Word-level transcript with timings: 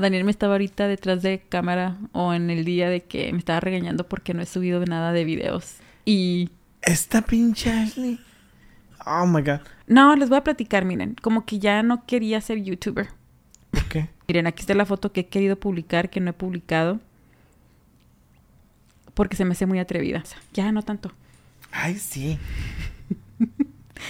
Daniel 0.00 0.22
me 0.22 0.30
estaba 0.30 0.54
ahorita 0.54 0.86
detrás 0.86 1.22
de 1.22 1.40
cámara 1.40 1.98
o 2.12 2.32
en 2.32 2.50
el 2.50 2.64
día 2.64 2.88
de 2.88 3.02
que 3.02 3.32
me 3.32 3.38
estaba 3.40 3.58
regañando 3.58 4.06
porque 4.06 4.32
no 4.32 4.40
he 4.40 4.46
subido 4.46 4.84
nada 4.84 5.12
de 5.12 5.24
videos. 5.24 5.78
Y... 6.04 6.50
Esta 6.82 7.22
pinche 7.22 7.72
Ashley. 7.72 8.20
Oh 9.04 9.26
my 9.26 9.42
god. 9.42 9.58
No, 9.88 10.14
les 10.14 10.28
voy 10.28 10.38
a 10.38 10.44
platicar, 10.44 10.84
miren. 10.84 11.16
Como 11.20 11.44
que 11.44 11.58
ya 11.58 11.82
no 11.82 12.06
quería 12.06 12.40
ser 12.40 12.62
youtuber. 12.62 13.08
¿Por 13.72 13.88
qué? 13.88 14.08
Miren, 14.28 14.46
aquí 14.46 14.60
está 14.60 14.72
la 14.74 14.86
foto 14.86 15.10
que 15.10 15.22
he 15.22 15.26
querido 15.26 15.58
publicar, 15.58 16.10
que 16.10 16.20
no 16.20 16.30
he 16.30 16.32
publicado. 16.32 17.00
Porque 19.14 19.34
se 19.34 19.44
me 19.44 19.54
hace 19.54 19.66
muy 19.66 19.80
atrevida. 19.80 20.20
O 20.22 20.26
sea, 20.26 20.38
ya 20.52 20.70
no 20.70 20.82
tanto. 20.82 21.10
Ay, 21.72 21.96
sí. 21.96 22.38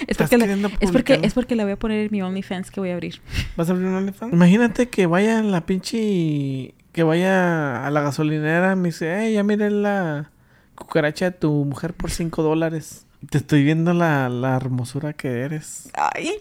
Es 0.01 0.19
¿Estás 0.19 0.31
porque, 0.31 0.47
la, 0.57 0.69
es, 0.81 0.91
porque, 0.93 1.21
es 1.23 1.35
porque 1.35 1.57
la 1.57 1.65
voy 1.65 1.73
a 1.73 1.79
poner 1.79 2.07
en 2.07 2.09
mi 2.11 2.23
OnlyFans 2.23 2.71
que 2.71 2.81
voy 2.81 2.91
a 2.91 2.95
abrir. 2.95 3.21
¿Vas 3.57 3.69
a 3.69 3.73
abrir 3.73 3.87
un 3.89 3.95
OnlyFans? 3.95 4.33
Imagínate 4.33 4.89
que 4.89 5.07
vaya 5.07 5.39
a 5.39 5.43
la 5.43 5.67
pinche... 5.67 6.75
Que 6.93 7.03
vaya 7.03 7.87
a 7.87 7.91
la 7.91 8.01
gasolinera 8.01 8.73
y 8.73 8.77
me 8.77 8.89
dice, 8.89 9.17
hey, 9.19 9.35
ya 9.35 9.45
miré 9.45 9.71
la 9.71 10.31
cucaracha 10.75 11.27
de 11.27 11.31
tu 11.33 11.53
mujer 11.65 11.95
por 11.95 12.11
5 12.11 12.43
dólares. 12.43 13.07
Te 13.31 13.39
estoy 13.39 13.63
viendo 13.63 13.95
la, 13.95 14.29
la 14.29 14.57
hermosura 14.57 15.13
que 15.13 15.41
eres. 15.41 15.91
Ay. 15.95 16.33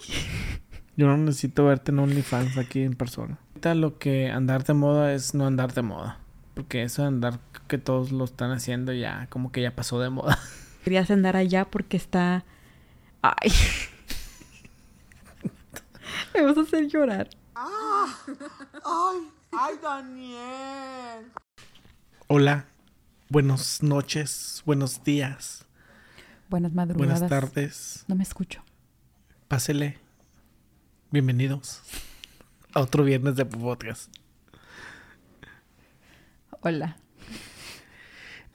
Yo 0.96 1.08
no 1.08 1.18
necesito 1.18 1.66
verte 1.66 1.92
en 1.92 2.00
OnlyFans 2.00 2.58
aquí 2.58 2.82
en 2.82 2.94
persona. 2.94 3.38
Ahorita 3.50 3.76
lo 3.76 4.00
que 4.00 4.32
andar 4.32 4.64
de 4.64 4.74
moda 4.74 5.14
es 5.14 5.36
no 5.36 5.46
andar 5.46 5.74
de 5.74 5.84
moda. 5.84 6.20
Porque 6.56 6.82
eso 6.82 7.04
de 7.04 7.10
andar 7.10 7.40
que 7.68 7.78
todos 7.78 8.12
lo 8.12 8.26
están 8.26 8.52
haciendo 8.52 8.94
ya, 8.94 9.28
como 9.30 9.52
que 9.52 9.62
ya 9.62 9.76
pasó 9.76 10.00
de 10.00 10.10
moda. 10.10 10.40
Querías 10.84 11.12
andar 11.12 11.36
allá 11.36 11.66
porque 11.66 11.98
está... 11.98 12.46
Ay. 13.28 13.52
me 16.34 16.42
vas 16.44 16.58
a 16.58 16.62
hacer 16.62 16.88
llorar. 16.88 17.28
Hola, 22.28 22.66
buenas 23.28 23.84
noches, 23.84 24.64
buenos 24.66 25.04
días, 25.04 25.66
Buenas 26.50 26.74
madrugadas. 26.74 27.20
buenas 27.20 27.30
tardes. 27.30 28.06
No 28.08 28.16
me 28.16 28.24
escucho. 28.24 28.64
Pásele. 29.50 29.98
Bienvenidos 31.12 31.82
a 32.74 32.80
otro 32.80 33.04
viernes 33.04 33.36
de 33.36 33.46
podcast. 33.46 34.10
Hola. 36.62 36.96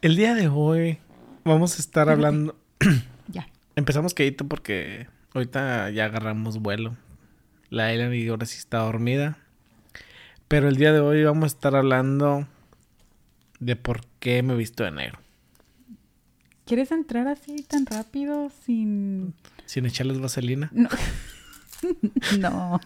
El 0.00 0.16
día 0.16 0.34
de 0.34 0.48
hoy 0.48 0.98
vamos 1.44 1.76
a 1.76 1.80
estar 1.80 2.08
hablando. 2.08 2.56
Empezamos 3.74 4.14
quedito 4.14 4.46
porque 4.46 5.06
ahorita 5.34 5.90
ya 5.90 6.06
agarramos 6.06 6.58
vuelo. 6.58 6.96
La 7.70 7.92
Ellen 7.92 8.12
y 8.12 8.28
ahora 8.28 8.46
sí 8.46 8.58
está 8.58 8.78
dormida. 8.78 9.38
Pero 10.48 10.68
el 10.68 10.76
día 10.76 10.92
de 10.92 11.00
hoy 11.00 11.24
vamos 11.24 11.44
a 11.44 11.46
estar 11.46 11.74
hablando 11.74 12.46
de 13.60 13.76
por 13.76 14.04
qué 14.20 14.42
me 14.42 14.52
he 14.52 14.56
visto 14.56 14.84
de 14.84 14.90
negro. 14.90 15.18
¿Quieres 16.66 16.92
entrar 16.92 17.28
así 17.28 17.62
tan 17.62 17.86
rápido 17.86 18.50
sin... 18.64 19.34
Sin 19.64 19.86
echarles 19.86 20.20
vaselina. 20.20 20.70
No. 20.72 20.90
no. 22.38 22.80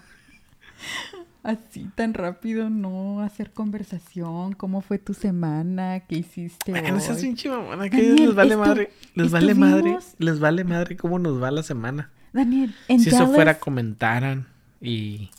Así 1.47 1.89
tan 1.95 2.13
rápido, 2.13 2.71
no 2.71 3.21
hacer 3.21 3.53
conversación. 3.53 4.55
¿Cómo 4.55 4.81
fue 4.81 4.99
tu 4.99 5.15
semana? 5.15 6.01
¿Qué 6.01 6.17
hiciste 6.17 6.73
Bueno, 6.73 6.97
esa 6.97 7.13
es 7.13 7.19
hoy? 7.19 7.25
pinche 7.27 7.49
mamona, 7.49 7.89
que 7.89 7.97
Daniel, 7.99 8.27
les 8.27 8.35
vale 8.35 8.57
madre. 8.57 8.91
Les 9.15 9.31
vale 9.31 9.55
madre. 9.55 9.99
Les 10.19 10.41
vale 10.41 10.65
madre 10.65 10.97
cómo 10.97 11.21
nos 11.21 11.41
va 11.41 11.53
la 11.53 11.63
semana. 11.63 12.11
Daniel, 12.33 12.75
en 12.89 12.99
si 12.99 13.11
eso 13.11 13.29
fuera, 13.29 13.61
comentaran 13.61 14.49
y 14.81 15.31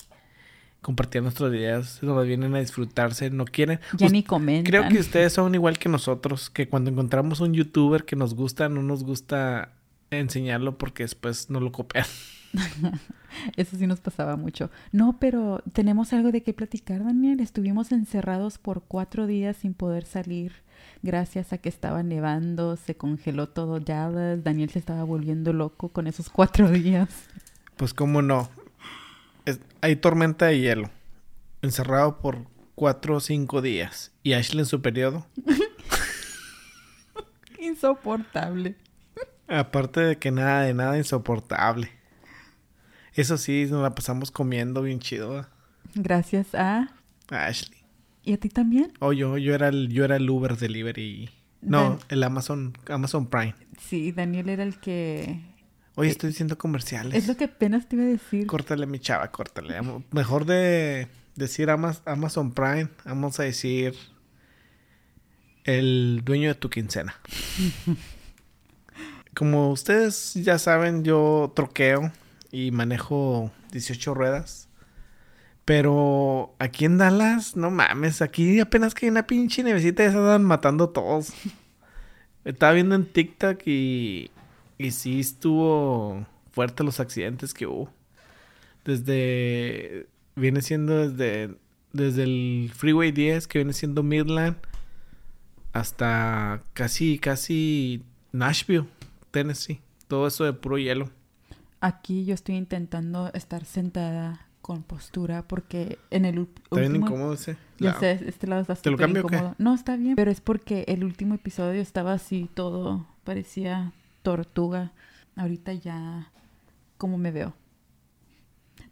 compartieran 0.81 1.25
nuestros 1.25 1.51
videos. 1.51 2.01
Nos 2.01 2.25
vienen 2.25 2.55
a 2.55 2.59
disfrutarse. 2.59 3.29
No 3.29 3.43
quieren. 3.43 3.81
Ya 3.97 4.07
ni 4.07 4.23
comentan. 4.23 4.63
Creo 4.63 4.87
que 4.87 4.99
ustedes 4.99 5.33
son 5.33 5.55
igual 5.55 5.77
que 5.77 5.89
nosotros. 5.89 6.49
Que 6.49 6.69
cuando 6.69 6.89
encontramos 6.89 7.41
un 7.41 7.53
youtuber 7.53 8.05
que 8.05 8.15
nos 8.15 8.33
gusta, 8.33 8.69
no 8.69 8.81
nos 8.81 9.03
gusta 9.03 9.73
enseñarlo 10.09 10.77
porque 10.77 11.03
después 11.03 11.49
no 11.49 11.59
lo 11.59 11.73
copian. 11.73 12.05
Eso 13.57 13.77
sí 13.77 13.87
nos 13.87 13.99
pasaba 13.99 14.35
mucho. 14.35 14.69
No, 14.91 15.17
pero 15.19 15.61
tenemos 15.73 16.13
algo 16.13 16.31
de 16.31 16.41
qué 16.43 16.53
platicar, 16.53 17.03
Daniel. 17.03 17.39
Estuvimos 17.39 17.91
encerrados 17.91 18.57
por 18.57 18.83
cuatro 18.83 19.27
días 19.27 19.57
sin 19.57 19.73
poder 19.73 20.05
salir. 20.05 20.53
Gracias 21.03 21.53
a 21.53 21.57
que 21.57 21.69
estaba 21.69 22.03
nevando, 22.03 22.75
se 22.75 22.95
congeló 22.95 23.49
todo 23.49 23.79
Dallas. 23.79 24.43
Daniel 24.43 24.69
se 24.69 24.79
estaba 24.79 25.03
volviendo 25.03 25.53
loco 25.53 25.89
con 25.89 26.07
esos 26.07 26.29
cuatro 26.29 26.69
días. 26.71 27.09
Pues 27.75 27.93
cómo 27.93 28.21
no. 28.21 28.49
Es- 29.45 29.59
hay 29.81 29.95
tormenta 29.95 30.47
de 30.47 30.59
hielo. 30.59 30.89
Encerrado 31.61 32.19
por 32.19 32.39
cuatro 32.75 33.17
o 33.17 33.19
cinco 33.19 33.61
días. 33.61 34.11
Y 34.23 34.33
Ashley 34.33 34.59
en 34.59 34.65
su 34.65 34.81
periodo. 34.81 35.25
Insoportable. 37.59 38.75
Aparte 39.47 40.01
de 40.01 40.17
que 40.17 40.31
nada 40.31 40.63
de 40.63 40.73
nada 40.73 40.97
insoportable. 40.97 41.89
Eso 43.17 43.37
sí, 43.37 43.67
nos 43.69 43.83
la 43.83 43.93
pasamos 43.93 44.31
comiendo 44.31 44.81
bien 44.81 44.99
chido. 44.99 45.45
Gracias 45.95 46.53
a... 46.55 46.93
Ashley. 47.29 47.77
¿Y 48.23 48.33
a 48.33 48.37
ti 48.37 48.49
también? 48.49 48.93
Oh, 48.99 49.11
yo, 49.11 49.37
yo 49.37 49.55
era 49.55 49.67
el, 49.69 49.89
yo 49.89 50.05
era 50.05 50.15
el 50.17 50.29
Uber 50.29 50.55
Delivery. 50.57 51.29
No, 51.61 51.81
Dan- 51.81 51.99
el 52.09 52.23
Amazon, 52.23 52.77
Amazon 52.87 53.25
Prime. 53.27 53.55
Sí, 53.79 54.11
Daniel 54.11 54.49
era 54.49 54.63
el 54.63 54.79
que... 54.79 55.41
Oye, 55.95 56.11
estoy 56.11 56.29
diciendo 56.29 56.57
comerciales. 56.59 57.15
Es 57.15 57.27
lo 57.27 57.35
que 57.35 57.45
apenas 57.45 57.89
te 57.89 57.95
iba 57.95 58.05
a 58.05 58.07
decir. 58.07 58.45
Córtale, 58.45 58.85
mi 58.85 58.99
chava, 58.99 59.31
córtale. 59.31 59.79
Mejor 60.11 60.45
de 60.45 61.07
decir 61.35 61.71
Ama- 61.71 61.97
Amazon 62.05 62.51
Prime, 62.51 62.89
vamos 63.03 63.39
a 63.39 63.43
decir 63.43 63.95
el 65.63 66.21
dueño 66.23 66.49
de 66.49 66.55
tu 66.55 66.69
quincena. 66.69 67.15
Como 69.33 69.71
ustedes 69.71 70.35
ya 70.35 70.59
saben, 70.59 71.03
yo 71.03 71.51
troqueo 71.55 72.11
y 72.51 72.71
manejo 72.71 73.51
18 73.71 74.13
ruedas. 74.13 74.67
Pero 75.65 76.55
aquí 76.59 76.85
en 76.85 76.97
Dallas, 76.97 77.57
no 77.57 77.71
mames, 77.71 78.21
aquí 78.21 78.59
apenas 78.61 78.93
que 78.93 79.05
hay 79.05 79.09
una 79.09 79.27
pinche 79.27 79.63
nevecita 79.63 80.03
ya 80.03 80.11
se 80.11 80.17
andan 80.17 80.45
matando 80.45 80.89
todos. 80.89 81.33
Estaba 82.45 82.71
viendo 82.71 82.95
en 82.95 83.05
TikTok 83.05 83.61
y, 83.67 84.31
y 84.77 84.91
sí 84.91 85.19
estuvo 85.19 86.25
fuerte 86.51 86.85
los 86.85 87.01
accidentes 87.01 87.53
que 87.53 87.67
hubo. 87.67 87.91
Desde, 88.85 90.07
viene 90.35 90.61
siendo 90.61 91.09
desde, 91.09 91.57
desde 91.91 92.23
el 92.23 92.71
Freeway 92.73 93.11
10, 93.11 93.47
que 93.47 93.59
viene 93.59 93.73
siendo 93.73 94.03
Midland, 94.03 94.55
hasta 95.73 96.63
casi, 96.73 97.19
casi 97.19 98.03
Nashville, 98.31 98.85
Tennessee. 99.31 99.81
Todo 100.07 100.27
eso 100.27 100.45
de 100.45 100.53
puro 100.53 100.77
hielo. 100.77 101.09
Aquí 101.79 102.25
yo 102.25 102.33
estoy 102.33 102.55
intentando 102.55 103.31
estar 103.33 103.63
sentada 103.65 104.41
con 104.61 104.83
postura 104.83 105.47
porque 105.47 105.99
en 106.09 106.25
el 106.25 106.37
ul- 106.39 106.49
Está 106.63 106.79
bien 106.79 106.91
último... 106.93 107.07
incómodo 107.07 107.33
ese. 107.33 107.55
Ya 107.79 107.89
lado. 107.89 107.99
sé, 107.99 108.19
este 108.27 108.47
lado 108.47 108.61
está 108.61 108.75
¿Te 108.75 108.89
lo 108.89 108.97
súper 108.97 109.05
cambio 109.05 109.23
o 109.23 109.27
qué? 109.27 109.35
incómodo. 109.35 109.55
No, 109.59 109.73
está 109.75 109.95
bien. 109.95 110.15
Pero 110.15 110.31
es 110.31 110.41
porque 110.41 110.83
el 110.87 111.03
último 111.03 111.35
episodio 111.35 111.81
estaba 111.81 112.13
así 112.13 112.49
todo, 112.53 113.05
parecía 113.23 113.93
tortuga. 114.23 114.91
Ahorita 115.35 115.73
ya, 115.73 116.31
¿cómo 116.97 117.17
me 117.17 117.31
veo? 117.31 117.53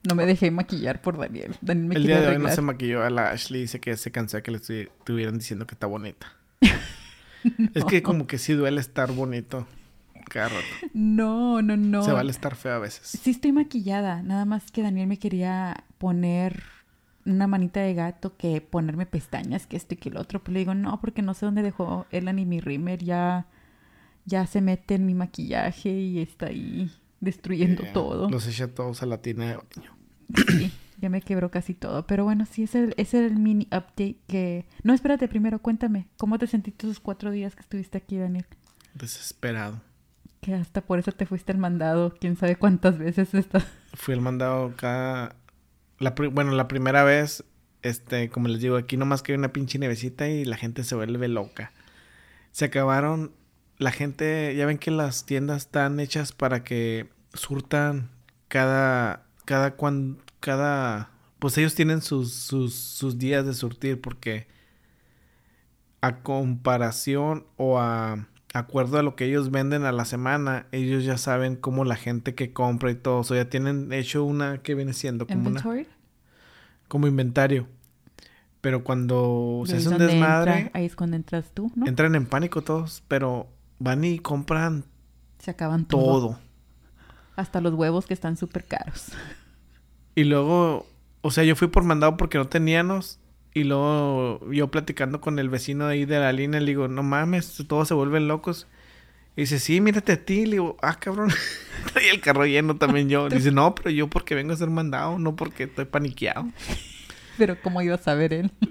No 0.08 0.14
me 0.14 0.28
dejé 0.28 0.52
maquillar 0.52 1.02
por 1.02 1.18
Daniel. 1.18 1.56
Daniel 1.62 1.88
me 1.88 1.96
El 1.96 2.04
día 2.06 2.22
de 2.22 2.28
hoy 2.28 2.38
no 2.38 2.50
se 2.52 2.62
maquilló 2.62 3.04
a 3.04 3.10
la 3.10 3.32
Ashley. 3.32 3.62
Dice 3.62 3.80
que 3.80 3.98
se 3.98 4.12
cansó 4.12 4.38
de 4.38 4.44
que 4.44 4.52
le 4.52 4.60
estu- 4.60 4.90
estuvieran 5.00 5.40
diciendo 5.40 5.66
que 5.66 5.74
está 5.74 5.88
bonita. 5.88 6.32
Es 7.76 7.86
que 7.86 8.02
como 8.02 8.26
que 8.28 8.38
sí 8.40 8.54
duele 8.54 8.80
estar 8.82 9.12
bonito 9.12 9.68
cada 10.30 10.50
rato. 10.50 10.66
No, 10.94 11.62
no, 11.62 11.78
no. 11.78 12.04
Se 12.04 12.12
vale 12.12 12.32
estar 12.32 12.56
feo 12.56 12.74
a 12.74 12.80
veces. 12.80 13.20
Sí 13.22 13.30
estoy 13.32 13.52
maquillada, 13.52 14.22
nada 14.24 14.46
más 14.46 14.72
que 14.72 14.82
Daniel 14.82 15.08
me 15.08 15.18
quería 15.20 15.84
poner 15.98 16.64
una 17.26 17.48
manita 17.48 17.80
de 17.80 17.94
gato 17.94 18.38
que 18.38 18.62
ponerme 18.62 19.06
pestañas, 19.06 19.66
que 19.66 19.78
esto 19.78 19.96
y 19.96 19.98
que 19.98 20.10
el 20.10 20.18
otro. 20.18 20.44
Pero 20.44 20.54
le 20.54 20.60
digo, 20.60 20.76
no, 20.76 21.00
porque 21.02 21.22
no 21.22 21.34
sé 21.34 21.46
dónde 21.46 21.64
dejó 21.64 22.06
Ellen 22.12 22.38
y 22.40 22.46
mi 22.46 22.60
rímer. 22.60 23.04
Ya, 23.04 23.48
ya 24.26 24.46
se 24.46 24.62
mete 24.62 24.96
en 24.96 25.06
mi 25.06 25.14
maquillaje 25.16 25.90
y 25.90 26.20
está 26.20 26.48
ahí 26.48 26.92
destruyendo 27.22 27.84
Eh, 27.84 27.90
todo. 27.94 28.30
Los 28.30 28.48
echa 28.48 28.68
todos 28.68 29.02
a 29.02 29.08
la 29.08 29.22
tina 29.22 29.46
de 29.46 29.56
baño. 29.58 29.96
Sí, 30.50 30.72
ya 31.02 31.10
me 31.10 31.22
quebró 31.22 31.50
casi 31.50 31.74
todo. 31.74 32.06
Pero 32.06 32.26
bueno, 32.26 32.46
sí, 32.46 32.64
ese, 32.64 32.94
ese 32.98 33.18
era 33.18 33.28
el 33.28 33.38
mini 33.40 33.66
update 33.72 34.18
que... 34.28 34.66
No, 34.84 34.94
espérate, 34.94 35.28
primero 35.28 35.60
cuéntame. 35.60 36.08
¿Cómo 36.18 36.38
te 36.38 36.46
sentiste 36.46 36.86
esos 36.86 37.00
cuatro 37.00 37.32
días 37.32 37.56
que 37.56 37.62
estuviste 37.62 37.98
aquí, 37.98 38.18
Daniel? 38.18 38.46
Desesperado. 38.94 39.82
Que 40.46 40.54
hasta 40.54 40.82
por 40.82 41.00
eso 41.00 41.12
te 41.12 41.26
fuiste 41.26 41.52
al 41.52 41.58
mandado. 41.58 42.14
Quién 42.20 42.38
sabe 42.38 42.56
cuántas 42.56 43.00
veces 43.00 43.34
está... 43.34 43.66
Fui 43.96 44.14
al 44.14 44.22
mandado 44.22 44.76
cada... 44.78 45.36
La 45.98 46.12
bueno, 46.12 46.52
la 46.52 46.68
primera 46.68 47.04
vez, 47.04 47.44
este, 47.82 48.30
como 48.30 48.48
les 48.48 48.62
digo, 48.62 48.78
aquí 48.78 48.96
nomás 48.96 49.24
que 49.24 49.32
hay 49.32 49.40
una 49.40 49.54
pinche 49.54 49.80
nevecita 49.80 50.28
y 50.28 50.46
la 50.46 50.56
gente 50.56 50.84
se 50.84 50.94
vuelve 50.94 51.28
loca. 51.28 51.72
Se 52.52 52.66
acabaron... 52.66 53.32
La 53.80 53.92
gente... 53.92 54.54
Ya 54.56 54.68
ven 54.68 54.78
que 54.78 54.92
las 54.92 55.26
tiendas 55.26 55.64
están 55.64 56.00
hechas 56.00 56.32
para 56.32 56.64
que 56.64 57.10
surtan 57.34 58.12
cada... 58.48 59.26
Cada 59.46 59.76
cuan- 59.76 60.20
Cada... 60.42 61.10
pues 61.40 61.58
ellos 61.58 61.74
tienen 61.74 62.04
sus, 62.04 62.34
sus, 62.34 62.76
sus 62.76 63.18
días 63.18 63.48
de 63.48 63.56
surtir 63.56 64.00
porque 64.00 64.48
a 66.02 66.18
comparación 66.22 67.48
o 67.58 67.80
a 67.80 68.28
acuerdo 68.58 68.98
a 69.00 69.04
lo 69.04 69.16
que 69.16 69.26
ellos 69.26 69.52
venden 69.52 69.84
a 69.84 69.92
la 69.92 70.06
semana, 70.06 70.68
ellos 70.72 71.04
ya 71.04 71.18
saben 71.18 71.56
cómo 71.56 71.84
la 71.86 71.96
gente 71.96 72.36
que 72.36 72.54
compra 72.54 72.92
y 72.92 72.96
todo, 72.96 73.18
o 73.20 73.24
sea, 73.24 73.38
ya 73.44 73.50
tienen 73.50 73.92
hecho 73.94 74.24
una 74.24 74.60
que 74.60 74.76
viene 74.76 74.94
siendo 74.94 75.28
como 75.28 75.40
una 75.42 75.60
¿Inventory? 75.60 75.88
como 76.88 77.08
inventario. 77.08 77.68
Pero 78.62 78.84
cuando 78.84 79.64
se 79.68 79.78
hace 79.78 79.90
un 79.90 79.98
desmadre, 80.00 80.58
entra- 80.60 80.72
ahí 80.80 80.86
es 80.86 80.96
cuando 80.96 81.16
entras 81.16 81.52
tú, 81.54 81.72
¿no? 81.76 81.86
entran 81.88 82.16
en 82.16 82.26
pánico 82.26 82.62
todos, 82.64 83.04
pero 83.08 83.48
van 83.80 84.04
y 84.04 84.18
compran 84.20 84.86
Se 85.40 85.52
acaban 85.52 85.86
todo. 85.86 86.02
todo. 86.04 86.40
Hasta 87.36 87.62
los 87.62 87.74
huevos 87.74 88.06
que 88.08 88.14
están 88.14 88.38
súper 88.38 88.64
caros. 88.66 89.10
Y 90.16 90.24
luego, 90.24 90.88
o 91.22 91.30
sea, 91.32 91.44
yo 91.44 91.56
fui 91.56 91.68
por 91.68 91.84
mandado 91.84 92.16
porque 92.18 92.38
no 92.38 92.48
teníamos. 92.48 93.20
Y 93.56 93.64
luego 93.64 94.52
yo 94.52 94.70
platicando 94.70 95.22
con 95.22 95.40
el 95.40 95.50
vecino 95.50 95.88
ahí 95.88 96.06
de 96.06 96.20
la 96.20 96.32
línea, 96.34 96.60
le 96.60 96.68
digo, 96.68 96.88
no 96.90 97.02
mames, 97.04 97.64
todos 97.68 97.88
se 97.88 97.94
vuelven 97.94 98.28
locos. 98.28 98.68
Y 99.38 99.42
dice, 99.42 99.60
sí, 99.60 99.80
mírate 99.82 100.12
a 100.12 100.24
ti. 100.26 100.46
Le 100.46 100.52
digo, 100.54 100.78
ah, 100.82 101.00
cabrón. 101.00 101.30
Traía 101.94 102.12
el 102.12 102.20
carro 102.22 102.46
lleno 102.46 102.76
también 102.76 103.08
yo. 103.10 103.30
Dice, 103.30 103.52
no, 103.52 103.74
pero 103.74 103.90
yo 103.90 104.10
porque 104.10 104.36
vengo 104.36 104.52
a 104.54 104.58
ser 104.58 104.70
mandado, 104.70 105.18
no 105.18 105.36
porque 105.38 105.64
estoy 105.64 105.86
paniqueado. 105.86 106.48
Pero 107.38 107.58
¿cómo 107.62 107.82
iba 107.82 107.96
a 107.96 107.98
saber 107.98 108.34
él? 108.34 108.52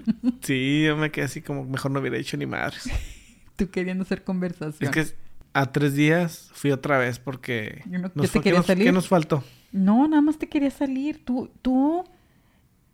Sí, 0.41 0.83
yo 0.85 0.95
me 0.95 1.09
quedé 1.11 1.25
así 1.25 1.41
como, 1.41 1.65
mejor 1.65 1.89
no 1.89 1.99
hubiera 1.99 2.17
hecho 2.17 2.37
ni 2.37 2.45
madres. 2.45 2.87
Tú 3.55 3.67
queriendo 3.71 4.03
hacer 4.03 4.23
conversación. 4.23 4.87
Es 4.87 4.89
que 5.09 5.15
a 5.53 5.71
tres 5.71 5.95
días 5.95 6.51
fui 6.53 6.69
otra 6.71 6.99
vez 6.99 7.17
porque... 7.17 7.81
Yo 7.89 7.97
no- 7.97 8.11
nos 8.13 8.15
¿ya 8.15 8.21
te 8.21 8.27
fue- 8.27 8.41
¿qué 8.41 8.43
querías 8.43 8.59
nos- 8.59 8.67
salir? 8.67 8.83
¿Qué 8.85 8.91
nos 8.91 9.07
faltó? 9.07 9.43
No, 9.71 10.07
nada 10.07 10.21
más 10.21 10.37
te 10.37 10.47
quería 10.47 10.69
salir. 10.69 11.25
Tú, 11.25 11.49
tú... 11.63 12.05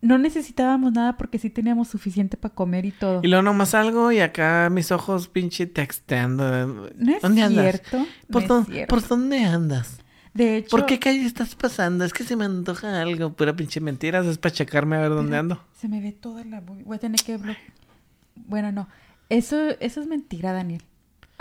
No 0.01 0.17
necesitábamos 0.17 0.93
nada 0.93 1.15
porque 1.15 1.37
sí 1.37 1.49
teníamos 1.51 1.87
suficiente 1.87 2.35
para 2.35 2.55
comer 2.55 2.85
y 2.85 2.91
todo. 2.91 3.21
Y 3.23 3.27
luego 3.27 3.43
nomás 3.43 3.69
salgo 3.69 4.11
y 4.11 4.19
acá 4.19 4.69
mis 4.71 4.91
ojos 4.91 5.27
pinche 5.27 5.67
texteando. 5.67 6.89
No 6.95 7.11
es 7.15 7.21
¿Dónde 7.21 7.43
andas? 7.43 7.81
¿Por, 8.31 8.47
no 8.47 8.59
es 8.61 8.67
cierto. 8.67 8.95
¿Por 8.95 9.07
dónde 9.07 9.43
andas? 9.43 9.99
De 10.33 10.57
hecho, 10.57 10.69
¿Por 10.69 10.85
qué 10.85 10.97
calle 10.97 11.23
estás 11.23 11.55
pasando? 11.55 12.03
Es 12.03 12.13
que 12.13 12.23
se 12.23 12.35
me 12.35 12.45
antoja 12.45 12.99
algo. 12.99 13.33
Pura 13.33 13.55
pinche 13.55 13.79
mentiras. 13.79 14.25
Es 14.25 14.39
para 14.39 14.55
checarme 14.55 14.95
a 14.95 15.01
ver 15.01 15.09
dónde 15.09 15.37
ando. 15.37 15.63
se 15.79 15.87
me 15.87 16.01
ve 16.01 16.13
toda 16.13 16.43
la... 16.45 16.61
Voy 16.61 16.95
a 16.95 16.99
tener 16.99 17.21
que... 17.21 17.39
Bueno, 18.35 18.71
no. 18.71 18.87
Eso, 19.29 19.69
eso 19.79 20.01
es 20.01 20.07
mentira, 20.07 20.51
Daniel. 20.51 20.81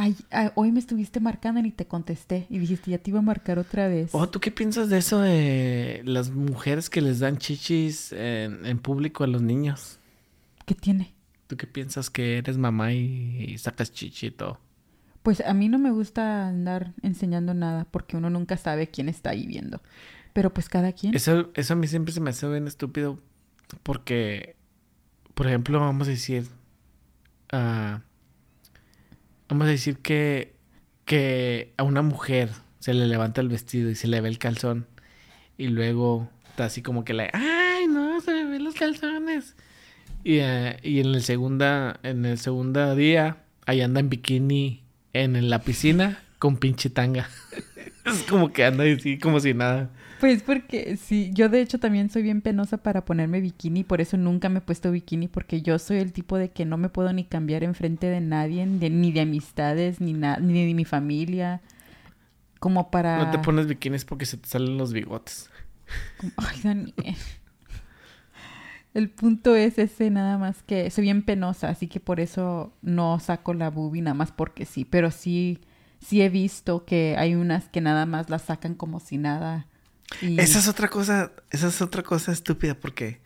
Ay, 0.03 0.17
ay, 0.31 0.49
hoy 0.55 0.73
me 0.73 0.81
estuviste 0.81 1.21
marcando 1.21 1.61
y 1.61 1.73
te 1.73 1.87
contesté. 1.87 2.47
Y 2.49 2.59
dijiste, 2.59 2.91
ya 2.91 2.97
te 2.97 3.11
iba 3.11 3.19
a 3.19 3.23
marcar 3.23 3.59
otra 3.59 3.87
vez. 3.87 4.09
Oh, 4.15 4.27
¿tú 4.27 4.41
qué 4.41 4.51
piensas 4.51 4.89
de 4.89 4.97
eso 4.97 5.21
de 5.21 6.01
las 6.07 6.31
mujeres 6.31 6.89
que 6.89 7.03
les 7.03 7.19
dan 7.19 7.37
chichis 7.37 8.11
en, 8.13 8.65
en 8.65 8.79
público 8.79 9.25
a 9.25 9.27
los 9.27 9.43
niños? 9.43 9.99
¿Qué 10.65 10.75
tiene? 10.75 11.13
¿Tú 11.49 11.59
qué 11.59 11.67
piensas 11.67 12.09
que 12.09 12.39
eres 12.39 12.57
mamá 12.57 12.95
y, 12.95 13.45
y 13.47 13.59
sacas 13.59 13.93
chichi 13.93 14.29
y 14.29 14.31
todo? 14.31 14.59
Pues 15.23 15.43
a 15.43 15.53
mí 15.53 15.69
no 15.69 15.79
me 15.79 15.91
gusta 15.91 16.49
andar 16.49 16.95
enseñando 17.03 17.53
nada 17.53 17.87
porque 17.91 18.17
uno 18.17 18.31
nunca 18.31 18.57
sabe 18.57 18.87
quién 18.87 19.11
está 19.11 19.29
ahí 19.31 19.47
viendo. 19.47 19.83
Pero 20.33 20.55
pues 20.55 20.71
cada 20.71 20.93
quien. 20.93 21.15
Eso, 21.15 21.51
eso 21.53 21.75
a 21.75 21.77
mí 21.77 21.87
siempre 21.87 22.15
se 22.15 22.21
me 22.21 22.31
hace 22.31 22.49
bien 22.49 22.67
estúpido 22.67 23.19
porque, 23.83 24.57
por 25.35 25.47
ejemplo, 25.47 25.79
vamos 25.79 26.09
a 26.09 26.13
decir, 26.13 26.47
ah, 27.53 28.01
vamos 29.51 29.67
a 29.67 29.71
decir 29.71 29.99
que, 29.99 30.55
que 31.05 31.75
a 31.77 31.83
una 31.83 32.03
mujer 32.03 32.51
se 32.79 32.95
le 32.95 33.07
levanta 33.07 33.41
el 33.41 33.49
vestido 33.49 33.91
y 33.91 33.95
se 33.95 34.09
le 34.09 34.21
ve 34.21 34.29
el 34.29 34.39
calzón 34.39 34.87
y 35.59 35.69
luego 35.69 36.31
está 36.49 36.67
así 36.67 36.83
como 36.83 37.05
que 37.05 37.13
la, 37.13 37.29
ay 37.33 37.87
no, 37.89 38.21
se 38.21 38.33
me 38.33 38.45
ven 38.45 38.65
los 38.65 38.75
calzones. 38.75 39.57
Y, 40.23 40.39
ah, 40.41 40.77
y 40.83 41.01
en 41.01 41.07
el 41.07 41.23
segunda, 41.23 41.99
en 42.03 42.25
el 42.25 42.39
segundo 42.39 42.95
día, 42.95 43.39
ahí 43.67 43.81
anda 43.81 44.01
en 44.01 44.09
bikini 44.09 44.83
en 45.13 45.51
la 45.51 45.61
piscina 45.61 46.23
con 46.41 46.57
pinche 46.57 46.91
tanga. 46.91 47.29
es 48.05 48.25
como 48.25 48.53
que 48.53 48.65
anda 48.65 48.83
así 48.83 49.17
como 49.19 49.39
si 49.39 49.55
nada. 49.55 49.91
Pues 50.19 50.43
porque 50.43 50.97
sí, 50.97 51.31
yo 51.33 51.49
de 51.49 51.63
hecho 51.63 51.79
también 51.79 52.11
soy 52.11 52.23
bien 52.23 52.43
penosa 52.43 52.77
para 52.79 53.05
ponerme 53.07 53.41
bikini, 53.41 53.85
por 53.85 54.01
eso 54.03 54.17
nunca 54.19 54.49
me 54.51 54.59
he 54.59 54.63
puesto 54.63 54.91
bikini, 54.91 55.29
porque 55.29 55.63
yo 55.63 55.79
soy 55.79 55.97
el 55.99 56.13
tipo 56.13 56.37
de 56.37 56.51
que 56.51 56.65
no 56.67 56.77
me 56.77 56.89
puedo 56.91 57.11
ni 57.13 57.25
cambiar 57.25 57.63
enfrente 57.65 58.09
de 58.09 58.21
nadie, 58.21 58.67
de- 58.67 58.91
ni 58.91 59.13
de 59.13 59.21
amistades, 59.23 60.01
ni, 60.01 60.13
na- 60.13 60.37
ni 60.39 60.67
de 60.67 60.75
mi 60.75 60.85
familia, 60.85 61.63
como 62.59 62.91
para... 62.91 63.17
No 63.25 63.31
te 63.31 63.39
pones 63.39 63.67
bikinis 63.67 64.05
porque 64.05 64.27
se 64.27 64.37
te 64.37 64.47
salen 64.49 64.77
los 64.77 64.93
bigotes. 64.93 65.49
como- 66.21 66.33
Ay, 66.37 66.61
Daniel. 66.63 67.17
El 68.93 69.09
punto 69.09 69.55
es 69.55 69.79
ese 69.79 70.11
nada 70.11 70.37
más 70.37 70.63
que 70.65 70.91
soy 70.91 71.05
bien 71.05 71.23
penosa, 71.23 71.69
así 71.69 71.87
que 71.87 72.01
por 72.01 72.19
eso 72.21 72.73
no 72.83 73.21
saco 73.21 73.55
la 73.55 73.71
boobie 73.71 74.03
nada 74.03 74.15
más 74.15 74.33
porque 74.33 74.65
sí, 74.67 74.85
pero 74.85 75.11
sí, 75.13 75.61
sí 76.01 76.23
he 76.23 76.29
visto 76.29 76.85
que 76.85 77.17
hay 77.19 77.35
unas 77.35 77.69
que 77.69 77.81
nada 77.81 78.07
más 78.07 78.31
las 78.31 78.43
sacan 78.43 78.75
como 78.75 79.01
si 79.01 79.19
nada. 79.19 79.67
Esa 80.21 80.59
es 80.59 80.67
otra 80.69 80.89
cosa, 80.89 81.33
esa 81.51 81.69
es 81.69 81.81
otra 81.83 82.03
cosa 82.03 82.33
estúpida 82.33 82.75
porque, 82.75 83.21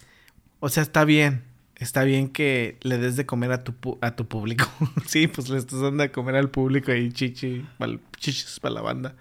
o 0.61 0.69
sea, 0.69 0.83
está 0.83 1.05
bien, 1.05 1.45
está 1.77 2.05
bien 2.05 2.29
que 2.29 2.79
le 2.83 2.99
des 2.99 3.17
de 3.17 3.25
comer 3.27 3.53
a 3.53 3.65
tu, 3.65 3.73
pu- 3.73 3.99
a 4.03 4.15
tu 4.17 4.29
público. 4.29 4.67
sí, 5.07 5.27
pues 5.27 5.49
le 5.49 5.59
estás 5.59 5.81
dando 5.81 6.03
de 6.03 6.11
comer 6.13 6.37
al 6.37 6.51
público 6.51 6.93
y 6.93 7.11
chichi, 7.13 7.67
chichis 8.19 8.61
para 8.61 8.75
la 8.75 8.83
banda. 8.83 9.15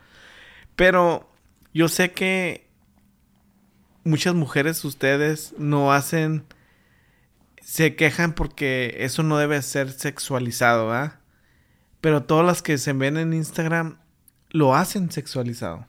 Pero 0.76 1.32
yo 1.74 1.88
sé 1.88 2.12
que 2.12 2.68
muchas 4.04 4.36
mujeres, 4.36 4.84
ustedes, 4.84 5.54
no 5.58 5.94
hacen, 5.94 6.44
se 7.62 7.96
quejan 7.96 8.34
porque 8.34 8.98
eso 9.00 9.24
no 9.24 9.38
debe 9.38 9.62
ser 9.62 9.92
sexualizado, 9.92 10.92
¿ah? 10.92 11.20
Pero 12.04 12.24
todas 12.24 12.46
las 12.46 12.62
que 12.62 12.78
se 12.78 12.92
ven 12.92 13.16
en 13.16 13.32
Instagram 13.34 13.98
lo 14.50 14.76
hacen 14.76 15.10
sexualizado. 15.10 15.88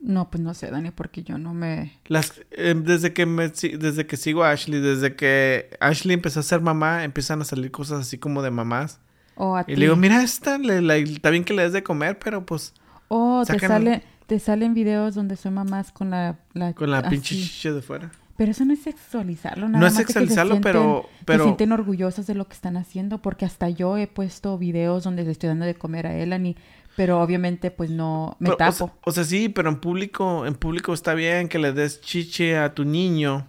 No, 0.00 0.28
pues 0.30 0.42
no 0.42 0.52
sé, 0.52 0.70
Dani, 0.70 0.90
porque 0.90 1.22
yo 1.22 1.38
no 1.38 1.54
me... 1.54 1.98
Las, 2.08 2.42
eh, 2.50 2.74
desde 2.76 3.14
que 3.14 3.24
me, 3.24 3.48
desde 3.48 4.06
que 4.06 4.18
sigo 4.18 4.44
a 4.44 4.50
Ashley, 4.50 4.80
desde 4.82 5.16
que 5.16 5.70
Ashley 5.80 6.12
empezó 6.12 6.40
a 6.40 6.42
ser 6.42 6.60
mamá, 6.60 7.04
empiezan 7.04 7.40
a 7.40 7.44
salir 7.46 7.70
cosas 7.70 8.00
así 8.02 8.18
como 8.18 8.42
de 8.42 8.50
mamás. 8.50 9.00
A 9.36 9.64
Y 9.66 9.72
ti. 9.74 9.76
le 9.76 9.86
digo, 9.86 9.96
mira 9.96 10.22
esta, 10.22 10.58
le- 10.58 10.82
la- 10.82 10.96
está 10.98 11.30
bien 11.30 11.42
que 11.44 11.54
le 11.54 11.62
des 11.62 11.72
de 11.72 11.82
comer, 11.82 12.18
pero 12.18 12.44
pues 12.44 12.74
O 13.08 13.44
te, 13.46 13.58
sale, 13.58 14.04
te 14.26 14.38
salen 14.38 14.74
videos 14.74 15.14
donde 15.14 15.36
son 15.36 15.54
mamás 15.54 15.90
con 15.90 16.10
la... 16.10 16.38
la 16.52 16.74
con 16.74 16.90
la 16.90 16.98
así. 16.98 17.08
pinche 17.08 17.34
chicha 17.34 17.72
de 17.72 17.80
fuera. 17.80 18.12
Pero 18.38 18.52
eso 18.52 18.64
no 18.64 18.72
es 18.72 18.80
sexualizarlo, 18.82 19.66
nada 19.68 19.80
No 19.80 19.86
es 19.86 19.92
más 19.94 19.98
de 19.98 20.04
que 20.06 20.12
se 20.12 20.18
sexualizarlo, 20.20 20.60
pero- 20.62 20.80
sienten- 21.02 21.24
pero- 21.26 21.38
Se 21.38 21.44
sienten 21.50 21.72
orgullosas 21.72 22.26
de 22.26 22.34
lo 22.34 22.46
que 22.46 22.54
están 22.54 22.76
haciendo, 22.78 23.20
porque 23.20 23.44
hasta 23.44 23.68
yo 23.68 23.98
he 23.98 24.06
puesto 24.06 24.56
videos 24.56 25.02
donde 25.04 25.24
le 25.24 25.32
estoy 25.32 25.48
dando 25.48 25.66
de 25.66 25.74
comer 25.74 26.06
a 26.06 26.16
Elani, 26.16 26.56
pero 26.96 27.20
obviamente 27.20 27.70
pues 27.72 27.90
no 27.90 28.36
me 28.38 28.46
Pero, 28.46 28.54
o 28.54 28.56
tapo. 28.56 28.72
sea- 28.72 28.92
O, 29.04 29.10
sea, 29.12 29.24
sí, 29.24 29.48
pero 29.48 29.68
en 29.68 29.80
público, 29.80 30.46
en 30.46 30.54
público 30.54 30.94
está 30.94 31.12
bien 31.14 31.48
que 31.48 31.58
le 31.58 31.72
des 31.72 32.00
chiche 32.00 32.56
a 32.56 32.74
tu 32.74 32.84
niño. 32.84 33.46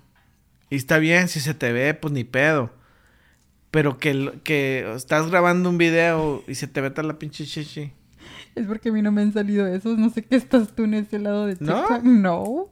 Y 0.71 0.75
está 0.75 0.97
bien, 0.97 1.27
si 1.29 1.39
se 1.39 1.53
te 1.53 1.71
ve, 1.71 1.93
pues 1.93 2.11
ni 2.13 2.23
pedo. 2.23 2.71
Pero 3.71 3.99
que, 3.99 4.39
que 4.43 4.91
estás 4.95 5.29
grabando 5.29 5.69
un 5.69 5.77
video 5.77 6.43
y 6.47 6.55
se 6.55 6.67
te 6.67 6.81
ve 6.81 6.91
la 7.03 7.19
pinche 7.19 7.45
chichi. 7.45 7.91
Es 8.55 8.65
porque 8.65 8.89
a 8.89 8.91
mí 8.91 9.03
no 9.03 9.11
me 9.11 9.21
han 9.21 9.33
salido 9.33 9.67
esos, 9.67 9.99
no 9.99 10.09
sé 10.09 10.23
qué 10.25 10.35
estás 10.35 10.69
tú 10.75 10.83
en 10.85 10.95
ese 10.95 11.19
lado 11.19 11.45
de 11.45 11.55
¿No? 11.59 11.75
TikTok. 11.75 12.03
No. 12.03 12.65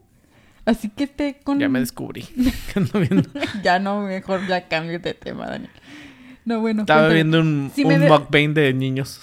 Así 0.67 0.89
que 0.89 1.05
esté 1.05 1.39
con... 1.43 1.59
Ya 1.59 1.69
me 1.69 1.79
descubrí. 1.79 2.25
Ya 3.63 3.79
no, 3.79 4.01
mejor 4.01 4.45
ya 4.47 4.67
cambio 4.67 4.99
de 4.99 5.13
tema, 5.13 5.47
Daniel. 5.47 5.71
No, 6.43 6.59
bueno. 6.59 6.81
Estaba 6.81 7.07
cuéntame. 7.07 7.15
viendo 7.15 7.39
un, 7.39 7.71
Si 7.73 7.83
un 7.85 7.89
ve- 7.89 8.09
mukbang 8.09 8.53
de 8.53 8.73
niños. 8.73 9.21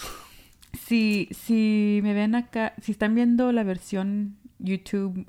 Si, 0.87 1.29
si 1.33 2.01
me 2.03 2.15
ven 2.15 2.35
acá, 2.35 2.73
si 2.81 2.93
están 2.93 3.15
viendo 3.15 3.53
la 3.53 3.63
versión 3.63 4.37
YouTube 4.59 5.27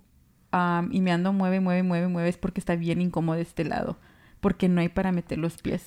y 0.90 1.02
me 1.02 1.12
ando 1.12 1.34
mueve, 1.34 1.60
mueve, 1.60 1.84
mueve, 1.84 2.08
mueve, 2.08 2.30
es 2.30 2.38
porque 2.38 2.62
está 2.62 2.78
bien 2.78 3.02
incómodo 3.02 3.38
este 3.40 3.66
lado. 3.66 3.98
Porque 4.40 4.70
no 4.70 4.80
hay 4.80 4.88
para 4.90 5.12
meter 5.12 5.38
los 5.38 5.62
pies. 5.62 5.84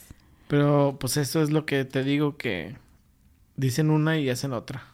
Pero 0.47 0.99
pues 1.01 1.17
eso 1.17 1.43
es 1.43 1.51
lo 1.51 1.65
que 1.65 1.87
te 1.87 2.05
digo 2.05 2.37
que 2.37 2.77
dicen 3.57 3.89
una 3.89 4.19
y 4.19 4.29
hacen 4.29 4.53
otra. 4.53 4.85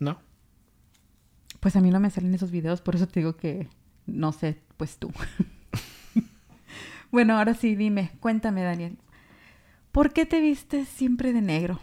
¿No? 0.00 0.20
Pues 1.60 1.76
a 1.76 1.80
mí 1.80 1.90
no 1.90 2.00
me 2.00 2.10
salen 2.10 2.34
esos 2.34 2.50
videos, 2.50 2.80
por 2.80 2.96
eso 2.96 3.06
te 3.06 3.20
digo 3.20 3.36
que 3.36 3.68
no 4.06 4.32
sé, 4.32 4.58
pues 4.76 4.96
tú. 4.96 5.12
bueno, 7.10 7.36
ahora 7.38 7.54
sí, 7.54 7.76
dime, 7.76 8.10
cuéntame, 8.20 8.62
Daniel. 8.62 8.96
¿Por 9.92 10.12
qué 10.12 10.26
te 10.26 10.40
vistes 10.40 10.88
siempre 10.88 11.32
de 11.32 11.42
negro? 11.42 11.80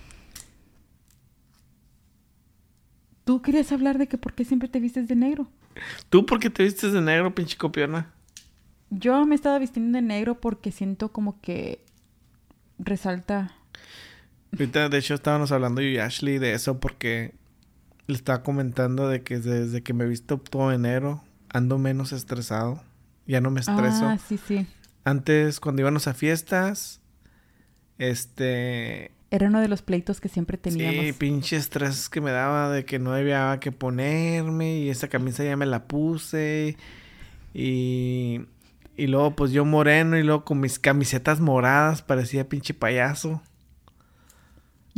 ¿Tú 3.26 3.42
querías 3.42 3.72
hablar 3.72 3.98
de 3.98 4.08
que 4.08 4.18
por 4.18 4.34
qué 4.34 4.46
siempre 4.46 4.70
te 4.70 4.80
vistes 4.80 5.08
de 5.08 5.16
negro? 5.16 5.50
¿Tú 6.10 6.26
por 6.26 6.40
qué 6.40 6.50
te 6.50 6.64
vistes 6.64 6.94
de 6.94 7.02
negro, 7.02 7.36
pinche 7.36 7.58
copiona? 7.58 8.14
Yo 8.90 9.26
me 9.26 9.36
he 9.36 9.38
estado 9.38 9.60
vistiendo 9.60 9.98
de 9.98 10.02
negro 10.02 10.40
porque 10.40 10.72
siento 10.72 11.12
como 11.12 11.42
que 11.42 11.84
resalta. 12.80 13.52
Ahorita, 14.54 14.88
de 14.88 14.98
hecho, 14.98 15.14
estábamos 15.14 15.52
hablando 15.52 15.82
yo 15.82 15.90
y 15.90 15.98
Ashley 15.98 16.38
de 16.38 16.54
eso 16.54 16.80
porque 16.80 17.34
le 18.08 18.16
estaba 18.16 18.42
comentando 18.42 19.08
de 19.08 19.22
que 19.22 19.40
desde 19.40 19.84
que 19.84 19.94
me 19.94 20.06
visto 20.06 20.38
todo 20.38 20.70
de 20.70 20.78
negro 20.78 21.24
ando 21.50 21.78
menos 21.78 22.12
estresado 22.14 22.82
Ya 23.26 23.42
no 23.42 23.52
me 23.52 23.60
estreso. 23.60 24.06
Ah, 24.06 24.18
sí, 24.18 24.38
sí. 24.38 24.66
Antes, 25.04 25.60
cuando 25.60 25.82
íbamos 25.82 26.08
a 26.08 26.14
fiestas, 26.14 27.02
este... 27.98 29.12
Era 29.30 29.48
uno 29.48 29.60
de 29.60 29.68
los 29.68 29.82
pleitos 29.82 30.22
que 30.22 30.30
siempre 30.30 30.58
teníamos. 30.58 31.06
Sí, 31.06 31.14
pinche 31.14 31.58
estrés 31.58 32.08
que 32.08 32.22
me 32.22 32.32
daba 32.32 32.70
de 32.70 32.86
que 32.86 33.00
no 33.00 33.12
había 33.12 33.58
que 33.60 33.74
ponerme 33.74 34.78
y 34.78 34.90
esa 34.90 35.10
camisa 35.10 35.44
ya 35.44 35.58
me 35.58 35.66
la 35.66 35.88
puse 35.88 36.78
y... 37.54 38.42
Y 39.00 39.06
luego 39.06 39.36
pues 39.36 39.52
yo 39.52 39.64
moreno 39.64 40.18
y 40.18 40.24
luego 40.24 40.44
con 40.44 40.60
mis 40.60 40.80
camisetas 40.80 41.40
moradas 41.40 42.02
parecía 42.02 42.50
pinche 42.50 42.74
payaso. 42.74 43.44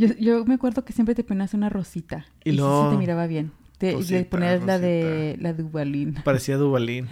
Yo, 0.00 0.14
yo 0.18 0.44
me 0.46 0.54
acuerdo 0.54 0.84
que 0.84 0.92
siempre 0.92 1.14
te 1.14 1.24
ponías 1.24 1.52
una 1.52 1.68
rosita. 1.68 2.26
Y 2.42 2.50
Y, 2.50 2.56
sí 2.56 2.62
te 2.90 2.96
miraba 2.96 3.26
bien. 3.26 3.52
Te, 3.78 3.92
Rosita, 3.92 4.18
le 4.18 4.24
ponías 4.24 4.64
la 4.64 4.78
de 4.78 5.36
la 5.40 5.52
de 5.52 5.62
Ubalín. 5.62 6.14
Parecía 6.24 6.56
Dubalín. 6.56 7.08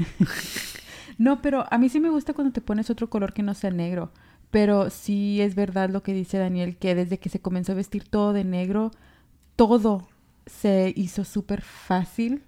No, 1.18 1.42
pero 1.42 1.66
a 1.70 1.78
mí 1.78 1.88
sí 1.88 2.00
me 2.00 2.10
gusta 2.10 2.32
cuando 2.32 2.52
te 2.52 2.60
pones 2.60 2.90
otro 2.90 3.10
color 3.10 3.32
que 3.32 3.42
no 3.42 3.52
sea 3.54 3.70
negro. 3.70 4.12
Pero 4.50 4.88
sí 4.88 5.40
es 5.42 5.54
verdad 5.54 5.90
lo 5.90 6.02
que 6.02 6.14
dice 6.14 6.38
Daniel, 6.38 6.76
que 6.76 6.94
desde 6.94 7.18
que 7.18 7.28
se 7.28 7.40
comenzó 7.40 7.72
a 7.72 7.74
vestir 7.74 8.04
todo 8.08 8.32
de 8.32 8.44
negro, 8.44 8.92
todo 9.56 10.08
se 10.46 10.94
hizo 10.96 11.24
súper 11.24 11.60
fácil 11.60 12.42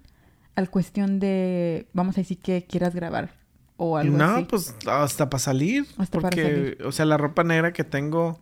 al 0.55 0.69
cuestión 0.69 1.19
de, 1.19 1.87
vamos 1.93 2.17
a 2.17 2.21
decir 2.21 2.39
que 2.39 2.63
quieras 2.63 2.95
grabar 2.95 3.31
o 3.77 3.97
algo 3.97 4.17
no, 4.17 4.35
así. 4.35 4.45
pues 4.45 4.75
hasta 4.87 5.29
para 5.29 5.39
salir. 5.39 5.85
Hasta 5.97 6.19
para 6.19 6.29
porque, 6.29 6.77
o 6.83 6.91
sea, 6.91 7.05
la 7.05 7.17
ropa 7.17 7.43
negra 7.43 7.73
que 7.73 7.83
tengo, 7.83 8.39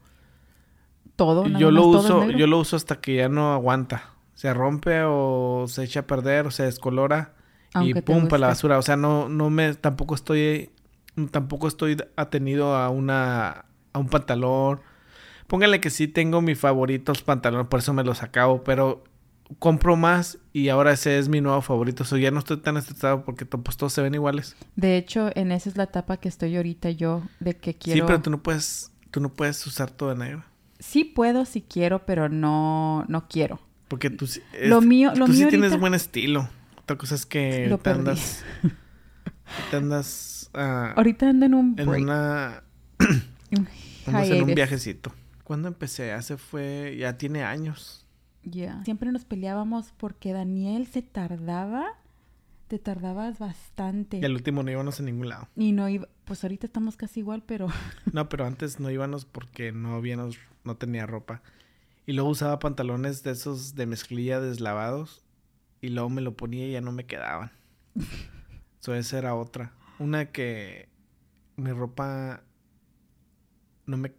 todo, 1.20 1.46
nada 1.46 1.60
yo 1.60 1.70
lo 1.70 1.90
más 1.90 2.06
uso, 2.06 2.30
yo 2.32 2.48
lo 2.48 2.60
uso 2.60 2.78
hasta 2.78 3.02
que 3.02 3.16
ya 3.16 3.28
no 3.28 3.54
aguanta. 3.54 4.14
Se 4.36 4.54
rompe 4.54 5.02
o 5.04 5.66
se 5.68 5.84
echa 5.84 6.00
a 6.00 6.08
perder 6.08 6.48
o 6.48 6.52
se 6.52 6.64
descolora 6.64 7.34
Aunque 7.74 8.00
y 8.00 8.02
pum 8.02 8.30
para 8.30 8.40
la 8.40 8.48
basura. 8.48 8.78
O 8.78 8.82
sea, 8.82 8.96
no, 8.96 9.28
no 9.28 9.50
me, 9.50 9.74
tampoco 9.76 10.16
estoy, 10.16 10.70
tampoco 11.32 11.68
estoy 11.68 11.98
atenido 12.16 12.74
a 12.74 12.90
una, 12.90 13.66
a 13.92 14.00
un 14.00 14.08
pantalón. 14.08 14.80
Póngale 15.48 15.82
que 15.82 15.90
sí 15.90 16.08
tengo 16.08 16.42
mis 16.42 16.58
favoritos 16.58 17.22
pantalones, 17.22 17.68
por 17.68 17.82
eso 17.82 17.94
me 17.94 18.06
los 18.06 18.24
acabo, 18.24 18.64
pero 18.64 19.04
compro 19.58 19.98
más 19.98 20.38
y 20.54 20.70
ahora 20.70 20.94
ese 20.94 21.20
es 21.20 21.28
mi 21.28 21.42
nuevo 21.42 21.62
favorito. 21.62 22.04
O 22.04 22.06
sea, 22.06 22.18
ya 22.18 22.32
no 22.32 22.40
estoy 22.40 22.58
tan 22.58 22.78
estresado 22.78 23.26
porque 23.26 23.46
pues 23.46 23.76
todos 23.76 23.92
se 23.92 24.02
ven 24.02 24.14
iguales. 24.14 24.56
De 24.78 24.96
hecho, 24.96 25.32
en 25.36 25.52
esa 25.52 25.68
es 25.68 25.76
la 25.76 25.84
etapa 25.84 26.16
que 26.16 26.30
estoy 26.30 26.56
ahorita 26.56 26.92
yo, 26.92 27.24
de 27.42 27.58
que 27.58 27.74
quiero... 27.74 28.00
Sí, 28.00 28.08
pero 28.08 28.22
tú 28.22 28.30
no 28.30 28.42
puedes, 28.42 28.94
tú 29.12 29.20
no 29.20 29.34
puedes 29.34 29.68
usar 29.68 29.92
todo 29.92 30.10
de 30.12 30.16
negro. 30.16 30.49
Sí 30.80 31.04
puedo 31.04 31.46
si 31.46 31.62
quiero, 31.62 32.06
pero 32.06 32.30
no, 32.30 33.06
no 33.08 33.28
quiero. 33.28 33.60
Porque 33.88 34.10
tú, 34.10 34.28
sí- 34.28 34.42
Lo 34.64 34.80
es- 34.80 34.86
mío- 34.86 35.14
lo 35.16 35.26
tú 35.26 35.34
sí 35.34 35.46
tienes 35.48 35.78
buen 35.80 35.94
estilo. 35.94 36.50
Otra 36.78 36.98
cosa 36.98 37.16
es 37.16 37.26
que 37.26 37.68
Lo 37.68 37.78
te 37.78 37.84
perdí. 37.84 38.00
andas, 38.00 38.44
te 39.72 39.78
andas 39.78 40.50
ah, 40.54 40.94
Ahorita 40.96 41.30
ando 41.30 41.46
en 41.46 41.54
un 41.54 41.76
en 41.78 41.88
break, 41.88 42.02
una, 42.04 42.64
un 43.52 43.68
andas 44.08 44.28
en 44.28 44.32
un 44.34 44.38
hiatus. 44.40 44.56
viajecito. 44.56 45.14
¿Cuándo 45.44 45.68
empecé? 45.68 46.12
Hace 46.14 46.38
fue, 46.38 46.96
ya 47.00 47.18
tiene 47.18 47.44
años. 47.44 48.06
Ya. 48.44 48.84
Siempre 48.86 49.12
nos 49.12 49.26
peleábamos 49.26 49.92
porque 49.98 50.32
Daniel 50.32 50.88
se 50.88 51.02
tardaba, 51.02 51.86
te 52.68 52.78
tardabas 52.80 53.40
bastante. 53.40 54.20
Y 54.20 54.26
al 54.26 54.34
último 54.34 54.62
no 54.64 54.72
íbamos 54.72 55.00
a 55.00 55.04
ningún 55.04 55.30
lado. 55.30 55.48
Y 55.56 55.72
no 55.72 55.90
iba, 55.90 56.08
pues 56.26 56.44
ahorita 56.44 56.68
estamos 56.68 56.96
casi 56.96 57.20
igual, 57.22 57.44
pero 57.46 57.68
No, 58.14 58.30
pero 58.30 58.46
antes 58.46 58.80
no 58.80 58.90
íbamos 58.92 59.26
porque 59.26 59.72
no 59.72 59.96
habíamos, 59.96 60.38
no 60.64 60.78
tenía 60.78 61.06
ropa. 61.06 61.42
Y 62.06 62.14
luego 62.14 62.30
usaba 62.32 62.60
pantalones 62.60 63.24
de 63.24 63.32
esos 63.32 63.76
de 63.76 63.86
mezclilla 63.88 64.40
deslavados. 64.42 65.24
Y 65.82 65.90
luego 65.90 66.10
me 66.10 66.22
lo 66.22 66.36
ponía 66.36 66.68
y 66.68 66.74
ya 66.74 66.82
no 66.82 66.92
me 66.92 67.06
quedaban. 67.06 67.52
So, 68.82 68.96
esa 68.96 69.18
era 69.18 69.36
otra. 69.36 69.74
Una 70.00 70.32
que 70.32 70.90
mi 71.58 71.72
ropa 71.72 72.44
no 73.86 73.98
me 73.98 74.14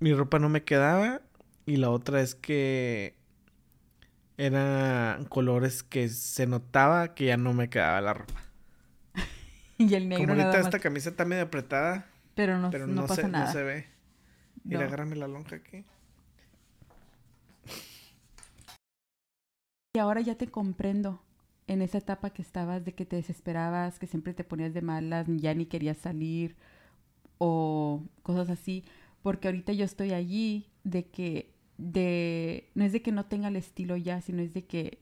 mi 0.00 0.12
ropa 0.14 0.38
no 0.38 0.48
me 0.48 0.64
quedaba 0.64 1.22
y 1.66 1.76
la 1.76 1.90
otra 1.90 2.20
es 2.20 2.34
que 2.34 3.16
eran 4.38 5.24
colores 5.26 5.82
que 5.82 6.08
se 6.08 6.46
notaba 6.46 7.14
que 7.14 7.26
ya 7.26 7.36
no 7.36 7.52
me 7.54 7.68
quedaba 7.70 8.00
la 8.00 8.14
ropa. 8.14 8.42
y 9.78 9.94
el 9.94 10.08
Como 10.12 10.28
negro 10.28 10.32
ahorita 10.34 10.58
nada 10.58 10.58
más. 10.60 10.74
esta 10.74 10.78
camisa 10.80 11.10
está 11.10 11.24
medio 11.24 11.44
apretada, 11.44 12.06
Pero 12.34 12.58
no, 12.58 12.70
pero 12.70 12.86
no 12.86 13.02
no, 13.02 13.06
pasa 13.06 13.22
se, 13.22 13.28
nada. 13.28 13.44
no 13.46 13.46
se 13.46 13.62
ve. 13.62 13.86
Mira, 14.66 14.80
No. 14.80 14.86
agárrame 14.86 15.16
la 15.16 15.28
lonja 15.28 15.56
aquí. 15.56 15.84
Y 19.94 19.98
ahora 19.98 20.20
ya 20.20 20.36
te 20.36 20.48
comprendo 20.48 21.22
en 21.68 21.82
esa 21.82 21.98
etapa 21.98 22.30
que 22.30 22.42
estabas 22.42 22.84
de 22.84 22.94
que 22.94 23.06
te 23.06 23.16
desesperabas, 23.16 23.98
que 23.98 24.06
siempre 24.06 24.34
te 24.34 24.44
ponías 24.44 24.74
de 24.74 24.82
malas, 24.82 25.26
ya 25.28 25.54
ni 25.54 25.66
querías 25.66 25.96
salir 25.96 26.56
o 27.38 28.02
cosas 28.22 28.50
así, 28.50 28.84
porque 29.22 29.48
ahorita 29.48 29.72
yo 29.72 29.84
estoy 29.84 30.12
allí 30.12 30.66
de 30.84 31.06
que 31.06 31.54
de 31.78 32.70
no 32.74 32.84
es 32.84 32.92
de 32.92 33.02
que 33.02 33.12
no 33.12 33.26
tenga 33.26 33.48
el 33.48 33.56
estilo 33.56 33.96
ya, 33.96 34.20
sino 34.20 34.42
es 34.42 34.52
de 34.54 34.64
que 34.66 34.98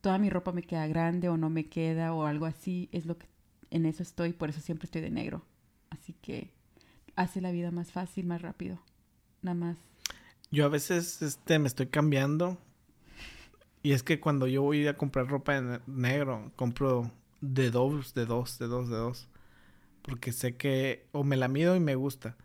toda 0.00 0.18
mi 0.18 0.30
ropa 0.30 0.52
me 0.52 0.62
queda 0.62 0.86
grande 0.86 1.28
o 1.28 1.36
no 1.36 1.50
me 1.50 1.68
queda 1.68 2.14
o 2.14 2.24
algo 2.26 2.46
así, 2.46 2.88
es 2.92 3.06
lo 3.06 3.18
que 3.18 3.26
en 3.70 3.86
eso 3.86 4.02
estoy, 4.02 4.32
por 4.32 4.50
eso 4.50 4.60
siempre 4.60 4.86
estoy 4.86 5.02
de 5.02 5.10
negro. 5.10 5.44
Así 5.90 6.12
que 6.14 6.52
hace 7.16 7.40
la 7.40 7.50
vida 7.50 7.70
más 7.70 7.90
fácil, 7.92 8.26
más 8.26 8.42
rápido. 8.42 8.78
Nada 9.42 9.54
más. 9.54 9.78
Yo 10.50 10.64
a 10.64 10.68
veces 10.68 11.22
este, 11.22 11.58
me 11.58 11.68
estoy 11.68 11.86
cambiando. 11.86 12.58
Y 13.82 13.92
es 13.92 14.02
que 14.02 14.20
cuando 14.20 14.46
yo 14.46 14.62
voy 14.62 14.86
a 14.86 14.96
comprar 14.96 15.28
ropa 15.28 15.56
en 15.56 15.80
negro, 15.86 16.50
compro 16.56 17.10
de 17.40 17.70
dos, 17.70 18.14
de 18.14 18.26
dos, 18.26 18.58
de 18.58 18.66
dos, 18.66 18.88
de 18.88 18.96
dos. 18.96 19.28
Porque 20.02 20.32
sé 20.32 20.56
que 20.56 21.06
o 21.12 21.24
me 21.24 21.36
la 21.36 21.48
mido 21.48 21.76
y 21.76 21.80
me 21.80 21.94
gusta. 21.94 22.36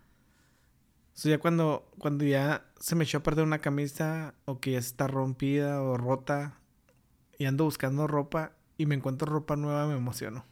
O 1.14 1.18
sea, 1.18 1.32
ya 1.32 1.40
cuando, 1.40 1.90
cuando 1.98 2.26
ya 2.26 2.66
se 2.80 2.96
me 2.96 3.04
echó 3.04 3.20
a 3.20 3.24
perder 3.24 3.46
una 3.46 3.60
camisa 3.60 4.34
o 4.46 4.60
que 4.60 4.72
ya 4.74 4.80
está 4.80 5.08
rompida 5.08 5.82
o 5.82 5.98
rota 5.98 6.60
y 7.38 7.46
ando 7.46 7.66
buscando 7.66 8.08
ropa 8.08 8.54
y 8.78 8.86
me 8.86 8.96
encuentro 8.96 9.32
ropa 9.32 9.56
nueva, 9.56 9.88
me 9.88 9.96
emociono. 9.96 10.46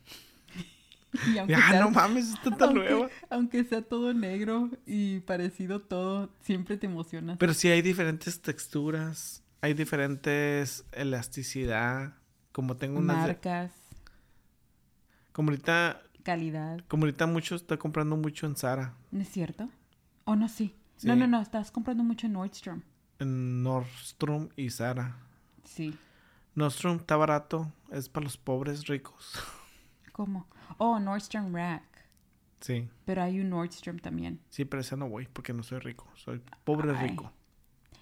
Y 1.28 1.38
aunque 1.40 1.54
Ya, 1.54 1.70
sea- 1.70 1.80
no 1.82 1.92
mames, 1.92 2.30
está 2.34 2.52
tan 2.56 2.70
aunque, 2.70 2.90
nueva. 2.90 3.10
aunque 3.30 3.64
sea 3.64 3.82
todo 3.82 4.14
negro 4.14 4.70
y 4.86 5.22
parecido 5.22 5.80
todo, 5.82 6.30
siempre 6.42 6.78
te 6.78 6.86
emocionas. 6.88 7.38
Pero 7.40 7.54
sí 7.54 7.68
hay 7.70 7.82
diferentes 7.82 8.42
texturas, 8.42 9.44
hay 9.62 9.74
diferentes 9.74 10.86
elasticidad. 10.92 12.14
Como 12.52 12.78
tengo 12.78 13.00
unas... 13.00 13.24
de- 13.26 13.34
Marcas, 13.34 13.72
Como 15.32 15.50
ahorita, 15.52 16.02
calidad. 16.24 16.80
como 16.88 17.06
ahorita 17.06 17.26
mucho, 17.28 17.56
estoy 17.56 17.78
comprando 17.78 18.18
mucho 18.18 18.46
en 18.46 18.56
Zara. 18.56 18.94
¿No 19.12 19.22
es 19.22 19.30
cierto? 19.30 19.70
¿O 20.26 20.36
no 20.36 20.48
sí? 20.50 20.76
Sí. 20.98 21.08
No, 21.08 21.16
no, 21.16 21.28
no, 21.28 21.42
estás 21.42 21.72
comprando 21.72 22.04
mucho 22.04 22.28
en 22.28 22.34
Nordstrom. 22.34 22.82
En 23.20 23.64
Nordstrom 23.64 24.50
y 24.56 24.70
Zara. 24.70 25.16
Sí. 25.64 25.98
Nordstrom 26.56 26.98
está 26.98 27.16
barato, 27.16 27.72
es 27.92 28.10
para 28.10 28.26
los 28.26 28.38
pobres 28.38 28.88
ricos. 28.88 29.34
¿Cómo? 30.20 30.48
Oh, 30.80 31.00
Nordstrom 31.00 31.56
Rack. 31.56 31.82
Sí, 32.60 32.90
Pero 33.06 33.24
hay 33.24 33.40
un 33.40 33.50
Nordstrom 33.52 34.00
también. 34.00 34.42
sí, 34.50 34.66
pero 34.66 34.82
ese 34.82 34.98
no 34.98 35.08
voy 35.08 35.30
porque 35.32 35.54
no 35.54 35.64
soy 35.64 35.80
rico. 35.80 36.06
Soy 36.16 36.42
pobre 36.66 36.92
Ay. 36.94 37.08
rico. 37.08 37.32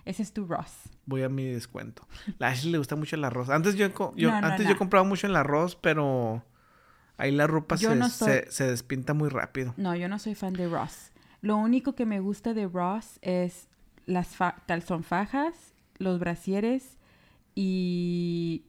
Ese 0.04 0.24
es 0.24 0.34
tu 0.34 0.48
Ross. 0.48 0.72
Voy 1.06 1.22
a 1.22 1.30
mi 1.30 1.46
descuento. 1.46 2.08
A 2.40 2.48
Ashley 2.48 2.72
le 2.72 2.80
gusta 2.80 2.96
mucho 2.96 3.16
el 3.18 3.24
arroz. 3.24 3.50
Antes 3.52 3.76
yo, 3.76 3.90
yo- 4.16 4.32
No, 4.32 4.42
no, 4.42 4.48
antes 4.48 4.66
no. 4.66 4.72
yo 4.72 4.78
compraba 4.80 5.06
mucho 5.08 5.28
el 5.28 5.36
arroz, 5.36 5.76
pero 5.76 6.44
ahí 7.18 7.30
la 7.32 7.46
ropa 7.46 7.78
se, 7.78 7.86
soy- 7.86 8.10
se, 8.10 8.52
se 8.52 8.68
despinta 8.68 9.14
muy 9.14 9.30
rápido. 9.30 9.76
No, 9.78 9.96
yo 9.96 10.10
no 10.10 10.18
soy 10.18 10.34
fan 10.34 10.54
de 10.54 10.68
Ross. 10.68 11.12
Lo 11.42 11.56
único 11.58 11.94
que 11.94 12.08
me 12.08 12.20
gusta 12.20 12.56
de 12.56 12.68
Ross 12.68 13.20
es 13.22 13.68
las 14.08 14.30
fa- 14.36 14.64
calzonfajas, 14.66 15.76
los 16.00 16.18
brasieres 16.20 16.98
y... 17.54 18.64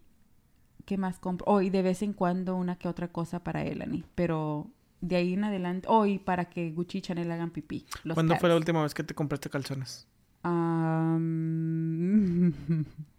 ¿Qué 0.89 0.97
más 0.97 1.19
compro? 1.19 1.45
Oh, 1.47 1.61
y 1.61 1.69
de 1.69 1.83
vez 1.83 2.01
en 2.01 2.15
cuando 2.15 2.57
una 2.57 2.77
que 2.77 2.89
otra 2.89 3.09
cosa 3.09 3.45
para 3.45 3.63
Elani. 3.63 4.07
Pero 4.15 4.71
de 5.03 5.17
ahí 5.17 5.35
en 5.35 5.45
adelante... 5.45 5.87
Oh, 5.91 6.07
y 6.07 6.19
para 6.19 6.47
que 6.47 6.71
Gucci 6.71 6.97
y 6.97 7.01
Chanel 7.03 7.31
hagan 7.31 7.51
pipí. 7.51 7.85
Los 8.05 8.15
¿Cuándo 8.15 8.35
fue 8.37 8.49
la 8.49 8.57
última 8.57 8.83
vez 8.83 8.95
que 8.95 9.05
te 9.05 9.15
compraste 9.15 9.51
calzones? 9.51 10.09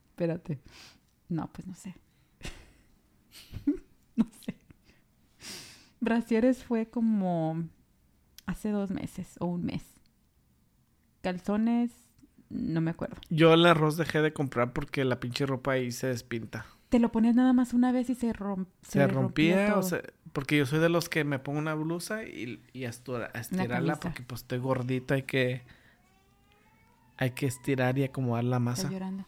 Espérate. 0.10 0.60
No, 1.28 1.48
pues 1.54 1.68
no 1.68 1.76
sé. 1.76 1.94
no 4.16 4.26
sé. 4.44 4.56
Brasieres 6.00 6.64
fue 6.64 6.90
como 6.90 7.66
hace 8.48 8.72
dos 8.72 8.90
meses 8.90 9.36
o 9.40 9.46
un 9.46 9.66
mes. 9.66 9.86
Calzones, 11.22 11.92
no 12.50 12.82
me 12.82 12.90
acuerdo. 12.90 13.18
Yo 13.30 13.54
el 13.54 13.64
arroz 13.68 13.96
dejé 13.96 14.24
de 14.24 14.34
comprar 14.34 14.74
porque 14.74 15.06
la 15.06 15.20
pinche 15.20 15.46
ropa 15.46 15.74
ahí 15.74 15.92
se 15.92 16.08
despinta. 16.08 16.66
Te 16.90 17.00
lo 17.00 17.12
ponías 17.12 17.36
nada 17.36 17.54
más 17.54 17.74
una 17.74 17.92
vez 17.92 18.10
y 18.10 18.16
se, 18.16 18.34
rom 18.34 18.66
Se, 18.82 19.06
rompía, 19.08 19.78
o 19.78 19.84
sea, 19.84 20.02
porque 20.34 20.58
yo 20.58 20.66
soy 20.66 20.80
de 20.80 20.90
los 20.90 21.08
que 21.08 21.24
me 21.24 21.38
pongo 21.40 21.60
una 21.60 21.76
blusa 21.76 22.24
y, 22.24 22.62
y 22.74 22.86
a 22.86 22.90
estirarla 22.90 23.96
porque 23.98 24.24
pues 24.24 24.42
estoy 24.42 24.58
gordito, 24.58 25.14
hay 25.14 25.24
que 25.24 25.62
hay 27.18 27.32
que 27.32 27.46
estirar 27.48 27.98
y 27.98 28.06
acomodar 28.06 28.46
la 28.46 28.60
masa. 28.60 28.90
llorando. 28.90 29.26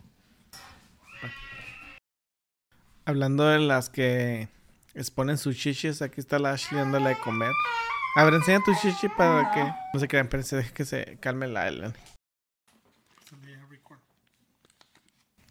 Hablando 3.03 3.45
de 3.45 3.59
las 3.59 3.89
que 3.89 4.47
exponen 4.93 5.37
sus 5.37 5.57
chichis. 5.57 6.01
Aquí 6.01 6.21
está 6.21 6.39
la 6.39 6.51
Ashley 6.51 6.79
dándole 6.79 7.09
de 7.09 7.19
comer. 7.19 7.51
A 8.15 8.23
ver, 8.23 8.35
enseña 8.35 8.59
tu 8.63 8.73
chichi 8.75 9.09
para 9.09 9.51
que 9.51 9.63
no 9.93 9.99
se 9.99 10.07
crean, 10.07 10.27
pero 10.27 10.43
se 10.43 10.57
deje 10.57 10.73
que 10.73 10.85
se 10.85 11.17
calme 11.19 11.47
la 11.47 11.67
Ellen. 11.67 11.93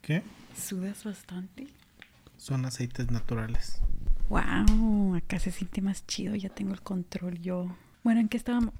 ¿Qué? 0.02 0.22
¿Sudas 0.56 1.04
bastante? 1.04 1.66
Son 2.40 2.64
aceites 2.64 3.10
naturales. 3.10 3.82
Wow, 4.30 5.14
acá 5.14 5.38
se 5.38 5.50
siente 5.50 5.82
más 5.82 6.06
chido, 6.06 6.34
ya 6.34 6.48
tengo 6.48 6.72
el 6.72 6.80
control 6.80 7.38
yo. 7.38 7.76
Bueno, 8.02 8.22
¿en 8.22 8.30
qué 8.30 8.38
estábamos? 8.38 8.72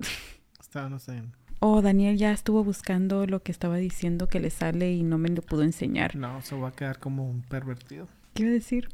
Estábamos 0.60 1.08
en... 1.08 1.32
Oh, 1.60 1.82
Daniel 1.82 2.16
ya 2.16 2.32
estuvo 2.32 2.64
buscando 2.64 3.28
lo 3.28 3.44
que 3.44 3.52
estaba 3.52 3.76
diciendo 3.76 4.26
que 4.26 4.40
le 4.40 4.50
sale 4.50 4.92
y 4.92 5.04
no 5.04 5.18
me 5.18 5.28
lo 5.28 5.40
pudo 5.40 5.62
enseñar. 5.62 6.16
No, 6.16 6.42
se 6.42 6.56
va 6.56 6.70
a 6.70 6.72
quedar 6.72 6.98
como 6.98 7.30
un 7.30 7.42
pervertido. 7.42 8.08
¿Qué 8.34 8.42
iba 8.42 8.50
a 8.50 8.54
decir? 8.54 8.88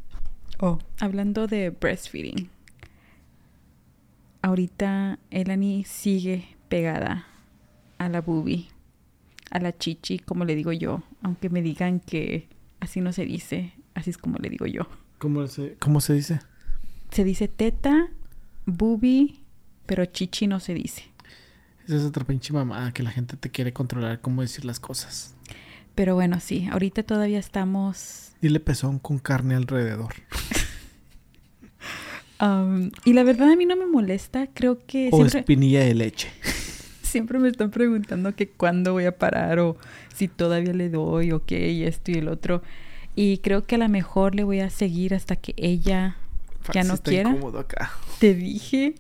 Oh, 0.61 0.79
hablando 1.01 1.47
de 1.47 1.71
breastfeeding. 1.71 2.51
Ahorita 4.43 5.19
Elani 5.31 5.85
sigue 5.85 6.55
pegada 6.69 7.25
a 7.97 8.11
la 8.11 8.21
boobie, 8.21 8.69
a 9.51 9.59
la 9.59 9.75
chichi, 9.75 10.19
como 10.19 10.45
le 10.45 10.55
digo 10.55 10.73
yo, 10.73 11.03
aunque 11.23 11.49
me 11.49 11.63
digan 11.63 12.01
que 12.01 12.47
así 12.79 13.01
no 13.01 13.15
se 13.15 13.25
dice, 13.25 13.73
así 13.97 14.11
es 14.11 14.19
como 14.19 14.39
le 14.39 14.49
digo 14.49 14.67
yo. 14.67 14.87
¿Cómo 15.19 15.47
se, 15.49 15.75
cómo 15.81 16.01
se 16.01 16.13
dice? 16.13 16.41
Se 17.11 17.25
dice 17.25 17.49
teta, 17.49 18.09
boobie, 18.67 19.41
pero 19.87 20.05
chichi 20.05 20.47
no 20.47 20.61
se 20.61 20.75
dice. 20.75 21.05
Esa 21.85 21.97
es 21.97 22.05
otra 22.05 22.25
pinche 22.25 22.53
mamá 22.53 22.93
que 22.93 23.03
la 23.03 23.11
gente 23.11 23.37
te 23.37 23.51
quiere 23.51 23.73
controlar 23.73 24.21
cómo 24.21 24.43
decir 24.43 24.65
las 24.65 24.81
cosas. 24.81 25.35
Pero 25.95 26.15
bueno, 26.15 26.41
sí, 26.41 26.69
ahorita 26.71 27.03
todavía 27.03 27.39
estamos... 27.39 28.33
Dile 28.43 28.61
pezón 28.61 28.99
con 28.99 29.19
carne 29.19 29.55
alrededor. 29.55 30.15
Um, 32.39 32.91
y 33.07 33.15
la 33.15 33.25
verdad 33.25 33.51
a 33.51 33.57
mí 33.57 33.65
no 33.65 33.77
me 33.77 33.87
molesta, 33.87 34.47
creo 34.53 34.85
que... 34.87 35.09
O 35.11 35.17
siempre... 35.17 35.41
espinilla 35.41 35.81
de 35.81 35.95
leche. 35.95 36.29
siempre 37.03 37.39
me 37.39 37.49
están 37.49 37.71
preguntando 37.71 38.35
que 38.35 38.51
cuándo 38.51 38.93
voy 38.93 39.07
a 39.07 39.17
parar 39.17 39.59
o 39.59 39.79
si 40.15 40.29
todavía 40.29 40.75
le 40.75 40.91
doy 40.91 41.33
o 41.33 41.47
qué 41.47 41.71
y 41.71 41.85
esto 41.85 42.11
y 42.11 42.17
el 42.17 42.29
otro. 42.29 42.63
Y 43.17 43.39
creo 43.39 43.65
que 43.67 43.75
a 43.75 43.79
lo 43.79 43.89
mejor 43.89 44.35
le 44.37 44.45
voy 44.45 44.61
a 44.61 44.71
seguir 44.71 45.15
hasta 45.15 45.35
que 45.37 45.55
ella 45.57 46.17
ya 46.73 46.85
no 46.85 46.95
está 46.95 47.11
quiera. 47.11 47.31
incómodo 47.31 47.59
acá. 47.59 47.91
Te 48.21 48.35
dije 48.35 48.95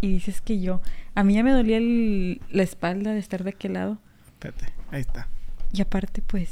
y 0.00 0.12
dices 0.12 0.40
que 0.42 0.60
yo. 0.60 0.80
A 1.14 1.24
mí 1.24 1.34
ya 1.34 1.42
me 1.42 1.52
dolía 1.52 1.78
el- 1.78 2.40
la 2.50 2.62
espalda 2.62 3.12
de 3.12 3.18
estar 3.18 3.42
de 3.44 3.50
aquel 3.50 3.72
lado. 3.74 3.98
Espérate, 4.26 4.66
ahí 4.90 5.00
está. 5.00 5.26
Y 5.72 5.80
aparte, 5.80 6.22
pues, 6.22 6.50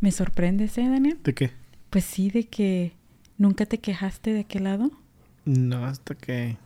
me 0.00 0.10
sorprendes, 0.12 0.76
¿eh, 0.78 0.88
Daniel? 0.88 1.18
¿De 1.22 1.34
qué? 1.34 1.50
Pues 1.90 2.04
sí, 2.04 2.30
de 2.30 2.46
que 2.46 2.92
nunca 3.36 3.66
te 3.66 3.78
quejaste 3.78 4.32
de 4.32 4.40
aquel 4.40 4.64
lado. 4.64 4.90
No, 5.44 5.84
hasta 5.84 6.14
que 6.14 6.56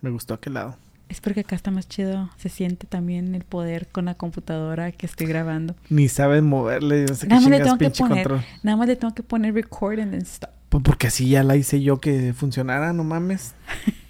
me 0.00 0.10
gustó 0.10 0.34
aquel 0.34 0.54
lado. 0.54 0.76
Es 1.12 1.20
porque 1.20 1.40
acá 1.40 1.54
está 1.54 1.70
más 1.70 1.86
chido. 1.88 2.30
Se 2.38 2.48
siente 2.48 2.86
también 2.86 3.34
el 3.34 3.44
poder 3.44 3.86
con 3.88 4.06
la 4.06 4.14
computadora 4.14 4.92
que 4.92 5.04
estoy 5.04 5.26
grabando. 5.26 5.76
Ni 5.90 6.08
sabes 6.08 6.42
moverle, 6.42 7.04
no 7.04 7.14
sé 7.14 7.26
Nada 7.26 7.42
más 7.42 7.50
le 7.50 7.60
tengo 7.60 7.76
que 7.76 7.90
poner, 7.90 8.26
control. 8.26 8.46
nada 8.62 8.76
más 8.78 8.88
le 8.88 8.96
tengo 8.96 9.14
que 9.14 9.22
poner 9.22 9.52
record 9.52 10.00
and 10.00 10.12
then 10.12 10.22
stop. 10.22 10.48
Pues 10.70 10.82
porque 10.82 11.08
así 11.08 11.28
ya 11.28 11.42
la 11.44 11.54
hice 11.54 11.82
yo 11.82 12.00
que 12.00 12.32
funcionara, 12.32 12.94
no 12.94 13.04
mames. 13.04 13.54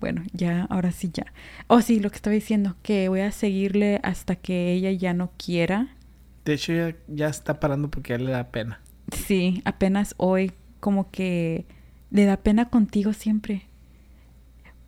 Bueno, 0.00 0.22
ya, 0.34 0.64
ahora 0.68 0.92
sí 0.92 1.10
ya. 1.14 1.32
Oh, 1.66 1.80
sí, 1.80 1.98
lo 1.98 2.10
que 2.10 2.16
estaba 2.16 2.34
diciendo, 2.34 2.76
que 2.82 3.08
voy 3.08 3.20
a 3.20 3.32
seguirle 3.32 4.00
hasta 4.02 4.36
que 4.36 4.72
ella 4.72 4.92
ya 4.92 5.14
no 5.14 5.30
quiera. 5.38 5.96
De 6.44 6.52
hecho, 6.52 6.74
ya, 6.74 6.94
ya 7.06 7.28
está 7.28 7.58
parando 7.58 7.88
porque 7.88 8.12
ya 8.12 8.18
le 8.18 8.30
da 8.32 8.48
pena. 8.48 8.82
Sí, 9.16 9.62
apenas 9.64 10.14
hoy 10.18 10.52
como 10.80 11.10
que 11.10 11.64
le 12.10 12.26
da 12.26 12.36
pena 12.36 12.68
contigo 12.68 13.14
siempre. 13.14 13.62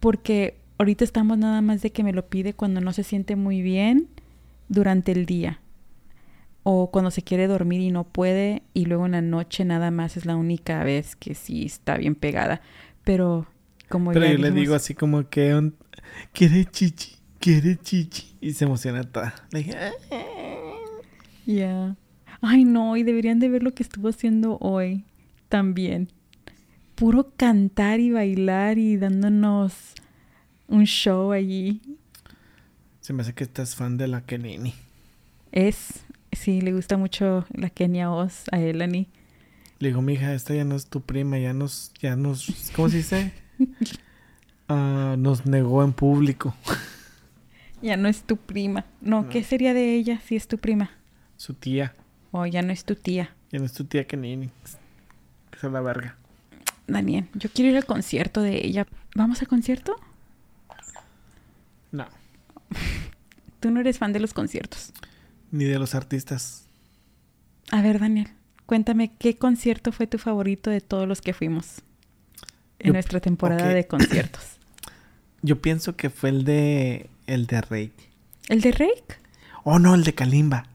Porque 0.01 0.60
ahorita 0.81 1.05
estamos 1.05 1.37
nada 1.37 1.61
más 1.61 1.83
de 1.83 1.93
que 1.93 2.03
me 2.03 2.15
lo 2.15 2.27
pide 2.29 2.55
cuando 2.55 2.81
no 2.81 2.95
se 2.95 3.03
siente 3.05 3.37
muy 3.37 3.61
bien 3.61 4.09
durante 4.71 5.13
el 5.13 5.27
día. 5.27 5.61
O 6.63 6.91
cuando 6.91 7.11
se 7.11 7.21
quiere 7.23 7.47
dormir 7.47 7.83
y 7.83 7.91
no 7.91 8.05
puede. 8.05 8.63
Y 8.73 8.87
luego 8.87 9.05
en 9.05 9.13
la 9.13 9.21
noche 9.21 9.67
nada 9.67 9.91
más 9.91 10.17
es 10.17 10.25
la 10.25 10.37
única 10.37 10.83
vez 10.83 11.17
que 11.17 11.35
sí 11.35 11.65
está 11.67 11.99
bien 11.99 12.15
pegada. 12.15 12.63
Pero 13.05 13.47
como 13.91 14.13
Pero 14.13 14.25
ya 14.25 14.33
yo 14.33 14.39
le 14.39 14.51
digo 14.53 14.75
así 14.75 14.95
como 14.95 15.29
que... 15.29 15.55
un- 15.55 15.75
Quiere 16.33 16.65
chichi, 16.65 17.17
quiere 17.39 17.77
chichi. 17.77 18.37
Y 18.41 18.53
se 18.55 18.65
emociona 18.65 19.05
toda. 19.05 19.35
Le 19.53 19.59
dije... 19.59 19.75
"Ah". 19.77 19.93
Ya. 21.47 21.97
Ay, 22.41 22.65
no, 22.65 22.97
y 22.97 23.03
deberían 23.03 23.39
de 23.39 23.51
ver 23.51 23.63
lo 23.63 23.73
que 23.75 23.83
estuvo 23.83 24.09
haciendo 24.09 24.57
hoy 24.61 25.05
también. 25.51 26.09
Puro 26.95 27.33
cantar 27.37 28.01
y 28.01 28.11
bailar 28.13 28.79
y 28.79 28.97
dándonos 28.97 29.95
un 30.71 30.85
show 30.87 31.33
allí. 31.33 31.83
Se 33.01 33.13
me 33.13 33.23
hace 33.23 33.35
que 33.35 33.45
estás 33.45 33.75
fan 33.77 33.97
de 33.99 34.09
la 34.09 34.23
Kenini. 34.23 34.75
Es, 35.53 36.05
sí, 36.33 36.61
le 36.61 36.73
gusta 36.73 36.97
mucho 36.97 37.45
la 37.53 37.69
Kenia 37.71 38.11
Oz 38.11 38.45
a 38.53 38.59
Elani. 38.61 39.09
Le 39.79 39.89
digo, 39.89 40.01
mija, 40.03 40.33
esta 40.35 40.55
ya 40.55 40.65
no 40.65 40.77
es 40.77 40.87
tu 40.87 41.01
prima, 41.01 41.39
ya 41.39 41.53
nos, 41.53 41.93
ya 42.01 42.15
nos, 42.17 42.71
¿cómo 42.75 42.89
se 42.89 42.97
dice? 42.99 43.33
Ah, 44.73 45.17
nos 45.19 45.47
negó 45.47 45.83
en 45.85 45.93
público. 45.93 46.55
Ya 47.83 47.97
no 47.97 48.09
es 48.09 48.23
tu 48.23 48.37
prima. 48.37 48.85
No, 49.01 49.29
¿qué 49.31 49.43
sería 49.43 49.73
de 49.73 49.95
ella 49.95 50.21
si 50.25 50.37
es 50.37 50.47
tu 50.47 50.59
prima? 50.59 50.91
Su 51.39 51.55
tía, 51.55 51.95
O 52.31 52.45
ya 52.45 52.61
no 52.61 52.73
es 52.73 52.85
tu 52.85 52.95
tía. 52.95 53.35
ya 53.51 53.59
no 53.59 53.65
es 53.65 53.73
tu 53.73 53.85
tía 53.85 54.07
Kenini. 54.07 54.51
Que 55.51 55.67
es 55.67 55.73
la 55.73 55.81
verga. 55.81 56.15
Daniel, 56.87 57.27
yo 57.33 57.49
quiero 57.51 57.71
ir 57.71 57.77
al 57.79 57.87
concierto 57.87 58.43
de 58.43 58.65
ella. 58.67 58.87
¿Vamos 59.17 59.41
al 59.41 59.49
concierto? 59.49 59.97
No, 61.91 62.07
Tú 63.61 63.71
no 63.71 63.81
eres 63.81 63.99
fan 63.99 64.13
de 64.13 64.21
los 64.21 64.33
conciertos. 64.35 64.93
ni 65.53 65.65
de 65.65 65.79
los 65.79 65.95
artistas. 65.95 66.65
A 67.73 67.83
ver, 67.83 67.99
Daniel, 67.99 68.29
cuéntame 68.67 69.13
qué 69.19 69.37
concierto 69.37 69.91
fue 69.93 70.07
tu 70.07 70.17
favorito 70.19 70.71
de 70.71 70.81
todos 70.81 71.07
los 71.09 71.21
que 71.21 71.33
fuimos 71.35 71.83
en 72.79 72.89
Yo- 72.89 72.93
nuestra 72.93 73.21
temporada 73.21 73.69
de 73.69 73.87
conciertos. 73.87 74.43
Yo 75.43 75.61
pienso 75.61 75.97
que 75.97 76.09
fue 76.11 76.29
el 76.31 76.45
de, 76.45 77.11
el 77.27 77.47
de 77.47 77.61
Rey. 77.63 77.93
¿El 78.49 78.61
de 78.61 78.73
Rake? 78.73 79.17
Oh, 79.65 79.79
no, 79.79 79.95
el 79.95 80.05
de 80.05 80.15
Kalimba. 80.15 80.67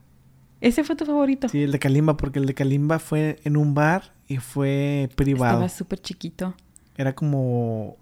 ¿Ese 0.61 0.83
fue 0.83 0.95
tu 0.95 1.05
favorito? 1.05 1.47
Sí, 1.49 1.63
el 1.63 1.71
de 1.71 1.79
Kalimba, 1.79 2.17
porque 2.17 2.39
el 2.39 2.45
de 2.45 2.53
Kalimba 2.53 2.99
fue 2.99 3.39
en 3.43 3.55
un 3.57 3.73
bar 3.75 4.13
y 4.27 4.37
fue 4.37 5.09
privado. 5.15 5.53
Estaba 5.65 5.69
súper 5.69 6.01
chiquito. 6.01 6.53
Era 6.97 7.13
como 7.15 7.97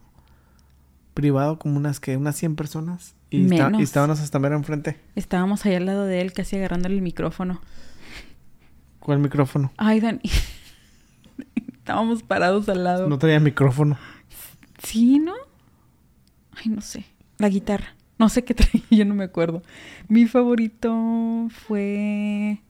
privado, 1.14 1.60
como 1.60 1.78
unas 1.78 2.00
que 2.00 2.16
unas 2.18 2.36
100 2.38 2.56
personas. 2.56 3.16
Y, 3.34 3.40
Menos. 3.40 3.80
y 3.80 3.84
estábamos 3.84 4.20
hasta 4.20 4.38
mero 4.38 4.56
enfrente. 4.56 5.00
Estábamos 5.16 5.66
ahí 5.66 5.74
al 5.74 5.88
lado 5.88 6.06
de 6.06 6.22
él, 6.22 6.34
casi 6.34 6.56
agarrándole 6.56 6.94
el 6.94 7.02
micrófono. 7.02 7.62
¿Cuál 9.00 9.18
micrófono? 9.18 9.74
Ay, 9.76 10.02
Dani. 10.02 10.22
Estábamos 11.74 12.22
parados 12.22 12.70
al 12.70 12.84
lado. 12.84 13.10
No 13.10 13.18
traía 13.18 13.40
micrófono. 13.40 13.98
Sí, 14.84 15.18
¿no? 15.18 15.34
Ay, 16.52 16.70
no 16.70 16.82
sé. 16.82 17.06
La 17.40 17.50
guitarra. 17.50 17.96
No 18.20 18.30
sé 18.30 18.44
qué 18.44 18.54
traía, 18.54 18.84
yo 18.92 19.04
no 19.04 19.16
me 19.16 19.24
acuerdo. 19.24 19.64
Mi 20.08 20.28
favorito 20.28 21.48
fue... 21.50 22.62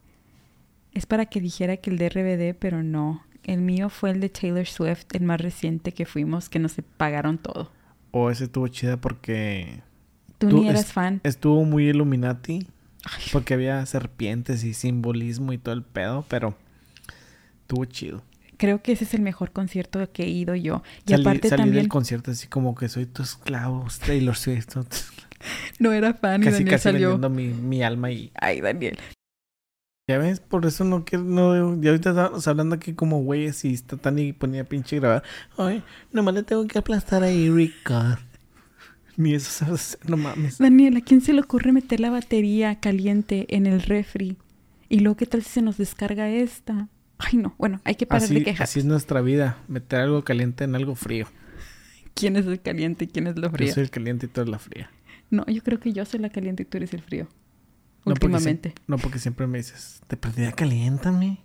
Es 0.94 1.06
para 1.06 1.26
que 1.26 1.42
dijera 1.42 1.76
que 1.76 1.90
el 1.90 1.98
de 1.98 2.08
RBD, 2.08 2.58
pero 2.58 2.84
no. 2.84 3.22
El 3.44 3.60
mío 3.60 3.90
fue 3.90 4.12
el 4.12 4.22
de 4.22 4.30
Taylor 4.30 4.66
Swift, 4.66 5.08
el 5.12 5.24
más 5.24 5.42
reciente 5.42 5.92
que 5.92 6.06
fuimos, 6.06 6.48
que 6.48 6.60
nos 6.60 6.78
pagaron 6.96 7.38
todo. 7.38 7.70
O 8.12 8.30
ese 8.30 8.46
estuvo 8.46 8.70
chida 8.70 8.96
porque 8.96 9.82
Tú, 10.50 10.58
Tú 10.58 10.62
ni 10.64 10.70
eras 10.70 10.92
fan. 10.94 11.22
estuvo 11.24 11.64
muy 11.66 11.90
Illuminati. 11.90 12.68
Ay, 13.06 13.24
Porque 13.32 13.54
había 13.54 13.86
serpientes 13.86 14.64
y 14.64 14.74
simbolismo 14.74 15.52
y 15.54 15.58
todo 15.58 15.74
el 15.76 15.84
pedo, 15.84 16.26
pero 16.30 16.56
estuvo 17.62 17.86
chido. 17.86 18.24
creo 18.58 18.82
que 18.82 18.94
ese 18.94 19.04
es 19.04 19.14
el 19.14 19.22
mejor 19.22 19.52
concierto 19.52 20.10
que 20.12 20.24
he 20.24 20.30
ido 20.30 20.56
yo. 20.56 20.84
Y 21.06 21.12
salí, 21.12 21.24
aparte 21.24 21.50
salí 21.50 21.62
también 21.64 21.84
del 21.84 21.90
concierto 21.90 22.32
así 22.32 22.48
como 22.48 22.76
que 22.76 22.88
soy 22.90 23.06
tu 23.06 23.24
esclavo, 23.24 23.86
Taylor 24.06 24.36
Swift. 24.38 24.76
no 25.80 25.92
era 25.92 26.14
fan 26.14 26.42
y 26.42 26.46
casi 26.46 26.58
Daniel 26.60 26.70
casi 26.70 26.84
salió. 26.84 27.10
vendiendo 27.20 27.30
mi, 27.30 27.48
mi 27.50 27.84
alma 27.84 28.10
y 28.12 28.32
Ay, 28.36 28.62
Daniel. 28.62 28.98
ya 30.10 30.18
ves, 30.18 30.40
por 30.40 30.66
eso 30.66 30.86
no 30.86 31.04
quiero, 31.04 31.26
no, 31.26 31.82
ya 31.82 31.90
ahorita 31.92 32.12
estábamos 32.12 32.48
hablando 32.48 32.76
aquí 32.76 32.94
como 32.94 33.22
güeyes 33.22 33.66
y 33.66 33.74
está 33.74 33.98
tan 33.98 34.18
y 34.20 34.32
ponía 34.32 34.64
pinche 34.64 34.98
grabar. 35.00 35.24
Ay, 35.58 35.84
nomás 36.14 36.34
le 36.36 36.44
tengo 36.44 36.66
que 36.68 36.80
aplastar 36.80 37.24
ahí, 37.24 37.50
Rica. 37.50 38.20
Ni 39.18 39.34
eso 39.36 39.52
sabes 39.52 39.96
hacer, 39.96 40.10
no 40.10 40.18
mames. 40.18 40.58
Daniel, 40.58 40.98
¿a 40.98 41.02
quién 41.02 41.22
se 41.22 41.34
le 41.34 41.42
ocurre 41.42 41.72
meter 41.72 42.00
la 42.00 42.10
batería 42.10 42.80
caliente 42.80 43.46
en 43.50 43.68
el 43.68 43.82
refri? 43.82 44.38
Y 44.90 45.00
luego, 45.00 45.18
¿qué 45.18 45.26
tal 45.26 45.44
si 45.44 45.50
se 45.50 45.62
nos 45.62 45.78
descarga 45.78 46.30
esta? 46.30 46.88
Ay, 47.20 47.38
no. 47.38 47.56
Bueno, 47.58 47.80
hay 47.84 47.96
que 47.96 48.06
parar 48.06 48.28
de 48.28 48.44
quejar. 48.44 48.64
así 48.64 48.80
es 48.80 48.86
nuestra 48.86 49.22
vida, 49.22 49.58
meter 49.68 50.00
algo 50.02 50.24
caliente 50.24 50.64
en 50.64 50.76
algo 50.76 50.96
frío. 50.96 51.28
¿Quién 52.16 52.36
es 52.36 52.46
el 52.46 52.62
caliente 52.62 53.06
y 53.06 53.08
quién 53.08 53.28
es 53.28 53.36
lo 53.38 53.44
Yo 53.44 53.52
frío? 53.52 53.74
soy 53.74 53.84
el 53.84 53.90
caliente 53.90 54.26
y 54.26 54.30
tú 54.30 54.42
eres 54.42 54.52
la 54.52 54.60
fría. 54.60 54.92
No, 55.30 55.46
yo 55.48 55.64
creo 55.64 55.80
que 55.80 55.94
yo 55.94 56.06
soy 56.06 56.20
la 56.20 56.30
caliente 56.30 56.64
y 56.64 56.66
tú 56.66 56.78
eres 56.78 56.94
el 56.94 57.02
frío. 57.02 57.28
No 58.06 58.14
porque, 58.14 58.26
Últimamente. 58.28 58.74
no 58.88 58.98
porque 58.98 59.18
siempre 59.20 59.48
me 59.48 59.60
dices, 59.60 60.02
te 60.08 60.18
perdí, 60.18 60.52
caliéntame. 60.52 61.40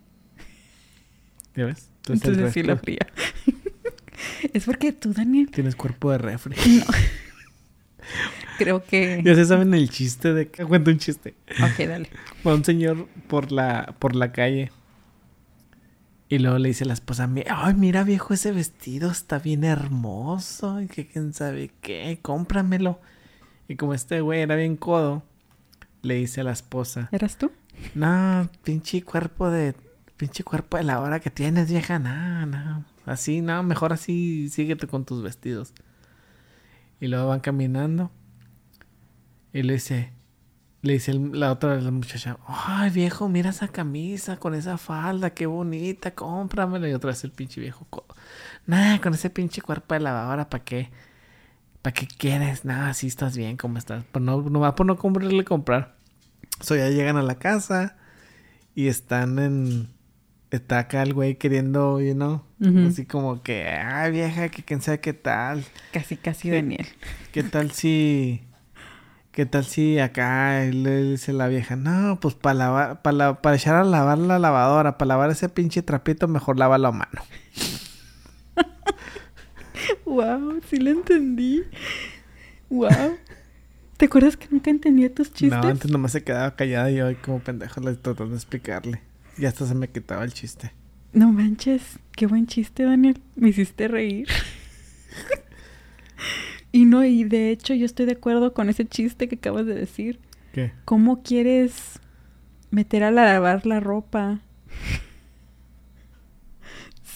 ¿Ya 1.54 1.64
ves? 1.66 1.88
Tú 2.02 2.12
Entonces 2.14 2.52
sí 2.52 2.62
la 2.62 2.76
fría. 2.76 3.07
es 4.52 4.64
porque 4.64 4.92
tú, 4.92 5.12
Daniel, 5.12 5.50
Tienes 5.50 5.76
cuerpo 5.76 6.11
de 6.11 6.18
refri. 6.18 6.57
creo 8.58 8.84
que... 8.84 9.22
Ya 9.24 9.34
se 9.34 9.44
saben 9.44 9.72
el 9.74 9.88
chiste 9.90 10.32
de 10.34 10.48
que 10.48 10.64
cuento 10.64 10.90
un 10.90 10.98
chiste. 10.98 11.34
Ok, 11.62 11.86
dale. 11.86 12.08
Va 12.46 12.54
un 12.54 12.64
señor 12.64 13.06
por 13.28 13.52
la, 13.52 13.94
por 13.98 14.14
la 14.14 14.32
calle. 14.32 14.70
Y 16.28 16.38
luego 16.40 16.58
le 16.58 16.68
dice 16.68 16.84
a 16.84 16.88
la 16.88 16.92
esposa, 16.92 17.26
"Mi- 17.26 17.44
ay, 17.48 17.74
mira 17.74 18.04
viejo, 18.04 18.34
ese 18.34 18.52
vestido 18.52 19.10
está 19.10 19.38
bien 19.38 19.64
hermoso. 19.64 20.80
Y 20.82 20.86
que 20.86 21.06
quién 21.06 21.32
sabe 21.32 21.70
qué, 21.80 22.18
cómpramelo. 22.20 23.00
Y 23.66 23.76
como 23.76 23.94
este 23.94 24.20
güey 24.20 24.40
era 24.42 24.54
bien 24.56 24.76
codo, 24.76 25.22
le 26.02 26.14
dice 26.14 26.42
a 26.42 26.44
la 26.44 26.52
esposa, 26.52 27.08
¿Eras 27.12 27.36
tú? 27.38 27.50
no, 27.94 28.48
pinche 28.64 29.02
cuerpo 29.02 29.50
de, 29.50 29.74
pinche 30.16 30.42
cuerpo 30.44 30.76
de 30.76 30.84
la 30.84 31.00
hora 31.00 31.20
que 31.20 31.30
tienes, 31.30 31.70
vieja, 31.70 31.98
no, 31.98 32.44
no. 32.46 32.84
Así, 33.06 33.40
no, 33.40 33.62
mejor 33.62 33.92
así, 33.92 34.48
síguete 34.50 34.86
con 34.86 35.04
tus 35.06 35.22
vestidos. 35.22 35.72
Y 37.00 37.08
luego 37.08 37.28
van 37.28 37.40
caminando. 37.40 38.11
Y 39.52 39.62
le 39.62 39.74
dice, 39.74 40.12
le 40.82 40.94
dice 40.94 41.14
la 41.14 41.52
otra 41.52 41.80
la 41.80 41.90
muchacha, 41.90 42.38
ay 42.46 42.90
viejo, 42.90 43.28
mira 43.28 43.50
esa 43.50 43.68
camisa 43.68 44.37
con 44.37 44.54
esa 44.54 44.78
falda, 44.78 45.30
qué 45.30 45.46
bonita, 45.46 46.14
cómpramela. 46.14 46.88
Y 46.88 46.94
otra 46.94 47.08
vez 47.08 47.24
el 47.24 47.32
pinche 47.32 47.61
viejo, 47.61 47.87
nah, 48.66 48.98
con 49.00 49.14
ese 49.14 49.30
pinche 49.30 49.61
cuerpo 49.62 49.94
de 49.94 50.00
lavadora, 50.00 50.48
¿para 50.48 50.64
qué? 50.64 50.90
¿Para 51.82 51.94
qué 51.94 52.06
quieres? 52.06 52.64
Nada, 52.64 52.90
así 52.90 53.06
estás 53.06 53.37
bien, 53.37 53.56
¿cómo 53.56 53.78
estás? 53.78 54.04
Pues 54.12 54.24
no, 54.24 54.42
no 54.42 54.61
va 54.61 54.74
por 54.74 54.87
no 54.87 54.96
comprarle 54.96 55.44
comprar. 55.44 55.96
So 56.61 56.76
ya 56.76 56.88
llegan 56.90 57.16
a 57.16 57.22
la 57.22 57.37
casa 57.37 57.96
y 58.74 58.88
están 58.88 59.38
en. 59.38 59.97
Está 60.50 60.78
acá 60.78 61.02
el 61.02 61.12
güey 61.12 61.37
queriendo, 61.37 62.00
you 62.00 62.14
know, 62.14 62.42
así 62.87 63.04
como 63.04 63.42
que, 63.42 63.68
ay 63.68 64.12
vieja, 64.12 64.48
que 64.48 64.62
quién 64.62 64.80
sabe 64.80 65.00
qué 65.00 65.12
tal. 65.12 65.64
Casi, 65.92 66.16
casi. 66.16 66.50
Daniel. 66.50 66.87
¿Qué 67.32 67.42
tal 67.42 67.70
si. 67.72 68.42
¿Qué 69.30 69.46
tal 69.46 69.64
si 69.66 69.98
acá 69.98 70.64
le 70.64 71.02
dice 71.02 71.32
la 71.32 71.48
vieja? 71.48 71.76
No, 71.76 72.18
pues 72.18 72.34
para 72.34 72.54
lavar, 72.54 73.02
para, 73.02 73.40
para 73.40 73.56
echar 73.56 73.76
a 73.76 73.84
lavar 73.84 74.18
la 74.18 74.38
lavadora, 74.38 74.98
para 74.98 75.08
lavar 75.08 75.30
ese 75.30 75.48
pinche 75.48 75.82
trapito, 75.82 76.26
mejor 76.26 76.58
lávalo 76.58 76.88
a 76.88 76.92
mano. 76.92 77.22
Wow, 80.04 80.61
sí 80.68 80.78
lo 80.78 80.90
entendí. 80.90 81.64
Wow. 82.68 83.16
¿Te 83.96 84.06
acuerdas 84.06 84.37
que 84.37 84.46
nunca 84.50 84.70
entendía 84.70 85.12
tus 85.12 85.32
chistes? 85.32 85.61
No, 85.61 85.68
antes 85.68 85.90
nomás 85.90 86.12
se 86.12 86.22
quedaba 86.22 86.54
callada 86.54 86.90
y 86.90 86.96
yo 86.96 87.06
como 87.22 87.40
pendejo 87.40 87.80
le 87.80 87.94
tratando 87.94 88.30
de 88.30 88.37
explicarle. 88.37 89.00
Y 89.38 89.46
hasta 89.46 89.66
se 89.66 89.74
me 89.74 89.88
quitaba 89.88 90.24
el 90.24 90.33
chiste. 90.33 90.72
No 91.12 91.33
manches, 91.33 91.98
qué 92.12 92.27
buen 92.27 92.46
chiste, 92.46 92.83
Daniel. 92.83 93.20
Me 93.37 93.51
hiciste 93.51 93.88
reír. 93.88 94.29
y 96.72 96.85
no, 96.85 97.05
y 97.05 97.24
de 97.24 97.51
hecho 97.51 97.72
yo 97.74 97.87
estoy 97.87 98.07
de 98.07 98.12
acuerdo 98.12 98.53
con 98.53 98.68
ese 98.68 98.85
chiste 98.85 99.29
que 99.29 99.37
acabas 99.37 99.66
de 99.66 99.74
decir. 99.74 100.18
¿Qué? 100.53 100.72
¿Cómo 100.85 101.22
quieres 101.22 102.01
meter 102.70 103.05
a 103.05 103.11
lavar 103.11 103.66
la 103.66 103.81
ropa? 103.81 104.40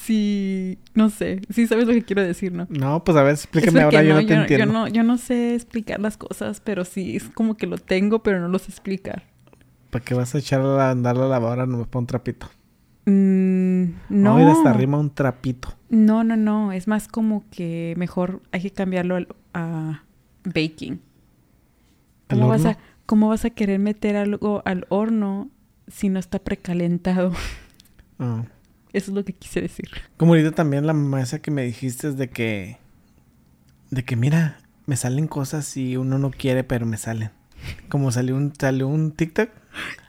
Si, 0.02 0.80
no 0.94 1.10
sé, 1.10 1.42
sí 1.50 1.68
sabes 1.68 1.86
lo 1.86 1.92
que 1.92 2.02
quiero 2.02 2.22
decir, 2.22 2.50
¿no? 2.50 2.66
No, 2.70 3.04
pues 3.04 3.16
a 3.16 3.22
ver, 3.22 3.34
explícame 3.34 3.82
ahora, 3.82 4.02
yo 4.02 4.14
no 4.14 4.26
te 4.26 4.34
yo, 4.34 4.40
entiendo. 4.40 4.66
Yo 4.66 4.72
no, 4.72 4.88
yo 4.88 5.04
no 5.04 5.16
sé 5.16 5.54
explicar 5.54 6.00
las 6.00 6.16
cosas, 6.16 6.60
pero 6.60 6.84
sí, 6.84 7.14
es 7.14 7.28
como 7.28 7.56
que 7.56 7.68
lo 7.68 7.78
tengo, 7.78 8.20
pero 8.20 8.40
no 8.40 8.48
lo 8.48 8.58
sé 8.58 8.72
explicar. 8.72 9.22
¿Para 9.92 10.06
qué 10.06 10.14
vas 10.14 10.34
a 10.34 10.38
echar 10.38 10.62
a 10.62 10.90
andar 10.90 11.18
la 11.18 11.28
lavadora? 11.28 11.66
No 11.66 11.76
me 11.76 11.84
pongo 11.84 12.00
un 12.04 12.06
trapito. 12.06 12.48
Mm, 13.04 13.82
no. 14.08 14.38
No. 14.38 14.40
ir 14.40 14.46
hasta 14.46 14.70
arriba 14.70 14.96
un 14.98 15.10
trapito. 15.10 15.68
No, 15.90 16.24
no, 16.24 16.34
no. 16.34 16.72
Es 16.72 16.88
más 16.88 17.08
como 17.08 17.44
que 17.50 17.92
mejor 17.98 18.40
hay 18.52 18.62
que 18.62 18.70
cambiarlo 18.70 19.16
al- 19.16 19.28
a 19.52 20.02
baking. 20.44 20.98
¿Al 22.28 22.38
¿Cómo 22.38 22.48
vas, 22.48 22.64
a, 22.64 22.78
¿Cómo 23.04 23.28
vas 23.28 23.44
a 23.44 23.50
querer 23.50 23.78
meter 23.80 24.16
algo 24.16 24.62
al 24.64 24.86
horno 24.88 25.50
si 25.88 26.08
no 26.08 26.18
está 26.18 26.38
precalentado? 26.38 27.32
Ah. 28.18 28.44
Eso 28.94 29.10
es 29.10 29.14
lo 29.14 29.26
que 29.26 29.34
quise 29.34 29.60
decir. 29.60 29.90
Como 30.16 30.32
ahorita 30.32 30.52
también 30.52 30.86
la 30.86 30.94
mamá 30.94 31.20
esa 31.20 31.40
que 31.40 31.50
me 31.50 31.64
dijiste 31.64 32.08
es 32.08 32.16
de 32.16 32.30
que... 32.30 32.78
De 33.90 34.04
que 34.06 34.16
mira, 34.16 34.56
me 34.86 34.96
salen 34.96 35.26
cosas 35.26 35.76
y 35.76 35.98
uno 35.98 36.16
no 36.18 36.30
quiere, 36.30 36.64
pero 36.64 36.86
me 36.86 36.96
salen. 36.96 37.30
Como 37.90 38.10
salió 38.10 38.36
un, 38.36 38.54
salió 38.58 38.88
un 38.88 39.12
TikTok 39.12 39.50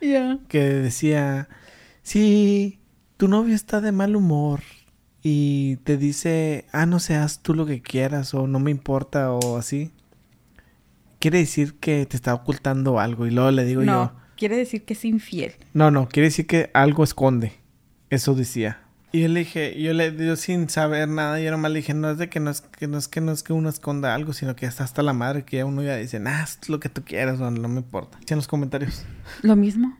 Que 0.49 0.59
decía... 0.59 1.47
Sí, 2.01 2.79
tu 3.17 3.29
novio 3.29 3.55
está 3.55 3.79
de 3.79 3.93
mal 3.93 4.15
humor 4.15 4.61
y 5.21 5.77
te 5.77 5.95
dice, 5.95 6.65
ah, 6.73 6.85
no 6.85 6.99
seas 6.99 7.41
tú 7.41 7.53
lo 7.53 7.65
que 7.65 7.81
quieras 7.81 8.33
o 8.33 8.45
no 8.45 8.59
me 8.59 8.71
importa 8.71 9.31
o 9.31 9.57
así. 9.57 9.93
Quiere 11.19 11.37
decir 11.39 11.75
que 11.75 12.05
te 12.05 12.17
está 12.17 12.33
ocultando 12.33 12.99
algo 12.99 13.25
y 13.25 13.31
luego 13.31 13.51
le 13.51 13.63
digo 13.63 13.81
No, 13.83 14.11
yo... 14.11 14.19
quiere 14.35 14.57
decir 14.57 14.83
que 14.83 14.93
es 14.93 15.05
infiel. 15.05 15.53
No, 15.73 15.89
no, 15.89 16.09
quiere 16.09 16.27
decir 16.27 16.45
que 16.45 16.69
algo 16.73 17.05
esconde. 17.05 17.53
Eso 18.09 18.35
decía. 18.35 18.82
Y 19.15 19.21
yo 19.21 19.27
le 19.27 19.41
dije, 19.41 19.79
yo 19.79 19.93
le 19.93 20.15
yo 20.17 20.35
sin 20.35 20.67
saber 20.69 21.07
nada, 21.07 21.39
yo 21.39 21.51
nomás 21.51 21.71
le 21.71 21.77
dije, 21.79 21.93
no 21.93 22.09
es 22.09 22.17
de 22.17 22.29
que 22.29 22.39
no 22.39 22.49
es 22.49 22.61
que 22.61 22.87
no 22.87 22.97
es 22.97 23.07
que 23.07 23.21
no 23.21 23.31
es 23.31 23.43
que 23.43 23.53
uno 23.53 23.69
esconda 23.69 24.15
algo, 24.15 24.33
sino 24.33 24.55
que 24.55 24.65
está 24.65 24.83
hasta 24.83 25.03
la 25.03 25.13
madre 25.13 25.43
que 25.45 25.57
ya 25.57 25.65
uno 25.65 25.83
ya 25.83 25.95
dice, 25.97 26.19
nah, 26.19 26.41
haz 26.41 26.67
lo 26.67 26.79
que 26.79 26.89
tú 26.89 27.03
quieras, 27.03 27.37
no, 27.39 27.51
no 27.51 27.67
me 27.67 27.77
importa. 27.81 28.17
En 28.27 28.35
los 28.37 28.47
comentarios. 28.47 29.05
Lo 29.43 29.55
mismo. 29.55 29.95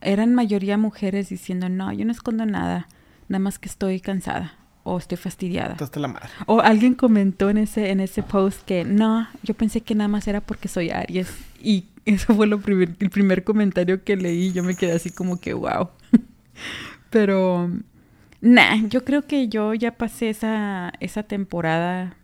Eran 0.00 0.34
mayoría 0.34 0.76
mujeres 0.76 1.28
diciendo, 1.28 1.68
no, 1.68 1.92
yo 1.92 2.04
no 2.04 2.10
escondo 2.10 2.44
nada, 2.46 2.88
nada 3.28 3.38
más 3.38 3.60
que 3.60 3.68
estoy 3.68 4.00
cansada 4.00 4.54
o 4.82 4.98
estoy 4.98 5.18
fastidiada. 5.18 5.72
Está 5.72 5.84
hasta 5.84 6.00
la 6.00 6.08
madre. 6.08 6.28
O 6.46 6.60
alguien 6.60 6.94
comentó 6.94 7.48
en 7.48 7.58
ese, 7.58 7.90
en 7.90 8.00
ese 8.00 8.24
post 8.24 8.60
que 8.64 8.84
no, 8.84 9.28
yo 9.44 9.54
pensé 9.54 9.82
que 9.82 9.94
nada 9.94 10.08
más 10.08 10.26
era 10.26 10.40
porque 10.40 10.66
soy 10.66 10.90
Aries. 10.90 11.28
Y 11.62 11.86
eso 12.04 12.34
fue 12.34 12.48
lo 12.48 12.60
primer- 12.60 12.96
el 12.98 13.10
primer 13.10 13.44
comentario 13.44 14.02
que 14.02 14.16
leí. 14.16 14.52
Yo 14.52 14.64
me 14.64 14.74
quedé 14.74 14.92
así 14.92 15.10
como 15.10 15.38
que 15.40 15.54
wow. 15.54 15.90
Pero, 17.10 17.70
nah, 18.40 18.76
yo 18.88 19.04
creo 19.04 19.22
que 19.22 19.48
yo 19.48 19.74
ya 19.74 19.96
pasé 19.96 20.30
esa, 20.30 20.92
esa 21.00 21.22
temporada. 21.24 22.16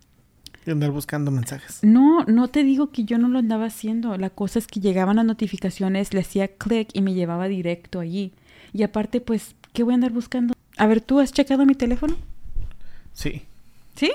Y 0.65 0.71
andar 0.71 0.91
buscando 0.91 1.29
mensajes. 1.31 1.79
No, 1.83 2.23
no 2.25 2.47
te 2.47 2.63
digo 2.63 2.91
que 2.91 3.03
yo 3.03 3.17
no 3.17 3.27
lo 3.27 3.39
andaba 3.39 3.65
haciendo. 3.65 4.17
La 4.17 4.29
cosa 4.29 4.59
es 4.59 4.67
que 4.67 4.79
llegaban 4.79 5.17
las 5.17 5.25
notificaciones, 5.25 6.13
le 6.13 6.21
hacía 6.21 6.47
clic 6.47 6.89
y 6.93 7.01
me 7.01 7.13
llevaba 7.13 7.47
directo 7.49 7.99
allí. 7.99 8.31
Y 8.71 8.83
aparte, 8.83 9.19
pues, 9.19 9.55
¿qué 9.73 9.83
voy 9.83 9.93
a 9.93 9.95
andar 9.95 10.11
buscando? 10.11 10.53
A 10.77 10.87
ver, 10.87 11.01
¿tú 11.01 11.19
has 11.19 11.33
checado 11.33 11.65
mi 11.65 11.75
teléfono? 11.75 12.15
Sí. 13.13 13.43
¿Sí? 13.95 14.11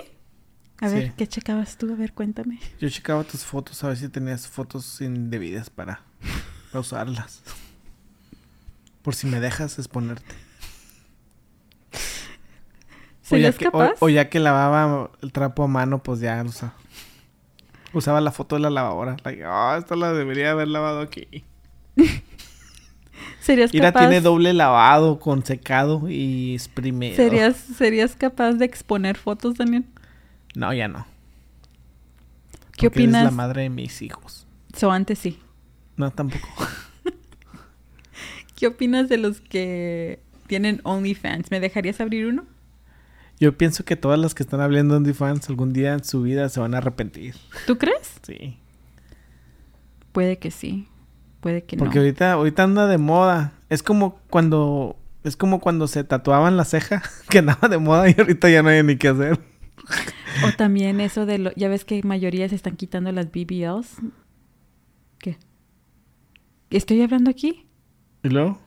A 0.80 0.88
Sí. 0.88 0.94
ver, 0.94 1.12
¿qué 1.12 1.26
checabas 1.26 1.76
tú? 1.76 1.92
A 1.92 1.96
ver, 1.96 2.12
cuéntame. 2.14 2.58
Yo 2.80 2.88
checaba 2.88 3.24
tus 3.24 3.44
fotos 3.44 3.82
a 3.84 3.88
ver 3.88 3.96
si 3.98 4.08
tenías 4.08 4.46
fotos 4.48 5.00
indebidas 5.00 5.68
para, 5.70 6.00
para 6.72 6.80
usarlas. 6.80 7.42
Por 9.02 9.14
si 9.14 9.26
me 9.26 9.38
dejas 9.40 9.78
exponerte. 9.78 10.34
O 13.30 13.36
ya, 13.36 13.52
¿Serías 13.52 13.56
que, 13.58 13.68
o- 13.68 13.72
capaz? 13.72 13.92
o 14.00 14.08
ya 14.08 14.28
que 14.30 14.40
lavaba 14.40 15.10
el 15.22 15.32
trapo 15.32 15.64
a 15.64 15.66
mano, 15.68 16.02
pues 16.02 16.20
ya 16.20 16.42
usaba. 16.46 16.74
Usaba 17.92 18.20
la 18.20 18.32
foto 18.32 18.56
de 18.56 18.62
la 18.62 18.70
lavadora. 18.70 19.16
Like, 19.24 19.42
ah, 19.46 19.76
esta 19.78 19.96
la 19.96 20.12
debería 20.12 20.50
haber 20.52 20.68
lavado 20.68 21.00
aquí. 21.00 21.26
¿Serías 23.40 23.72
Mira, 23.72 23.88
capaz, 23.92 24.00
tiene 24.00 24.20
doble 24.20 24.52
lavado 24.52 25.18
con 25.18 25.44
secado 25.44 26.08
y 26.08 26.54
exprimido. 26.54 27.16
¿serías, 27.16 27.56
¿Serías 27.56 28.14
capaz 28.14 28.52
de 28.54 28.64
exponer 28.66 29.16
fotos, 29.16 29.56
Daniel? 29.56 29.84
No, 30.54 30.72
ya 30.74 30.86
no. 30.88 31.06
¿Qué 32.76 32.88
Porque 32.90 33.02
eres 33.04 33.12
la 33.12 33.18
opinas? 33.20 33.32
madre 33.34 33.62
de 33.62 33.70
mis 33.70 34.02
hijos. 34.02 34.46
So, 34.76 34.90
antes 34.92 35.18
sí. 35.18 35.40
No, 35.96 36.10
tampoco. 36.10 36.46
¿Qué 38.56 38.66
opinas 38.66 39.08
de 39.08 39.16
los 39.18 39.40
que 39.40 40.20
tienen 40.46 40.80
OnlyFans? 40.84 41.50
¿Me 41.50 41.60
dejarías 41.60 42.00
abrir 42.00 42.26
uno? 42.26 42.44
Yo 43.40 43.56
pienso 43.56 43.84
que 43.84 43.96
todas 43.96 44.18
las 44.18 44.34
que 44.34 44.42
están 44.42 44.60
hablando 44.60 44.94
de 44.94 44.98
OnlyFans 44.98 45.48
algún 45.48 45.72
día 45.72 45.92
en 45.92 46.02
su 46.04 46.22
vida 46.22 46.48
se 46.48 46.58
van 46.60 46.74
a 46.74 46.78
arrepentir. 46.78 47.36
¿Tú 47.66 47.78
crees? 47.78 48.14
Sí. 48.22 48.58
Puede 50.12 50.38
que 50.38 50.50
sí. 50.50 50.88
Puede 51.40 51.62
que 51.62 51.76
Porque 51.76 51.96
no. 51.96 52.00
ahorita, 52.00 52.32
ahorita 52.32 52.64
anda 52.64 52.86
de 52.88 52.98
moda. 52.98 53.52
Es 53.68 53.82
como 53.84 54.18
cuando, 54.30 54.96
es 55.22 55.36
como 55.36 55.60
cuando 55.60 55.86
se 55.86 56.02
tatuaban 56.02 56.56
la 56.56 56.64
ceja, 56.64 57.02
que 57.30 57.38
andaba 57.38 57.68
de 57.68 57.78
moda 57.78 58.10
y 58.10 58.14
ahorita 58.18 58.50
ya 58.50 58.62
no 58.62 58.70
hay 58.70 58.82
ni 58.82 58.96
qué 58.96 59.08
hacer. 59.08 59.38
O 60.46 60.52
también 60.52 61.00
eso 61.00 61.26
de 61.26 61.38
lo... 61.38 61.52
Ya 61.56 61.68
ves 61.68 61.84
que 61.84 62.00
mayoría 62.04 62.48
se 62.48 62.54
están 62.54 62.76
quitando 62.76 63.10
las 63.10 63.26
BBLs. 63.32 63.96
¿Qué? 65.18 65.36
¿Estoy 66.70 67.02
hablando 67.02 67.30
aquí? 67.30 67.66
Y 68.22 68.28
luego, 68.28 68.60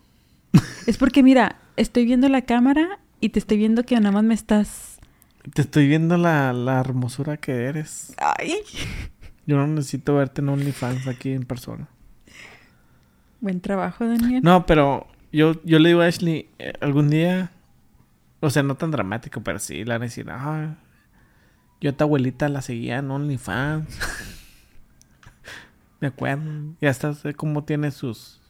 Es 0.85 0.97
porque, 0.97 1.23
mira, 1.23 1.61
estoy 1.77 2.03
viendo 2.05 2.27
la 2.27 2.41
cámara 2.41 2.99
y 3.21 3.29
te 3.29 3.39
estoy 3.39 3.57
viendo 3.57 3.83
que 3.83 3.95
nada 3.95 4.11
más 4.11 4.23
me 4.23 4.33
estás... 4.33 4.99
te 5.53 5.61
estoy 5.61 5.87
viendo 5.87 6.17
la, 6.17 6.51
la 6.51 6.79
hermosura 6.79 7.37
que 7.37 7.65
eres. 7.65 8.13
¡Ay! 8.17 8.55
Yo 9.45 9.57
no 9.57 9.67
necesito 9.67 10.15
verte 10.15 10.41
en 10.41 10.49
OnlyFans 10.49 11.07
aquí 11.07 11.31
en 11.31 11.43
persona. 11.43 11.87
Buen 13.39 13.61
trabajo, 13.61 14.05
Daniel. 14.05 14.43
No, 14.43 14.65
pero 14.65 15.07
yo, 15.31 15.63
yo 15.63 15.79
le 15.79 15.89
digo 15.89 16.01
a 16.01 16.07
Ashley, 16.07 16.49
eh, 16.59 16.73
algún 16.81 17.09
día 17.09 17.51
O 18.39 18.49
sea, 18.49 18.63
no 18.63 18.75
tan 18.75 18.91
dramático, 18.91 19.41
pero 19.41 19.59
sí, 19.59 19.85
la 19.85 19.95
van 19.95 20.01
a 20.01 20.05
decir, 20.05 20.27
ah, 20.29 20.75
yo 21.79 21.91
a 21.91 21.93
tu 21.93 22.03
abuelita 22.03 22.49
la 22.49 22.61
seguía 22.61 22.97
en 22.97 23.11
OnlyFans. 23.11 23.99
Me 25.99 26.07
acuerdo. 26.07 26.75
Ya 26.81 26.93
sé 26.93 27.33
cómo 27.35 27.63
tiene 27.63 27.91
sus... 27.91 28.40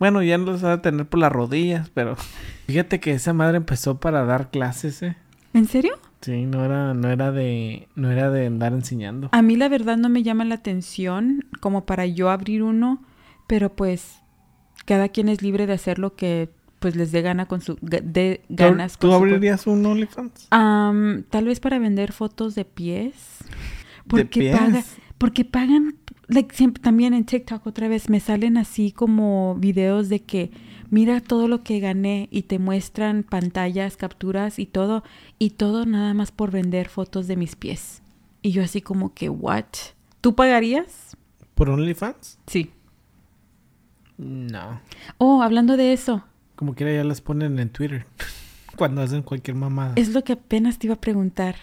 Bueno, 0.00 0.22
ya 0.22 0.38
no 0.38 0.46
los 0.46 0.64
va 0.64 0.72
a 0.72 0.82
tener 0.82 1.06
por 1.06 1.20
las 1.20 1.30
rodillas, 1.30 1.90
pero... 1.94 2.16
Fíjate 2.66 2.98
que 2.98 3.12
esa 3.12 3.32
madre 3.32 3.58
empezó 3.58 4.00
para 4.00 4.24
dar 4.24 4.50
clases, 4.50 5.02
¿eh? 5.02 5.16
¿En 5.54 5.66
serio? 5.66 5.92
Sí, 6.20 6.46
no 6.46 6.64
era, 6.64 6.94
no 6.94 7.08
era 7.10 7.32
de, 7.32 7.88
no 7.96 8.10
era 8.10 8.30
de 8.30 8.46
andar 8.46 8.72
enseñando. 8.72 9.28
A 9.32 9.42
mí 9.42 9.56
la 9.56 9.68
verdad 9.68 9.96
no 9.96 10.08
me 10.08 10.22
llama 10.22 10.44
la 10.44 10.56
atención 10.56 11.44
como 11.60 11.84
para 11.86 12.06
yo 12.06 12.30
abrir 12.30 12.62
uno, 12.62 13.02
pero 13.46 13.74
pues 13.74 14.20
cada 14.84 15.08
quien 15.08 15.28
es 15.28 15.42
libre 15.42 15.66
de 15.66 15.72
hacer 15.72 15.98
lo 15.98 16.14
que 16.14 16.50
pues 16.78 16.96
les 16.96 17.12
dé 17.12 17.20
gana 17.22 17.46
con 17.46 17.60
su 17.60 17.76
de 17.82 18.42
ganas 18.48 18.94
¿Tú, 18.94 19.08
con 19.08 19.10
tú 19.10 19.16
su 19.16 19.22
abrirías 19.24 19.66
un 19.66 19.84
OnlyFans? 19.84 20.46
Am, 20.50 21.24
tal 21.28 21.44
vez 21.46 21.60
para 21.60 21.78
vender 21.78 22.12
fotos 22.12 22.54
de 22.54 22.64
pies. 22.64 23.14
¿De 23.40 24.02
Porque 24.06 24.40
pies? 24.40 24.58
paga, 24.58 24.84
porque 25.18 25.44
pagan 25.44 25.96
like, 26.30 26.54
siempre, 26.54 26.82
también 26.82 27.14
en 27.14 27.24
TikTok 27.24 27.66
otra 27.66 27.88
vez 27.88 28.08
me 28.08 28.20
salen 28.20 28.56
así 28.56 28.92
como 28.92 29.54
videos 29.56 30.08
de 30.08 30.22
que 30.22 30.50
mira 30.90 31.20
todo 31.20 31.48
lo 31.48 31.62
que 31.62 31.80
gané 31.80 32.28
y 32.30 32.42
te 32.42 32.58
muestran 32.58 33.22
pantallas, 33.22 33.96
capturas 33.96 34.58
y 34.58 34.66
todo 34.66 35.04
y 35.38 35.50
todo 35.50 35.86
nada 35.86 36.14
más 36.14 36.32
por 36.32 36.50
vender 36.50 36.88
fotos 36.88 37.26
de 37.26 37.36
mis 37.36 37.56
pies. 37.56 38.02
Y 38.42 38.52
yo 38.52 38.62
así 38.62 38.80
como 38.80 39.12
que 39.14 39.28
what? 39.28 39.66
¿Tú 40.20 40.34
pagarías? 40.34 41.16
¿Por 41.54 41.70
OnlyFans? 41.70 42.38
Sí. 42.46 42.70
No. 44.16 44.80
Oh, 45.18 45.42
hablando 45.42 45.76
de 45.76 45.92
eso, 45.92 46.24
Como 46.56 46.74
quiera 46.74 46.92
ya 46.92 47.04
las 47.04 47.20
ponen 47.20 47.58
en 47.58 47.70
Twitter. 47.70 48.06
Cuando 48.76 49.02
hacen 49.02 49.22
cualquier 49.22 49.56
mamada. 49.56 49.94
es 49.96 50.10
lo 50.10 50.24
que 50.24 50.34
apenas 50.34 50.78
te 50.78 50.86
iba 50.86 50.94
a 50.94 51.00
preguntar. 51.00 51.56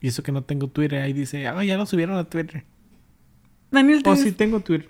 Y 0.00 0.08
eso 0.08 0.22
que 0.22 0.32
no 0.32 0.42
tengo 0.42 0.68
Twitter, 0.68 1.00
ahí 1.00 1.12
dice, 1.12 1.46
ah, 1.48 1.64
ya 1.64 1.76
lo 1.76 1.86
subieron 1.86 2.16
a 2.16 2.24
Twitter. 2.24 2.64
Daniel, 3.70 4.02
Oh, 4.06 4.14
¿te- 4.14 4.22
sí 4.22 4.32
tengo 4.32 4.60
Twitter. 4.60 4.88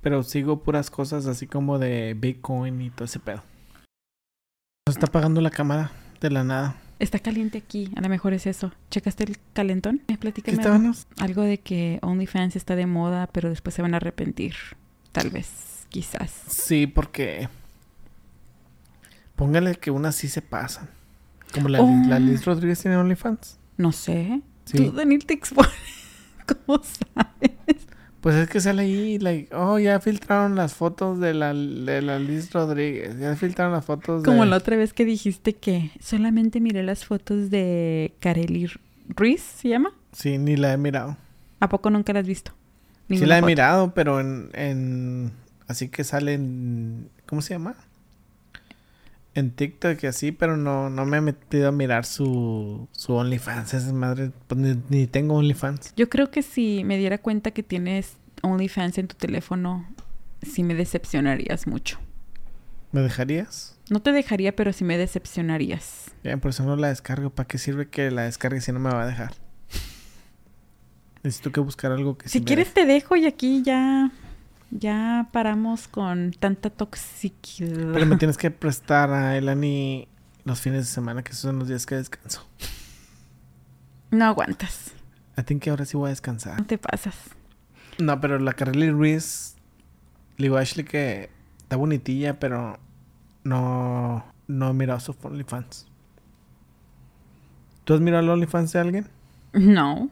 Pero 0.00 0.22
sigo 0.22 0.62
puras 0.62 0.90
cosas 0.90 1.26
así 1.26 1.46
como 1.46 1.78
de 1.78 2.14
Bitcoin 2.14 2.80
y 2.82 2.90
todo 2.90 3.06
ese 3.06 3.18
pedo. 3.20 3.42
Nos 4.86 4.96
está 4.96 5.06
apagando 5.06 5.40
la 5.40 5.50
cámara 5.50 5.92
de 6.20 6.30
la 6.30 6.44
nada. 6.44 6.76
está 6.98 7.18
caliente 7.18 7.58
aquí, 7.58 7.90
a 7.96 8.00
lo 8.02 8.08
mejor 8.08 8.34
es 8.34 8.46
eso. 8.46 8.72
¿Checaste 8.90 9.24
el 9.24 9.36
calentón? 9.54 9.96
Eh, 10.02 10.02
¿Qué 10.08 10.16
Platícame. 10.18 10.92
Algo 11.18 11.42
de 11.42 11.58
que 11.58 11.98
OnlyFans 12.02 12.56
está 12.56 12.76
de 12.76 12.86
moda, 12.86 13.26
pero 13.32 13.48
después 13.48 13.74
se 13.74 13.82
van 13.82 13.94
a 13.94 13.96
arrepentir. 13.96 14.54
Tal 15.12 15.30
vez, 15.30 15.86
quizás. 15.88 16.30
Sí, 16.48 16.86
porque... 16.86 17.48
Póngale 19.36 19.74
que 19.76 19.90
unas 19.90 20.14
sí 20.14 20.28
se 20.28 20.42
pasan. 20.42 20.88
Como 21.52 21.68
la, 21.68 21.80
Oh. 21.82 22.02
la 22.08 22.18
Liz 22.18 22.44
Rodríguez 22.44 22.80
tiene 22.80 22.96
OnlyFans. 22.96 23.58
No 23.76 23.90
sé. 23.92 24.40
Sí. 24.64 24.76
Tú, 24.78 24.92
Daniel, 24.92 25.24
te 25.26 25.34
expones. 25.34 25.72
¿Cómo 26.66 26.80
sabes? 26.82 27.86
Pues 28.20 28.36
es 28.36 28.48
que 28.48 28.58
sale 28.58 28.82
ahí, 28.82 29.18
like, 29.18 29.54
oh, 29.54 29.78
ya 29.78 30.00
filtraron 30.00 30.54
las 30.54 30.72
fotos 30.72 31.20
de 31.20 31.34
la, 31.34 31.52
de 31.52 32.00
la 32.00 32.18
Liz 32.18 32.52
Rodríguez. 32.52 33.18
Ya 33.18 33.36
filtraron 33.36 33.74
las 33.74 33.84
fotos 33.84 34.22
de... 34.22 34.26
Como 34.26 34.46
la 34.46 34.56
otra 34.56 34.76
vez 34.76 34.94
que 34.94 35.04
dijiste 35.04 35.52
que 35.52 35.90
solamente 36.00 36.58
miré 36.58 36.82
las 36.82 37.04
fotos 37.04 37.50
de 37.50 38.14
Kareli 38.20 38.70
Ruiz, 39.08 39.42
¿se 39.42 39.68
llama? 39.68 39.92
Sí, 40.12 40.38
ni 40.38 40.56
la 40.56 40.72
he 40.72 40.78
mirado. 40.78 41.18
¿A 41.60 41.68
poco 41.68 41.90
nunca 41.90 42.14
las 42.14 42.22
has 42.22 42.26
visto? 42.26 42.52
Sí 43.10 43.26
la 43.26 43.36
he 43.36 43.40
foto. 43.40 43.46
mirado, 43.46 43.92
pero 43.92 44.20
en, 44.20 44.48
en... 44.54 45.32
Así 45.66 45.90
que 45.90 46.02
sale 46.02 46.32
en... 46.32 47.10
¿Cómo 47.26 47.42
se 47.42 47.52
llama? 47.52 47.74
En 49.34 49.50
TikTok 49.50 50.02
y 50.04 50.06
así, 50.06 50.30
pero 50.30 50.56
no, 50.56 50.90
no 50.90 51.04
me 51.04 51.16
he 51.16 51.20
metido 51.20 51.68
a 51.68 51.72
mirar 51.72 52.04
su, 52.04 52.88
su 52.92 53.14
OnlyFans. 53.14 53.74
Esa 53.74 53.92
madre, 53.92 54.30
pues 54.46 54.60
ni, 54.60 54.80
ni 54.88 55.06
tengo 55.08 55.34
OnlyFans. 55.34 55.92
Yo 55.96 56.08
creo 56.08 56.30
que 56.30 56.42
si 56.42 56.84
me 56.84 56.96
diera 56.98 57.18
cuenta 57.18 57.50
que 57.50 57.64
tienes 57.64 58.16
OnlyFans 58.42 58.98
en 58.98 59.08
tu 59.08 59.16
teléfono, 59.16 59.88
sí 60.42 60.62
me 60.62 60.74
decepcionarías 60.74 61.66
mucho. 61.66 61.98
¿Me 62.92 63.00
dejarías? 63.00 63.76
No 63.90 64.00
te 64.00 64.12
dejaría, 64.12 64.54
pero 64.54 64.72
sí 64.72 64.84
me 64.84 64.96
decepcionarías. 64.96 66.12
Bien, 66.22 66.38
por 66.38 66.50
eso 66.50 66.64
no 66.64 66.76
la 66.76 66.88
descargo. 66.88 67.30
¿Para 67.30 67.48
qué 67.48 67.58
sirve 67.58 67.88
que 67.88 68.12
la 68.12 68.22
descargue 68.22 68.60
si 68.60 68.70
no 68.70 68.78
me 68.78 68.90
va 68.90 69.02
a 69.02 69.06
dejar? 69.06 69.34
Necesito 71.24 71.50
que 71.50 71.58
buscar 71.58 71.90
algo 71.90 72.16
que 72.16 72.28
sí 72.28 72.34
Si 72.34 72.40
me 72.40 72.44
quieres 72.46 72.72
te 72.72 72.86
dejo 72.86 73.16
y 73.16 73.26
aquí 73.26 73.62
ya 73.64 74.12
ya 74.74 75.28
paramos 75.32 75.88
con 75.88 76.32
tanta 76.32 76.68
toxicidad. 76.68 77.92
Pero 77.92 78.06
me 78.06 78.16
tienes 78.16 78.36
que 78.36 78.50
prestar 78.50 79.10
a 79.12 79.36
Elani 79.38 80.08
los 80.44 80.60
fines 80.60 80.80
de 80.80 80.86
semana, 80.92 81.22
que 81.22 81.30
esos 81.30 81.42
son 81.42 81.58
los 81.60 81.68
días 81.68 81.86
que 81.86 81.94
descanso. 81.94 82.46
No 84.10 84.26
aguantas. 84.26 84.92
I 85.38 85.42
think 85.42 85.62
que 85.62 85.70
ahora 85.70 85.84
sí 85.84 85.96
voy 85.96 86.06
a 86.06 86.08
No 86.08 86.10
descansar. 86.10 86.64
te 86.66 86.76
pasas. 86.78 87.14
No, 87.98 88.20
pero 88.20 88.38
la 88.38 88.52
Carly 88.52 88.90
Ruiz, 88.90 89.54
le 90.36 90.46
digo 90.46 90.56
a 90.56 90.60
Ashley 90.60 90.84
que 90.84 91.30
está 91.58 91.76
bonitilla, 91.76 92.38
pero 92.40 92.78
no, 93.44 94.24
no 94.48 94.70
he 94.70 94.72
mirado 94.74 95.00
su 95.00 95.16
OnlyFans. 95.22 95.86
¿Tú 97.84 97.94
has 97.94 98.00
mirado 98.00 98.22
el 98.24 98.30
OnlyFans 98.30 98.72
de 98.72 98.78
alguien? 98.80 99.08
No. 99.52 100.10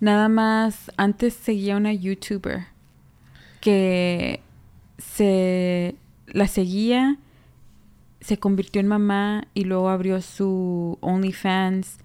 Nada 0.00 0.28
más, 0.28 0.90
antes 0.96 1.34
seguía 1.34 1.76
una 1.76 1.92
youtuber 1.92 2.66
que 3.62 4.40
se 4.98 5.94
la 6.26 6.48
seguía, 6.48 7.16
se 8.20 8.36
convirtió 8.38 8.80
en 8.80 8.88
mamá 8.88 9.46
y 9.54 9.64
luego 9.64 9.88
abrió 9.88 10.20
su 10.20 10.98
OnlyFans 11.00 11.98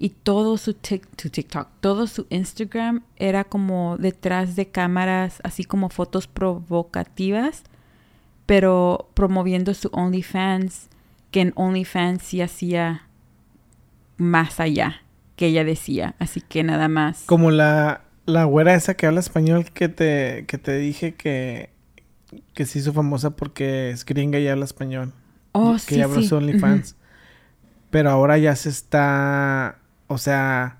y 0.00 0.10
todo 0.10 0.56
su, 0.56 0.74
TikTok, 0.74 1.68
todo 1.80 2.08
su 2.08 2.26
Instagram 2.30 3.04
era 3.16 3.44
como 3.44 3.96
detrás 3.96 4.56
de 4.56 4.66
cámaras, 4.66 5.40
así 5.44 5.64
como 5.64 5.88
fotos 5.88 6.26
provocativas, 6.26 7.62
pero 8.44 9.08
promoviendo 9.14 9.72
su 9.72 9.90
OnlyFans, 9.92 10.88
que 11.30 11.42
en 11.42 11.52
OnlyFans 11.54 12.22
sí 12.24 12.42
hacía 12.42 13.06
más 14.16 14.58
allá 14.58 15.02
que 15.36 15.46
ella 15.46 15.62
decía. 15.62 16.16
Así 16.18 16.40
que 16.40 16.64
nada 16.64 16.88
más. 16.88 17.22
Como 17.26 17.52
la, 17.52 18.02
la 18.26 18.44
güera 18.44 18.74
esa 18.74 18.94
que 18.94 19.06
habla 19.06 19.20
español 19.20 19.66
que 19.72 19.88
te, 19.88 20.44
que 20.46 20.58
te 20.58 20.76
dije 20.76 21.14
que, 21.14 21.70
que 22.54 22.66
se 22.66 22.78
hizo 22.78 22.92
famosa 22.92 23.30
porque 23.30 23.90
es 23.90 24.04
gringa 24.04 24.38
y 24.38 24.48
habla 24.48 24.64
español. 24.64 25.12
Oh, 25.52 25.74
que 25.74 25.78
sí, 25.78 25.96
ya 25.96 26.04
abrió 26.04 26.22
sí. 26.22 26.34
OnlyFans. 26.34 26.96
Pero 27.90 28.10
ahora 28.10 28.38
ya 28.38 28.56
se 28.56 28.70
está, 28.70 29.78
o 30.08 30.18
sea, 30.18 30.78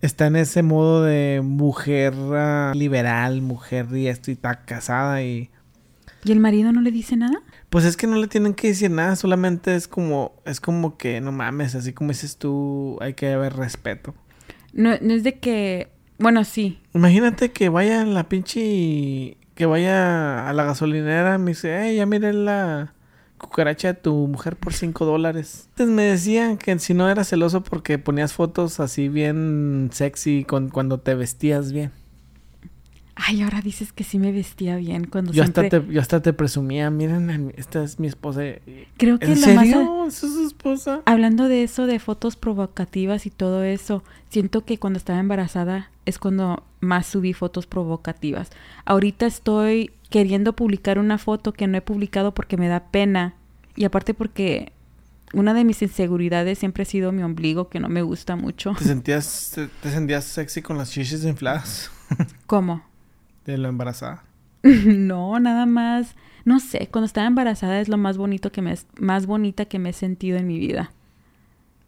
está 0.00 0.26
en 0.26 0.36
ese 0.36 0.62
modo 0.62 1.02
de 1.02 1.42
mujer 1.44 2.14
ah, 2.32 2.72
liberal, 2.74 3.42
mujer 3.42 3.88
y 3.94 4.08
esto 4.08 4.30
y 4.30 4.34
está 4.34 4.64
casada 4.64 5.22
y 5.22 5.50
¿Y 6.24 6.32
el 6.32 6.40
marido 6.40 6.72
no 6.72 6.80
le 6.80 6.90
dice 6.90 7.16
nada? 7.16 7.40
pues 7.70 7.84
es 7.84 7.96
que 7.96 8.06
no 8.06 8.16
le 8.16 8.26
tienen 8.26 8.54
que 8.54 8.68
decir 8.68 8.90
nada, 8.90 9.16
solamente 9.16 9.74
es 9.74 9.86
como 9.86 10.32
es 10.44 10.60
como 10.60 10.96
que 10.96 11.20
no 11.20 11.30
mames, 11.30 11.74
así 11.74 11.92
como 11.92 12.08
dices 12.08 12.36
tú, 12.36 12.96
hay 13.00 13.14
que 13.14 13.32
haber 13.32 13.54
respeto. 13.54 14.14
No, 14.72 14.90
no 15.00 15.14
es 15.14 15.24
de 15.24 15.38
que. 15.38 15.88
Bueno, 16.18 16.44
sí. 16.44 16.78
Imagínate 16.94 17.52
que 17.52 17.68
vaya 17.68 18.00
en 18.00 18.14
la 18.14 18.28
pinche 18.28 19.36
que 19.54 19.66
vaya 19.66 20.48
a 20.48 20.52
la 20.52 20.64
gasolinera 20.64 21.38
me 21.38 21.52
dice, 21.52 21.78
hey, 21.80 21.96
ya 21.96 22.06
miré 22.06 22.32
la 22.34 22.92
cucaracha 23.38 23.88
de 23.88 23.94
tu 23.94 24.14
mujer 24.14 24.56
por 24.56 24.74
5 24.74 25.04
dólares. 25.06 25.68
Antes 25.70 25.88
me 25.88 26.02
decían 26.02 26.58
que 26.58 26.78
si 26.78 26.94
no 26.94 27.08
era 27.08 27.24
celoso 27.24 27.62
porque 27.62 27.98
ponías 27.98 28.34
fotos 28.34 28.80
así 28.80 29.08
bien 29.08 29.90
sexy 29.92 30.44
con, 30.44 30.68
cuando 30.68 31.00
te 31.00 31.14
vestías 31.14 31.72
bien. 31.72 31.90
Ay, 33.18 33.40
ahora 33.40 33.62
dices 33.62 33.92
que 33.94 34.04
sí 34.04 34.18
me 34.18 34.30
vestía 34.30 34.76
bien 34.76 35.06
cuando 35.06 35.32
Yo 35.32 35.42
siempre... 35.42 35.64
hasta, 35.66 35.80
te, 35.80 35.92
yo 35.92 36.00
hasta 36.02 36.20
te 36.20 36.34
presumía, 36.34 36.90
miren, 36.90 37.52
esta 37.56 37.82
es 37.82 37.98
mi 37.98 38.06
esposa. 38.06 38.44
Y- 38.46 38.86
Creo 38.98 39.18
que 39.18 39.32
¿En 39.32 39.40
lo 39.40 39.46
más... 39.54 39.68
serio? 39.68 40.06
¿Esa 40.06 40.26
es 40.26 40.32
su 40.34 40.46
esposa? 40.46 41.00
Hablando 41.06 41.48
de 41.48 41.62
eso, 41.62 41.86
de 41.86 41.98
fotos 41.98 42.36
provocativas 42.36 43.24
y 43.24 43.30
todo 43.30 43.64
eso, 43.64 44.04
siento 44.28 44.66
que 44.66 44.78
cuando 44.78 44.98
estaba 44.98 45.18
embarazada 45.18 45.90
es 46.04 46.18
cuando 46.18 46.62
más 46.80 47.06
subí 47.06 47.32
fotos 47.32 47.66
provocativas. 47.66 48.50
Ahorita 48.84 49.24
estoy 49.26 49.90
queriendo 50.10 50.52
publicar 50.52 50.98
una 50.98 51.16
foto 51.16 51.52
que 51.52 51.66
no 51.66 51.78
he 51.78 51.82
publicado 51.82 52.34
porque 52.34 52.58
me 52.58 52.68
da 52.68 52.80
pena. 52.90 53.34
Y 53.76 53.84
aparte 53.86 54.12
porque 54.12 54.72
una 55.32 55.54
de 55.54 55.64
mis 55.64 55.80
inseguridades 55.80 56.58
siempre 56.58 56.82
ha 56.82 56.86
sido 56.86 57.12
mi 57.12 57.22
ombligo, 57.22 57.70
que 57.70 57.80
no 57.80 57.88
me 57.88 58.02
gusta 58.02 58.36
mucho. 58.36 58.74
¿Te 58.78 58.84
sentías, 58.84 59.52
te, 59.54 59.68
te 59.68 59.90
sentías 59.90 60.24
sexy 60.26 60.60
con 60.62 60.76
las 60.76 60.90
chiches 60.90 61.24
infladas 61.24 61.90
¿Cómo? 62.46 62.82
De 63.52 63.58
la 63.58 63.68
embarazada? 63.68 64.24
no, 64.62 65.38
nada 65.40 65.66
más. 65.66 66.14
No 66.44 66.60
sé, 66.60 66.88
cuando 66.90 67.06
estaba 67.06 67.26
embarazada 67.26 67.80
es 67.80 67.88
lo 67.88 67.96
más 67.96 68.16
bonito 68.18 68.52
que 68.52 68.62
me 68.62 68.74
más 69.00 69.26
bonita 69.26 69.64
que 69.64 69.78
me 69.78 69.90
he 69.90 69.92
sentido 69.92 70.38
en 70.38 70.46
mi 70.46 70.58
vida. 70.58 70.92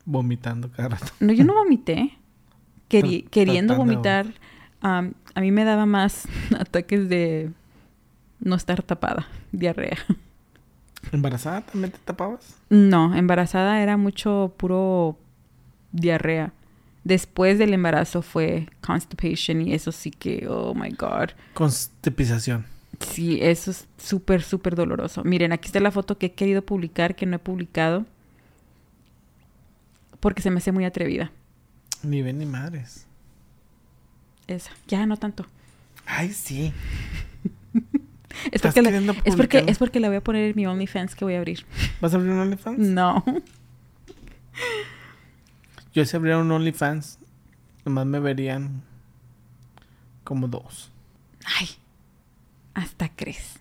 Vomitando 0.05 0.71
cada 0.71 0.88
rato. 0.90 1.07
No, 1.21 1.33
yo 1.33 1.44
no 1.44 1.55
vomité. 1.55 2.12
Queri- 2.88 3.29
queriendo 3.31 3.75
vomitar, 3.77 4.27
am, 4.81 5.12
a 5.35 5.40
mí 5.40 5.53
me 5.53 5.64
daba 5.64 5.85
más 5.87 6.27
ataques 6.59 7.09
de 7.09 7.51
no 8.40 8.57
estar 8.57 8.83
tapada, 8.83 9.27
diarrea. 9.53 9.99
¿Embarazada 11.12 11.61
también 11.62 11.92
te 11.92 11.99
tapabas? 11.99 12.57
No, 12.71 13.14
embarazada 13.14 13.81
era 13.83 13.97
mucho 13.97 14.55
puro 14.57 15.18
diarrea. 15.92 16.53
Después 17.09 17.59
del 17.59 17.73
embarazo 17.73 18.21
fue 18.21 18.68
constipation 18.83 19.62
y 19.62 19.73
eso 19.73 19.92
sí 19.92 20.11
que, 20.11 20.47
oh 20.47 20.75
my 20.75 20.90
god. 20.90 21.31
Constipación. 21.55 22.66
Sí, 23.01 23.38
eso 23.40 23.71
es 23.71 23.88
súper, 23.97 24.42
súper 24.42 24.77
doloroso. 24.77 25.25
Miren, 25.25 25.53
aquí 25.53 25.68
está 25.68 25.81
la 25.81 25.90
foto 25.90 26.18
que 26.18 26.27
he 26.27 26.33
querido 26.33 26.61
publicar, 26.61 27.16
que 27.16 27.25
no 27.25 27.37
he 27.37 27.38
publicado. 27.38 28.05
Porque 30.21 30.42
se 30.42 30.51
me 30.51 30.59
hace 30.59 30.71
muy 30.71 30.85
atrevida. 30.85 31.33
Ni 32.03 32.21
ven 32.21 32.40
ni 32.40 32.44
madres. 32.44 33.07
Esa, 34.47 34.73
ya 34.87 35.07
no 35.07 35.16
tanto. 35.16 35.47
Ay, 36.05 36.31
sí. 36.35 36.75
Es 38.44 38.57
¿Estás 38.57 38.75
porque, 38.75 38.83
la, 38.83 39.12
es, 39.25 39.35
porque, 39.35 39.64
es 39.66 39.79
porque 39.79 40.01
la 40.01 40.09
voy 40.09 40.18
a 40.18 40.21
poner 40.21 40.51
en 40.51 40.53
mi 40.55 40.66
OnlyFans 40.66 41.14
que 41.14 41.25
voy 41.25 41.35
a 41.35 41.38
abrir. 41.38 41.64
¿Vas 42.03 42.12
a 42.12 42.18
abrir 42.18 42.33
un 42.33 42.38
OnlyFans? 42.40 42.79
No. 42.79 43.25
Yo 45.99 46.05
si 46.05 46.17
abriera 46.17 46.39
un 46.39 46.49
OnlyFans, 46.53 47.19
nomás 47.85 48.07
me 48.07 48.21
verían 48.21 48.85
como 50.23 50.47
dos. 50.47 50.93
Ay, 51.59 51.69
hasta 52.75 53.09
crees. 53.09 53.59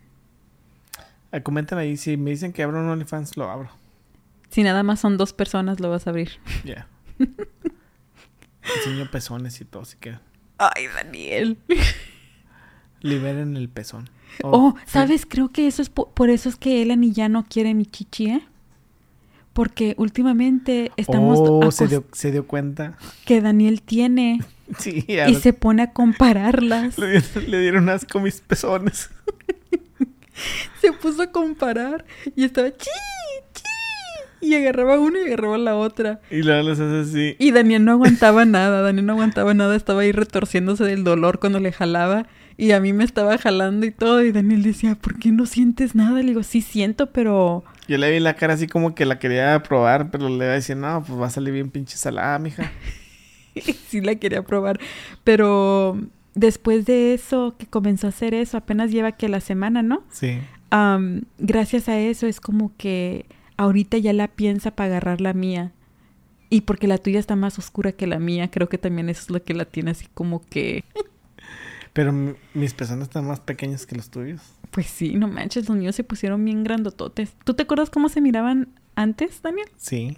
Ah, 1.31 1.39
comenten 1.41 1.79
ahí, 1.79 1.97
si 1.97 2.15
me 2.15 2.29
dicen 2.29 2.53
que 2.53 2.61
abro 2.61 2.79
un 2.79 2.89
OnlyFans, 2.89 3.37
lo 3.37 3.49
abro. 3.49 3.71
Si 4.51 4.61
nada 4.61 4.83
más 4.83 4.99
son 4.99 5.17
dos 5.17 5.33
personas, 5.33 5.79
lo 5.79 5.89
vas 5.89 6.05
a 6.05 6.11
abrir. 6.11 6.29
Ya. 6.63 6.87
Enseño 8.77 9.09
pezones 9.09 9.59
y 9.59 9.65
todo, 9.65 9.81
así 9.81 9.97
que 9.99 10.19
Ay, 10.59 10.85
Daniel. 10.93 11.57
liberen 13.01 13.57
el 13.57 13.67
pezón. 13.67 14.11
Oh, 14.43 14.75
sí. 14.85 14.91
¿sabes? 14.91 15.25
Creo 15.25 15.49
que 15.49 15.65
eso 15.65 15.81
es 15.81 15.89
po- 15.89 16.11
por, 16.11 16.29
eso 16.29 16.49
es 16.49 16.55
que 16.55 16.83
Elan 16.83 17.01
ya 17.13 17.29
no 17.29 17.45
quiere 17.45 17.73
mi 17.73 17.87
chichi, 17.87 18.27
¿eh? 18.29 18.47
Porque 19.57 19.95
últimamente 19.97 20.91
estamos 20.97 21.39
Oh, 21.41 21.71
se 21.71 21.87
dio, 21.87 22.03
se 22.11 22.31
dio 22.31 22.45
cuenta. 22.45 22.95
que 23.25 23.41
Daniel 23.41 23.81
tiene 23.81 24.39
Sí, 24.77 25.03
y 25.07 25.33
se 25.33 25.51
pone 25.51 25.81
a 25.81 25.93
compararlas. 25.93 26.95
le, 26.99 27.07
dieron, 27.09 27.51
le 27.51 27.59
dieron 27.59 27.89
asco 27.89 28.19
mis 28.19 28.39
pezones. 28.39 29.09
Se 30.79 30.93
puso 30.93 31.23
a 31.23 31.31
comparar 31.31 32.05
y 32.35 32.43
estaba 32.43 32.69
chi, 32.69 32.91
chi. 33.53 34.47
Y 34.47 34.53
agarraba 34.53 34.99
una 34.99 35.21
y 35.21 35.25
agarraba 35.25 35.57
la 35.57 35.75
otra. 35.75 36.21
Y 36.29 36.43
luego 36.43 36.69
les 36.69 36.79
hace 36.79 37.09
así. 37.09 37.35
Y 37.39 37.49
Daniel 37.49 37.83
no 37.83 37.93
aguantaba 37.93 38.45
nada, 38.45 38.83
Daniel 38.83 39.07
no 39.07 39.13
aguantaba 39.13 39.55
nada, 39.55 39.75
estaba 39.75 40.01
ahí 40.01 40.11
retorciéndose 40.11 40.83
del 40.83 41.03
dolor 41.03 41.39
cuando 41.39 41.59
le 41.59 41.71
jalaba. 41.71 42.27
Y 42.57 42.73
a 42.73 42.79
mí 42.79 42.93
me 42.93 43.03
estaba 43.03 43.39
jalando 43.39 43.87
y 43.87 43.91
todo. 43.91 44.23
Y 44.23 44.31
Daniel 44.31 44.61
decía, 44.61 44.93
¿por 44.93 45.17
qué 45.17 45.31
no 45.31 45.47
sientes 45.47 45.95
nada? 45.95 46.19
Le 46.19 46.27
digo, 46.27 46.43
sí 46.43 46.61
siento, 46.61 47.07
pero 47.07 47.63
Yo 47.87 47.97
le 47.97 48.11
vi 48.11 48.19
la 48.19 48.35
cara 48.35 48.53
así 48.53 48.67
como 48.67 48.93
que 48.95 49.05
la 49.05 49.19
quería 49.19 49.61
probar, 49.63 50.11
pero 50.11 50.27
le 50.29 50.35
iba 50.35 50.45
a 50.45 50.55
decir, 50.55 50.75
no, 50.77 51.03
pues 51.05 51.19
va 51.19 51.27
a 51.27 51.29
salir 51.29 51.53
bien 51.53 51.69
pinche 51.69 51.95
salada, 51.97 52.37
mija. 52.39 52.71
sí 53.87 54.01
la 54.01 54.15
quería 54.15 54.43
probar. 54.43 54.79
Pero 55.23 55.97
después 56.35 56.85
de 56.85 57.13
eso, 57.13 57.55
que 57.57 57.65
comenzó 57.67 58.07
a 58.07 58.09
hacer 58.09 58.33
eso, 58.33 58.57
apenas 58.57 58.91
lleva 58.91 59.13
que 59.13 59.29
la 59.29 59.39
semana, 59.39 59.81
¿no? 59.83 60.03
Sí. 60.11 60.39
Am, 60.69 61.23
gracias 61.37 61.87
a 61.87 61.97
eso 61.97 62.27
es 62.27 62.41
como 62.41 62.71
que 62.77 63.25
ahorita 63.55 63.97
ya 63.97 64.13
la 64.13 64.27
piensa 64.27 64.71
para 64.71 64.87
agarrar 64.87 65.21
la 65.21 65.33
mía. 65.33 65.71
Y 66.49 66.61
porque 66.61 66.87
la 66.87 66.97
tuya 66.97 67.19
está 67.19 67.35
más 67.35 67.57
oscura 67.59 67.91
que 67.91 68.07
la 68.07 68.19
mía, 68.19 68.49
creo 68.51 68.69
que 68.69 68.77
también 68.77 69.09
eso 69.09 69.21
es 69.21 69.29
lo 69.29 69.43
que 69.43 69.53
la 69.53 69.65
tiene 69.65 69.91
así 69.91 70.07
como 70.13 70.41
que... 70.45 70.83
Pero 71.93 72.13
mi- 72.13 72.35
mis 72.53 72.73
pezones 72.73 73.07
están 73.07 73.25
más 73.27 73.39
pequeños 73.39 73.85
que 73.85 73.95
los 73.95 74.09
tuyos. 74.09 74.41
Pues 74.71 74.87
sí, 74.87 75.15
no 75.15 75.27
manches, 75.27 75.67
los 75.67 75.77
míos 75.77 75.95
se 75.95 76.03
pusieron 76.03 76.43
bien 76.45 76.63
grandototes. 76.63 77.33
¿Tú 77.43 77.53
te 77.53 77.63
acuerdas 77.63 77.89
cómo 77.89 78.09
se 78.09 78.21
miraban 78.21 78.69
antes, 78.95 79.41
Daniel? 79.41 79.67
Sí. 79.77 80.17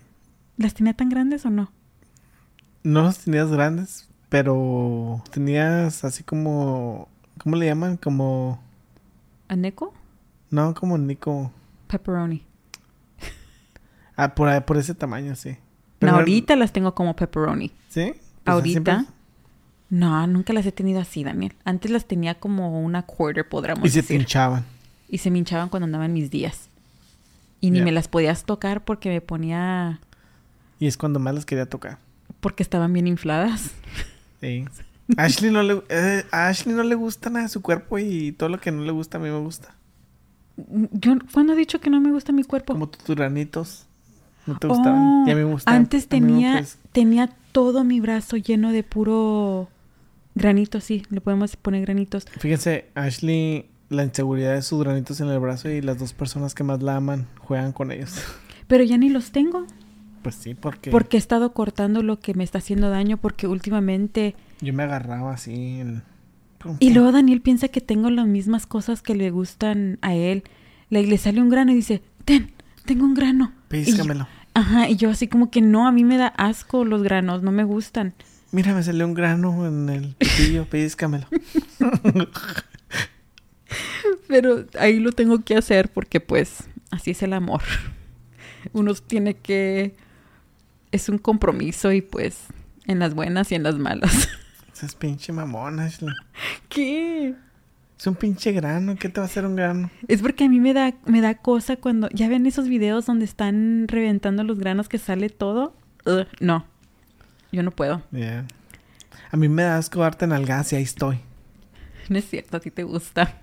¿Las 0.58 0.74
tenía 0.74 0.94
tan 0.94 1.10
grandes 1.10 1.46
o 1.46 1.50
no? 1.50 1.72
No 2.84 3.04
los 3.04 3.20
tenías 3.20 3.50
grandes, 3.52 4.10
pero 4.30 5.24
tenías 5.32 6.04
así 6.04 6.24
como... 6.24 7.08
¿Cómo 7.42 7.56
le 7.56 7.68
llaman? 7.68 7.96
Como... 7.98 8.62
¿Aneco? 9.48 9.94
No, 10.50 10.74
como 10.74 10.98
Nico. 10.98 11.52
Pepperoni. 11.88 12.46
Ah, 14.16 14.36
por, 14.36 14.66
por 14.66 14.76
ese 14.78 14.94
tamaño, 14.96 15.36
sí. 15.36 15.52
No, 15.52 15.58
Pero 16.00 16.16
ahorita 16.16 16.56
las 16.58 16.74
tengo 16.74 16.94
como 16.94 17.16
pepperoni. 17.16 17.72
¿Sí? 17.90 18.12
Pues 18.14 18.22
¿Ahorita? 18.46 18.72
siempre- 19.00 19.14
No, 19.90 20.28
nunca 20.28 20.54
las 20.54 20.66
he 20.66 20.72
tenido 20.72 21.00
así, 21.02 21.24
Daniel. 21.24 21.54
Antes 21.66 21.90
las 21.92 22.06
tenía 22.06 22.36
como 22.36 22.80
una 22.82 23.02
quarter, 23.04 23.48
podríamos 23.48 23.86
Y 23.86 23.90
se 23.90 24.02
decir. 24.02 24.18
pinchaban. 24.20 24.64
Y 25.10 25.18
se 25.18 25.32
me 25.32 25.40
hinchaban 25.40 25.70
cuando 25.70 25.86
andaban 25.86 26.14
mis 26.14 26.30
días. 26.30 26.70
Y 27.62 27.72
ni 27.72 27.80
Ya. 27.80 27.86
me 27.86 27.92
las 27.92 28.08
podías 28.08 28.44
tocar 28.44 28.84
porque 28.86 29.10
me 29.10 29.22
ponía... 29.22 30.00
Y 30.80 30.88
es 30.88 30.96
cuando 30.96 31.20
más 31.20 31.34
las 31.34 31.46
quería 31.46 31.66
tocar. 31.68 31.98
Porque 32.40 32.64
estaban 32.64 32.94
bien 32.94 33.08
infladas. 33.08 33.72
Sí. 34.42 34.66
Ashley 35.18 35.52
no 35.52 35.64
le, 35.64 35.82
eh, 35.90 36.24
a 36.32 36.48
Ashley 36.48 36.74
no 36.76 36.84
le 36.84 36.94
gusta 36.96 37.30
nada 37.32 37.44
de 37.44 37.50
su 37.50 37.62
cuerpo 37.62 37.98
y 37.98 38.32
todo 38.34 38.48
lo 38.48 38.60
que 38.62 38.72
no 38.72 38.84
le 38.84 38.92
gusta 38.92 39.18
a 39.18 39.20
mí 39.22 39.28
me 39.30 39.40
gusta. 39.40 39.74
Yo, 40.92 41.16
¿cuándo 41.34 41.54
he 41.54 41.56
dicho 41.56 41.82
que 41.82 41.90
no 41.90 42.00
me 42.00 42.12
gusta 42.12 42.32
mi 42.32 42.44
cuerpo? 42.44 42.74
Como 42.74 42.88
tus 42.90 43.16
granitos. 43.16 43.86
No 44.46 44.58
te 44.60 44.68
Oh, 44.68 44.70
gustaban. 44.70 45.28
y 45.28 45.32
a 45.32 45.36
mí 45.36 45.44
me 45.44 45.52
gustaban. 45.52 45.82
Antes 45.82 46.08
tenía, 46.08 46.64
tenía 46.92 47.30
todo 47.52 47.84
mi 47.84 48.00
brazo 48.00 48.38
lleno 48.38 48.72
de 48.72 48.84
puro 48.84 49.68
granito, 50.40 50.82
sí, 50.82 51.04
le 51.10 51.22
podemos 51.22 51.56
poner 51.56 51.82
granitos. 51.82 52.26
Fíjense, 52.40 52.90
Ashley, 52.96 53.66
la 53.90 54.04
inseguridad 54.04 54.54
de 54.56 54.62
sus 54.62 54.82
granitos 54.84 55.20
en 55.22 55.28
el 55.30 55.40
brazo 55.40 55.70
y 55.70 55.82
las 55.82 56.00
dos 56.00 56.14
personas 56.14 56.56
que 56.56 56.64
más 56.64 56.82
la 56.82 56.96
aman 56.96 57.28
juegan 57.40 57.72
con 57.72 57.92
ellos. 57.92 58.16
Pero 58.68 58.84
ya 58.84 58.98
ni 58.98 59.10
los 59.10 59.32
tengo, 59.32 59.66
Pues 60.22 60.36
sí, 60.36 60.54
porque 60.54 60.92
porque 60.92 61.18
he 61.18 61.20
estado 61.20 61.54
cortando 61.54 62.04
lo 62.04 62.20
que 62.20 62.34
me 62.34 62.44
está 62.44 62.58
haciendo 62.60 62.90
daño, 62.90 63.18
porque 63.18 63.48
últimamente... 63.48 64.36
yo 64.62 64.74
me 64.74 64.84
agarraba 64.84 65.34
así. 65.34 65.80
el- 65.80 66.02
Y 66.80 66.92
luego 66.94 67.12
Daniel 67.12 67.42
piensa 67.42 67.68
que 67.70 67.82
tengo 67.82 68.10
las 68.10 68.28
mismas 68.28 68.66
cosas 68.68 69.02
que 69.02 69.16
le 69.16 69.32
gustan 69.32 69.98
a 70.02 70.14
él. 70.14 70.44
Le, 70.90 71.06
le 71.08 71.18
sale 71.18 71.42
un 71.42 71.50
grano 71.50 71.72
y 71.72 71.76
dice, 71.76 72.02
ten, 72.26 72.52
tengo 72.86 73.06
un 73.06 73.14
grano. 73.14 73.46
Y 73.46 73.56
yo- 73.56 73.70
Pellizcamelo. 73.70 74.28
ajá, 74.54 74.90
y 74.90 74.96
yo 74.98 75.10
así 75.10 75.28
como 75.28 75.50
que 75.52 75.62
no, 75.62 75.88
a 75.88 75.92
mí 75.92 76.04
me 76.04 76.18
da 76.18 76.28
asco 76.28 76.84
los 76.86 77.02
granos, 77.02 77.42
no 77.42 77.52
me 77.52 77.64
gustan. 77.64 78.14
Mira, 78.52 78.74
me 78.74 78.82
salió 78.82 79.06
un 79.06 79.14
grano 79.14 79.68
en 79.68 79.90
el 79.90 80.16
pitillo, 80.16 80.66
pellizcamelo. 80.66 81.28
Pero 84.28 84.66
ahí 84.80 85.00
lo 85.00 85.12
tengo 85.12 85.44
que 85.44 85.56
hacer 85.56 85.92
porque 85.92 86.20
pues 86.20 86.68
así 86.92 87.12
es 87.12 87.22
el 87.24 87.34
amor. 87.34 87.62
Uno 88.74 88.94
tiene 88.96 89.36
que... 89.36 89.96
Es 90.92 91.10
un 91.10 91.20
compromiso 91.20 91.92
y 91.92 92.02
pues 92.02 92.48
en 92.88 92.98
las 93.00 93.14
buenas 93.14 93.52
y 93.52 93.56
en 93.56 93.64
las 93.64 93.78
malas. 93.78 94.30
Ese 94.74 94.88
es 94.88 94.96
pinche 94.96 95.32
mamón, 95.32 95.80
Ashley. 95.80 96.14
¿Qué? 96.70 97.36
Es 98.00 98.08
un 98.08 98.16
pinche 98.16 98.52
grano. 98.52 98.96
¿Qué 98.96 99.10
te 99.10 99.20
va 99.20 99.26
a 99.26 99.30
hacer 99.30 99.46
un 99.46 99.56
grano? 99.56 99.92
Es 100.08 100.22
porque 100.22 100.46
a 100.46 100.50
mí 100.50 100.60
me 100.60 100.74
da, 100.74 100.96
me 101.06 101.22
da 101.22 101.36
cosa 101.36 101.76
cuando... 101.76 102.10
¿Ya 102.10 102.30
ven 102.30 102.48
esos 102.48 102.68
videos 102.68 103.06
donde 103.06 103.26
están 103.26 103.88
reventando 103.88 104.44
los 104.44 104.58
granos 104.58 104.90
que 104.90 104.98
sale 104.98 105.30
todo? 105.30 105.76
Ugh, 106.06 106.26
no. 106.40 106.66
Yo 107.52 107.64
no 107.64 107.72
puedo. 107.72 108.02
A 109.32 109.38
mí 109.38 109.50
me 109.50 109.64
da 109.64 109.78
asco 109.78 110.02
darte 110.02 110.28
nalgadas 110.28 110.74
y 110.74 110.76
ahí 110.76 110.84
estoy. 110.84 111.20
No 112.10 112.18
es 112.18 112.30
cierto, 112.30 112.58
a 112.58 112.60
ti 112.60 112.72
te 112.72 112.84
gusta. 112.84 113.42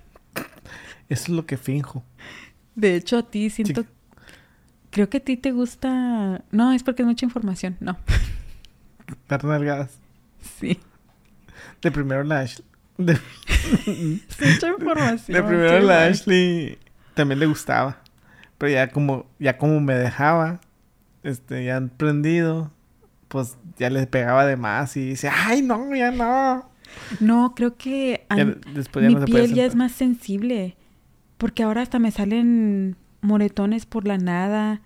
Eso 1.09 1.23
es 1.23 1.29
lo 1.29 1.45
que 1.45 1.57
finjo. 1.57 2.03
De 2.75 2.95
hecho, 2.95 3.17
a 3.17 3.23
ti 3.23 3.49
siento... 3.49 3.81
Sí. 3.81 3.87
Creo 4.89 5.09
que 5.09 5.17
a 5.17 5.19
ti 5.19 5.37
te 5.37 5.51
gusta... 5.51 6.43
No, 6.51 6.71
es 6.73 6.83
porque 6.83 7.03
es 7.03 7.07
mucha 7.07 7.25
información. 7.25 7.77
No. 7.79 7.97
Dar 9.27 9.43
nalgadas. 9.43 9.91
Sí. 10.59 10.79
De 11.81 11.91
primero 11.91 12.23
la 12.23 12.39
Ashley. 12.39 12.65
De, 12.97 13.13
mucha 14.39 14.69
información. 14.69 15.35
de 15.37 15.43
primero 15.43 15.79
la. 15.79 16.05
Ashley 16.05 16.77
también 17.13 17.39
le 17.39 17.45
gustaba. 17.45 17.97
Pero 18.57 18.71
ya 18.71 18.89
como, 18.89 19.27
ya 19.39 19.57
como 19.57 19.79
me 19.79 19.93
dejaba, 19.93 20.59
este, 21.23 21.65
ya 21.65 21.77
han 21.77 21.89
prendido, 21.89 22.71
pues 23.27 23.57
ya 23.77 23.89
le 23.89 24.07
pegaba 24.07 24.45
de 24.45 24.55
más 24.57 24.95
y 24.97 25.01
dice, 25.09 25.29
ay 25.29 25.61
no, 25.61 25.93
ya 25.95 26.11
no. 26.11 26.69
No, 27.19 27.53
creo 27.55 27.75
que 27.75 28.25
a- 28.29 28.37
Ya 28.37 28.45
después 28.73 29.03
ya 29.03 29.09
mi 29.09 29.15
no 29.15 29.25
piel 29.25 29.53
ya 29.53 29.65
es 29.65 29.75
más 29.75 29.91
sensible. 29.91 30.75
Porque 31.37 31.63
ahora 31.63 31.81
hasta 31.81 31.99
me 31.99 32.11
salen 32.11 32.95
moretones 33.21 33.85
por 33.85 34.07
la 34.07 34.17
nada. 34.17 34.81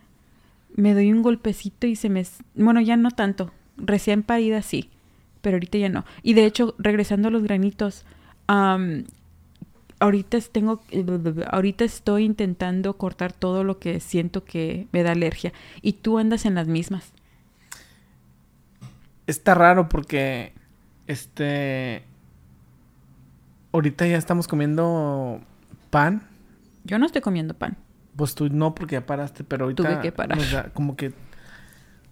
Me 0.76 0.94
doy 0.94 1.12
un 1.14 1.22
golpecito 1.22 1.88
y 1.88 1.96
se 1.96 2.10
me... 2.10 2.26
Bueno, 2.56 2.82
ya 2.82 2.98
no 2.98 3.12
tanto. 3.12 3.52
Recién 3.78 4.24
parida 4.24 4.62
sí. 4.62 4.90
Pero 5.42 5.56
ahorita 5.56 5.78
ya 5.78 5.90
no. 5.90 6.06
Y 6.24 6.34
de 6.34 6.46
hecho, 6.46 6.76
regresando 6.78 7.28
a 7.30 7.32
los 7.32 7.44
granitos, 7.44 8.06
am, 8.48 9.06
ahorita 10.00 10.40
tengo... 10.52 10.82
Ahorita 11.50 11.86
estoy 11.86 12.26
intentando 12.26 12.98
cortar 12.98 13.32
todo 13.32 13.64
lo 13.64 13.80
que 13.80 14.00
siento 14.00 14.44
que 14.44 14.88
me 14.92 15.04
da 15.04 15.12
alergia. 15.12 15.54
Y 15.82 15.94
tú 15.94 16.18
andas 16.18 16.46
en 16.46 16.56
las 16.56 16.68
mismas. 16.68 17.14
Está 19.32 19.54
raro 19.54 19.88
porque, 19.88 20.52
este, 21.08 22.04
ahorita 23.72 24.06
ya 24.06 24.18
estamos 24.18 24.46
comiendo 24.46 25.40
pan. 25.90 26.28
Yo 26.84 27.00
no 27.00 27.06
estoy 27.06 27.22
comiendo 27.22 27.54
pan. 27.54 27.78
Pues 28.18 28.36
tú 28.36 28.50
no, 28.50 28.76
porque 28.76 28.96
ya 28.96 29.06
paraste, 29.06 29.46
pero 29.46 29.64
ahorita... 29.64 29.84
Tuve 29.84 30.02
que 30.02 30.12
parar. 30.12 30.38
o 30.38 30.42
sea, 30.42 30.64
como 30.74 30.98
que... 30.98 31.14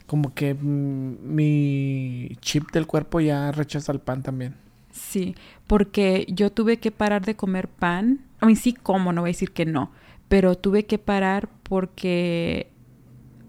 Como 0.08 0.34
que 0.34 0.54
mi 0.54 2.38
chip 2.40 2.72
del 2.72 2.88
cuerpo 2.88 3.20
ya 3.20 3.52
rechaza 3.52 3.92
el 3.92 4.00
pan 4.00 4.24
también. 4.24 4.56
Sí, 4.92 5.36
porque 5.68 6.26
yo 6.30 6.54
tuve 6.54 6.78
que 6.78 6.92
parar 6.92 7.26
de 7.26 7.36
comer 7.36 7.68
pan. 7.68 8.22
A 8.40 8.46
mí 8.46 8.56
sí 8.56 8.74
como, 8.74 9.12
no 9.12 9.22
voy 9.22 9.32
a 9.32 9.34
decir 9.34 9.52
que 9.52 9.66
no, 9.66 9.92
pero 10.30 10.56
tuve 10.56 10.86
que 10.86 11.00
parar 11.00 11.50
porque 11.64 12.72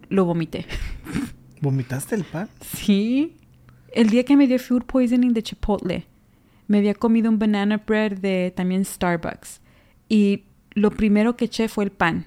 lo 0.08 0.24
vomité. 0.24 0.66
¿Vomitaste 1.62 2.16
el 2.16 2.24
pan? 2.24 2.48
Sí. 2.60 3.36
El 3.92 4.10
día 4.10 4.24
que 4.24 4.36
me 4.36 4.46
dio 4.46 4.58
food 4.58 4.84
poisoning 4.84 5.32
de 5.32 5.42
Chipotle, 5.42 6.06
me 6.68 6.78
había 6.78 6.94
comido 6.94 7.30
un 7.30 7.38
banana 7.38 7.78
bread 7.78 8.18
de 8.18 8.52
también 8.54 8.84
Starbucks. 8.84 9.60
Y 10.08 10.44
lo 10.72 10.90
primero 10.90 11.36
que 11.36 11.46
eché 11.46 11.68
fue 11.68 11.84
el 11.84 11.90
pan. 11.90 12.26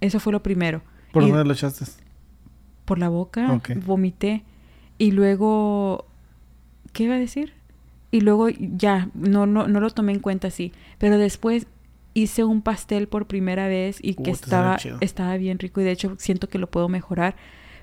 Eso 0.00 0.18
fue 0.20 0.32
lo 0.32 0.42
primero. 0.42 0.82
¿Por 1.12 1.26
dónde 1.26 1.44
lo 1.44 1.52
echaste? 1.52 1.84
Por 2.84 2.98
la 2.98 3.08
boca, 3.08 3.60
vomité. 3.84 4.44
Y 4.96 5.12
luego, 5.12 6.06
¿qué 6.92 7.04
iba 7.04 7.14
a 7.14 7.18
decir? 7.18 7.52
Y 8.10 8.22
luego 8.22 8.48
ya, 8.48 9.08
no, 9.14 9.46
no, 9.46 9.68
no 9.68 9.80
lo 9.80 9.90
tomé 9.90 10.12
en 10.12 10.20
cuenta 10.20 10.48
así. 10.48 10.72
Pero 10.98 11.18
después 11.18 11.66
hice 12.14 12.44
un 12.44 12.62
pastel 12.62 13.08
por 13.08 13.26
primera 13.26 13.68
vez 13.68 13.98
y 14.02 14.14
que 14.14 14.30
Uh, 14.30 14.34
estaba, 14.34 14.78
estaba 15.00 15.36
bien 15.36 15.58
rico 15.58 15.80
y 15.80 15.84
de 15.84 15.92
hecho 15.92 16.16
siento 16.18 16.48
que 16.48 16.58
lo 16.58 16.70
puedo 16.70 16.88
mejorar. 16.88 17.36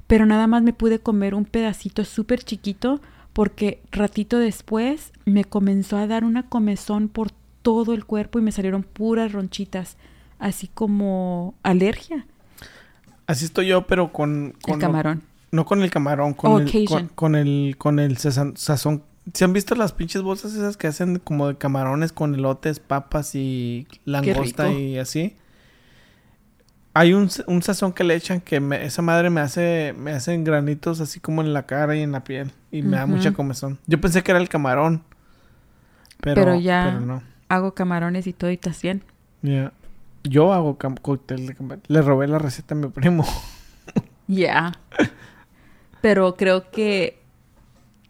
Pero 0.08 0.26
nada 0.26 0.48
más 0.48 0.64
me 0.64 0.74
pude 0.74 1.00
comer 1.00 1.36
un 1.36 1.46
pedacito 1.46 2.06
súper 2.06 2.44
chiquito 2.44 3.02
porque 3.34 3.82
ratito 3.92 4.40
después 4.40 5.12
me 5.26 5.46
comenzó 5.46 5.98
a 5.98 6.08
dar 6.08 6.24
una 6.24 6.50
comezón 6.50 7.08
por 7.10 7.30
todo 7.62 7.94
el 7.94 8.06
cuerpo 8.06 8.40
y 8.40 8.42
me 8.42 8.52
salieron 8.52 8.84
puras 8.84 9.34
ronchitas, 9.34 9.98
así 10.40 10.68
como 10.68 11.54
alergia. 11.62 12.26
Así 13.28 13.46
estoy 13.46 13.68
yo, 13.68 13.86
pero 13.86 14.14
con... 14.14 14.56
con 14.62 14.76
el 14.76 14.80
camarón. 14.80 15.24
No 15.52 15.66
con 15.66 15.84
el 15.84 15.92
camarón, 15.92 16.34
con 16.34 16.52
Oh, 16.52 16.60
el... 16.60 16.86
Con, 16.88 17.08
con 17.10 17.36
el... 17.36 17.76
Con 17.78 18.00
el 18.00 18.18
sazón... 18.18 19.04
¿Se 19.34 19.44
han 19.44 19.52
visto 19.52 19.76
las 19.76 19.92
pinches 19.92 20.22
bolsas 20.22 20.54
esas 20.54 20.78
que 20.78 20.88
hacen 20.88 21.20
como 21.20 21.50
de 21.50 21.58
camarones 21.58 22.14
con 22.14 22.34
elotes, 22.34 22.80
papas 22.80 23.36
y 23.36 23.86
langosta 24.06 24.72
y 24.72 24.98
así? 24.98 25.36
Hay 26.98 27.14
un, 27.14 27.30
un 27.48 27.62
sazón 27.62 27.94
que 27.94 28.04
le 28.04 28.16
echan 28.16 28.42
que 28.42 28.60
me- 28.60 28.84
esa 28.86 29.02
madre 29.02 29.30
me 29.30 29.42
hace... 29.42 29.94
Me 29.98 30.12
hacen 30.12 30.44
granitos 30.44 31.00
así 31.00 31.20
como 31.20 31.42
en 31.42 31.54
la 31.54 31.66
cara 31.68 31.96
y 31.96 32.02
en 32.02 32.12
la 32.12 32.24
piel. 32.24 32.52
Y 32.72 32.82
me 32.82 32.98
da 32.98 33.06
mucha 33.06 33.34
comezón. 33.34 33.78
Yo 33.86 34.02
pensé 34.02 34.24
que 34.24 34.32
era 34.32 34.40
el 34.40 34.50
camarón. 34.50 35.04
Pero, 36.22 36.42
Pero 36.44 36.60
ya- 36.60 36.86
Pero 36.92 37.06
no. 37.06 37.24
Hago 37.50 37.74
camarones 37.76 38.26
y 38.28 38.34
todo 38.34 38.50
y 38.50 38.56
estás 38.56 38.82
bien. 38.82 39.04
Ya. 39.42 39.72
Yo 40.24 40.54
hago 40.54 40.78
cóctel 41.02 41.46
de 41.48 41.54
camarón. 41.56 41.84
Le 41.88 42.02
robé 42.02 42.28
la 42.28 42.40
receta 42.40 42.74
a 42.74 42.78
mi 42.78 42.88
primo. 42.90 43.26
Ya. 44.30 44.74
Pero 46.02 46.36
creo 46.36 46.70
que 46.70 47.22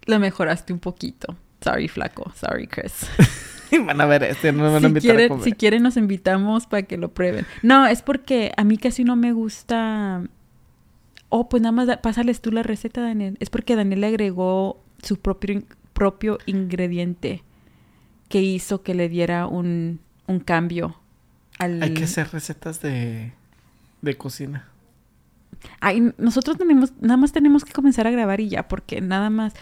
lo 0.06 0.18
mejoraste 0.18 0.74
un 0.74 0.80
poquito. 0.80 1.36
Sorry, 1.62 1.88
flaco. 1.88 2.32
Sorry, 2.36 2.66
Chris. 2.68 3.06
van 3.86 4.02
a 4.02 4.06
ver 4.06 4.24
este, 4.24 4.52
no 4.52 4.66
a 4.66 4.80
si, 4.80 4.86
a 4.86 4.94
quieren, 4.94 5.30
comer. 5.30 5.44
si 5.44 5.52
quieren, 5.54 5.84
nos 5.84 5.98
invitamos 5.98 6.68
para 6.68 6.84
que 6.84 6.98
lo 6.98 7.14
prueben. 7.14 7.46
No, 7.64 7.86
es 7.88 8.02
porque 8.02 8.52
a 8.58 8.64
mí 8.64 8.78
casi 8.78 9.04
no 9.04 9.16
me 9.16 9.32
gusta. 9.34 10.24
Oh, 11.30 11.50
pues 11.50 11.62
nada 11.62 11.72
más 11.74 11.88
da- 11.88 12.02
pásales 12.02 12.42
tú 12.42 12.52
la 12.52 12.64
receta, 12.64 13.02
Daniel. 13.02 13.38
Es 13.40 13.50
porque 13.50 13.76
Daniel 13.76 14.02
le 14.02 14.08
agregó 14.08 14.82
su 15.02 15.18
propio, 15.20 15.62
propio 15.94 16.38
ingrediente 16.46 17.44
que 18.30 18.42
hizo 18.42 18.82
que 18.84 18.94
le 18.94 19.10
diera 19.10 19.48
un, 19.48 20.00
un 20.28 20.40
cambio 20.40 21.00
al. 21.60 21.82
Hay 21.84 21.94
que 21.94 22.06
hacer 22.06 22.30
recetas 22.32 22.82
de, 22.82 23.34
de 24.02 24.18
cocina. 24.18 24.68
Ay, 25.80 26.14
nosotros 26.18 26.58
tenemos, 26.58 26.94
nada 27.02 27.18
más 27.18 27.32
tenemos 27.32 27.66
que 27.66 27.74
comenzar 27.74 28.06
a 28.08 28.12
grabar 28.12 28.40
y 28.40 28.50
ya, 28.50 28.68
porque 28.68 29.02
nada 29.02 29.30
más. 29.30 29.54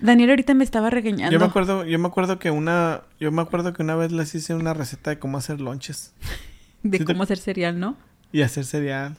Daniel 0.00 0.30
ahorita 0.30 0.54
me 0.54 0.64
estaba 0.64 0.90
regañando. 0.90 1.32
Yo 1.32 1.38
me 1.40 1.46
acuerdo, 1.46 1.84
yo 1.84 1.98
me 1.98 2.06
acuerdo 2.08 2.38
que 2.38 2.50
una, 2.50 3.02
yo 3.18 3.32
me 3.32 3.42
acuerdo 3.42 3.72
que 3.72 3.82
una 3.82 3.96
vez 3.96 4.12
les 4.12 4.34
hice 4.34 4.54
una 4.54 4.74
receta 4.74 5.10
de 5.10 5.18
cómo 5.18 5.38
hacer 5.38 5.60
lonches 5.60 6.14
de 6.82 6.98
Sí 6.98 7.04
te- 7.04 7.12
cómo 7.12 7.22
hacer 7.24 7.38
cereal, 7.38 7.78
¿no? 7.80 7.96
y 8.32 8.42
hacer 8.42 8.64
cereal. 8.64 9.16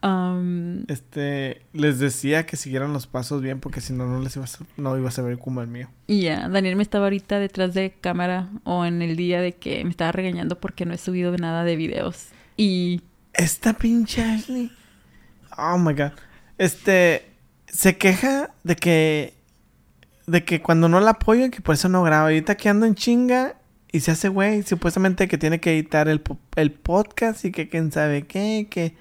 Um, 0.00 0.84
Este, 0.86 1.62
les 1.72 1.98
decía 1.98 2.46
que 2.46 2.56
siguieran 2.56 2.92
los 2.92 3.08
pasos 3.08 3.42
bien 3.42 3.58
porque 3.58 3.80
si 3.80 3.92
no 3.92 4.06
no 4.06 4.20
les 4.22 4.36
iba 4.36 4.44
a, 4.44 4.48
no 4.76 4.96
iba 4.96 5.08
a 5.08 5.12
saber 5.12 5.38
como 5.40 5.60
el 5.60 5.66
mío. 5.66 5.88
y 6.06 6.22
ya, 6.22 6.48
Daniel 6.48 6.76
me 6.76 6.84
estaba 6.84 7.06
ahorita 7.06 7.40
detrás 7.40 7.74
de 7.74 7.90
cámara 8.00 8.48
o 8.62 8.84
en 8.84 9.02
el 9.02 9.16
día 9.16 9.40
de 9.40 9.56
que 9.56 9.82
me 9.82 9.90
estaba 9.90 10.12
regañando 10.12 10.60
porque 10.60 10.86
no 10.86 10.94
he 10.94 10.98
subido 10.98 11.36
nada 11.36 11.64
de 11.64 11.74
videos. 11.74 12.28
Y 12.56 13.02
Esta 13.34 13.72
pinche 13.72 14.22
Ashley. 14.22 14.70
Oh 15.56 15.78
my 15.78 15.92
god. 15.94 16.12
Este 16.58 17.28
se 17.66 17.98
queja 17.98 18.50
de 18.62 18.76
que 18.76 19.34
de 20.28 20.44
que 20.44 20.60
cuando 20.62 20.88
no 20.88 21.00
la 21.00 21.12
apoyo 21.12 21.50
que 21.50 21.60
por 21.60 21.74
eso 21.74 21.88
no 21.88 22.02
graba. 22.02 22.24
Ahorita 22.24 22.56
que 22.56 22.68
ando 22.68 22.86
en 22.86 22.94
chinga 22.94 23.56
y 23.90 24.00
se 24.00 24.10
hace 24.10 24.28
güey, 24.28 24.62
supuestamente 24.62 25.26
que 25.28 25.38
tiene 25.38 25.58
que 25.60 25.72
editar 25.72 26.08
el, 26.08 26.22
el 26.56 26.72
podcast 26.72 27.44
y 27.44 27.52
que 27.52 27.68
quién 27.68 27.90
sabe 27.90 28.26
qué, 28.26 28.66
que 28.70 28.94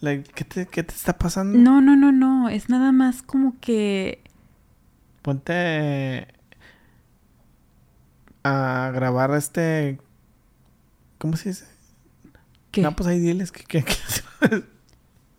like, 0.00 0.30
¿qué, 0.34 0.44
te, 0.44 0.66
¿qué 0.66 0.82
te 0.82 0.94
está 0.94 1.18
pasando? 1.18 1.58
no, 1.58 1.80
no, 1.80 1.94
no, 1.96 2.10
no, 2.12 2.48
es 2.48 2.68
nada 2.68 2.90
más 2.92 3.22
como 3.22 3.54
que 3.60 4.20
Ponte 5.22 6.26
a 8.44 8.90
grabar 8.92 9.30
este 9.34 9.98
¿cómo 11.18 11.36
se 11.36 11.50
dice? 11.50 11.66
¿qué? 12.72 12.80
No, 12.82 12.96
pues 12.96 13.06
ahí 13.08 13.20
diles 13.20 13.52
que, 13.52 13.62
que- 13.64 13.84
que- 13.84 14.64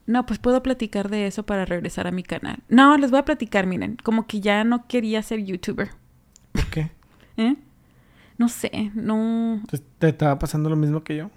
No, 0.06 0.26
pues 0.26 0.40
puedo 0.40 0.62
platicar 0.62 1.10
de 1.10 1.28
eso 1.28 1.44
para 1.44 1.66
regresar 1.66 2.08
a 2.08 2.12
mi 2.12 2.24
canal. 2.24 2.60
No, 2.68 2.98
les 2.98 3.10
voy 3.10 3.20
a 3.20 3.26
platicar, 3.26 3.68
miren, 3.68 3.98
como 4.04 4.28
que 4.28 4.42
ya 4.42 4.64
no 4.64 4.88
quería 4.88 5.22
ser 5.24 5.44
youtuber, 5.44 5.92
¿Por 6.52 6.66
qué? 6.70 6.92
¿eh? 7.38 7.56
No 8.38 8.50
sé, 8.50 8.92
no, 8.96 9.62
¿Te, 10.00 10.10
estaba 10.10 10.38
pasando 10.40 10.70
lo 10.70 10.76
mismo 10.76 11.04
que 11.04 11.18
yo? 11.18 11.30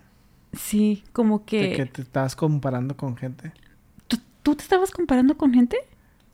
sí, 0.53 1.05
como 1.13 1.41
De 1.41 1.45
que... 1.45 1.73
que 1.77 1.87
te 1.87 2.03
estabas 2.03 2.35
comparando 2.35 2.97
con 2.97 3.17
gente. 3.17 3.53
¿Tú, 4.09 4.19
tú 4.43 4.57
te 4.57 4.63
estabas 4.63 4.91
comparando 4.91 5.37
con 5.37 5.53
gente? 5.53 5.77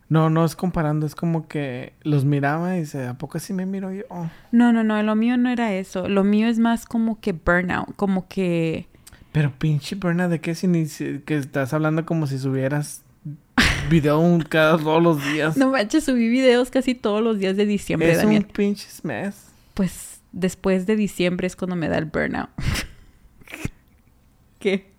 No, 0.08 0.28
no 0.28 0.44
es 0.44 0.54
comparando, 0.54 1.06
es 1.06 1.14
como 1.14 1.48
que 1.48 1.94
los 2.02 2.24
miraba 2.26 2.76
y 2.76 2.80
dice, 2.80 3.06
¿a 3.06 3.14
poco 3.14 3.38
así 3.38 3.54
me 3.54 3.64
miro 3.66 3.90
yo? 3.92 4.04
No, 4.50 4.72
no, 4.72 4.84
no, 4.84 5.02
lo 5.02 5.16
mío 5.16 5.38
no 5.38 5.48
era 5.48 5.72
eso. 5.72 6.06
Lo 6.06 6.22
mío 6.22 6.48
es 6.48 6.58
más 6.58 6.84
como 6.84 7.18
que 7.20 7.32
burnout, 7.32 7.96
como 7.96 8.28
que... 8.28 8.88
Pero 9.32 9.52
pinche 9.58 9.96
Berna, 9.96 10.28
¿de 10.28 10.40
qué 10.40 10.54
si 10.54 10.68
que 11.24 11.36
estás 11.36 11.72
hablando 11.72 12.04
como 12.04 12.26
si 12.26 12.38
subieras 12.38 13.02
video 13.88 14.18
un- 14.20 14.42
cada 14.48 14.76
todos 14.78 15.02
los 15.02 15.24
días? 15.32 15.56
No 15.56 15.70
manches, 15.70 16.04
subí 16.04 16.28
videos 16.28 16.70
casi 16.70 16.94
todos 16.94 17.22
los 17.22 17.38
días 17.38 17.56
de 17.56 17.66
diciembre, 17.66 18.10
es 18.12 18.18
Daniel. 18.18 18.44
un 18.46 18.52
pinche 18.52 18.86
mes. 19.04 19.46
Pues 19.74 20.20
después 20.32 20.86
de 20.86 20.96
diciembre 20.96 21.46
es 21.46 21.56
cuando 21.56 21.76
me 21.76 21.88
da 21.88 21.98
el 21.98 22.04
burnout. 22.06 22.50
¿Qué? 24.58 24.90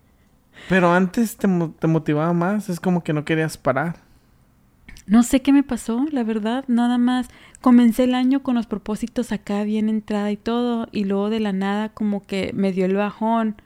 Pero 0.68 0.92
antes 0.92 1.36
te, 1.36 1.48
te 1.78 1.86
motivaba 1.86 2.32
más, 2.32 2.68
es 2.68 2.80
como 2.80 3.04
que 3.04 3.12
no 3.12 3.24
querías 3.24 3.56
parar. 3.56 3.96
No 5.06 5.22
sé 5.22 5.42
qué 5.42 5.52
me 5.52 5.62
pasó, 5.62 6.06
la 6.10 6.24
verdad, 6.24 6.64
nada 6.66 6.96
más. 6.96 7.28
Comencé 7.60 8.04
el 8.04 8.14
año 8.14 8.42
con 8.42 8.54
los 8.54 8.66
propósitos 8.66 9.32
acá 9.32 9.62
bien 9.64 9.88
entrada 9.90 10.30
y 10.32 10.36
todo, 10.38 10.88
y 10.92 11.04
luego 11.04 11.28
de 11.30 11.40
la 11.40 11.52
nada 11.52 11.90
como 11.90 12.24
que 12.26 12.52
me 12.54 12.72
dio 12.72 12.86
el 12.86 12.94
bajón 12.94 13.56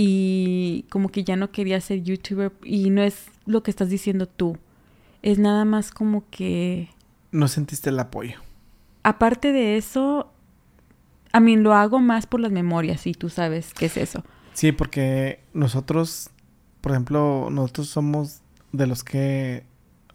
y 0.00 0.84
como 0.90 1.08
que 1.08 1.24
ya 1.24 1.34
no 1.34 1.50
quería 1.50 1.80
ser 1.80 2.04
youtuber 2.04 2.52
y 2.62 2.90
no 2.90 3.02
es 3.02 3.26
lo 3.46 3.64
que 3.64 3.72
estás 3.72 3.88
diciendo 3.88 4.26
tú. 4.28 4.56
Es 5.22 5.40
nada 5.40 5.64
más 5.64 5.90
como 5.90 6.22
que 6.30 6.90
No 7.32 7.48
sentiste 7.48 7.90
el 7.90 7.98
apoyo. 7.98 8.36
aparte 9.02 9.50
de 9.52 9.76
eso, 9.76 10.30
a 11.32 11.40
mí 11.40 11.56
lo 11.56 11.74
hago 11.74 11.98
más 11.98 12.26
por 12.26 12.38
las 12.38 12.52
memorias 12.52 13.08
y 13.08 13.12
tú 13.12 13.28
sabes 13.28 13.74
qué 13.74 13.86
es 13.86 13.96
eso. 13.96 14.22
Sí, 14.52 14.70
porque 14.70 15.40
nosotros, 15.52 16.30
por 16.80 16.92
ejemplo, 16.92 17.48
nosotros 17.50 17.88
somos 17.88 18.42
de 18.70 18.86
los 18.86 19.02
que, 19.02 19.64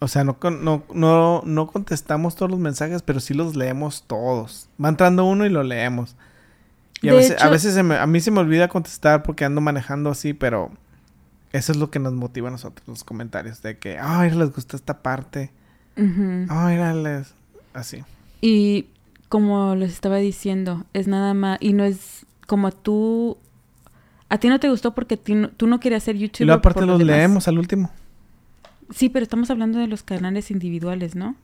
o 0.00 0.08
sea, 0.08 0.24
no, 0.24 0.38
no, 0.62 0.84
no, 0.94 1.42
no 1.44 1.66
contestamos 1.66 2.36
todos 2.36 2.50
los 2.50 2.58
mensajes, 2.60 3.02
pero 3.02 3.20
sí 3.20 3.34
los 3.34 3.54
leemos 3.54 4.04
todos. 4.06 4.70
Va 4.82 4.88
entrando 4.88 5.26
uno 5.26 5.44
y 5.44 5.50
lo 5.50 5.62
leemos. 5.62 6.16
Y 7.04 7.08
a 7.10 7.14
veces, 7.14 7.42
a, 7.42 7.48
veces 7.48 7.74
se 7.74 7.82
me- 7.82 7.96
a 7.96 8.06
mí 8.06 8.20
se 8.20 8.30
me 8.30 8.40
olvida 8.40 8.68
contestar 8.68 9.22
porque 9.22 9.44
ando 9.44 9.60
manejando 9.60 10.10
así, 10.10 10.32
pero 10.34 10.70
eso 11.52 11.72
es 11.72 11.78
lo 11.78 11.90
que 11.90 11.98
nos 11.98 12.12
motiva 12.14 12.48
a 12.48 12.50
nosotros, 12.52 12.86
los 12.88 13.04
comentarios, 13.04 13.62
de 13.62 13.78
que, 13.78 13.98
ay, 13.98 14.30
les 14.32 14.52
gustó 14.52 14.76
esta 14.76 15.02
parte, 15.02 15.50
Ujú. 15.96 16.46
ay, 16.48 16.78
les... 17.02 17.34
así. 17.72 18.02
Y 18.40 18.86
como 19.28 19.74
les 19.76 19.92
estaba 19.92 20.16
diciendo, 20.16 20.84
es 20.92 21.06
nada 21.08 21.34
más, 21.34 21.58
y 21.60 21.72
no 21.72 21.84
es 21.84 22.26
como 22.46 22.72
tú, 22.72 23.38
a 24.28 24.38
ti 24.38 24.48
no 24.48 24.58
te 24.60 24.68
gustó 24.68 24.94
porque 24.94 25.16
ti 25.16 25.34
no- 25.34 25.48
tú 25.50 25.66
no 25.66 25.80
querías 25.80 26.02
ser 26.02 26.16
youtuber. 26.16 26.42
Y 26.42 26.46
luego 26.46 26.58
aparte 26.58 26.84
los 26.86 26.98
demás. 26.98 27.16
leemos 27.16 27.48
al 27.48 27.58
último. 27.58 27.90
Sí, 28.90 29.08
pero 29.08 29.22
estamos 29.22 29.48
hablando 29.50 29.78
de 29.78 29.86
los 29.86 30.02
canales 30.02 30.50
individuales, 30.50 31.14
¿no? 31.14 31.36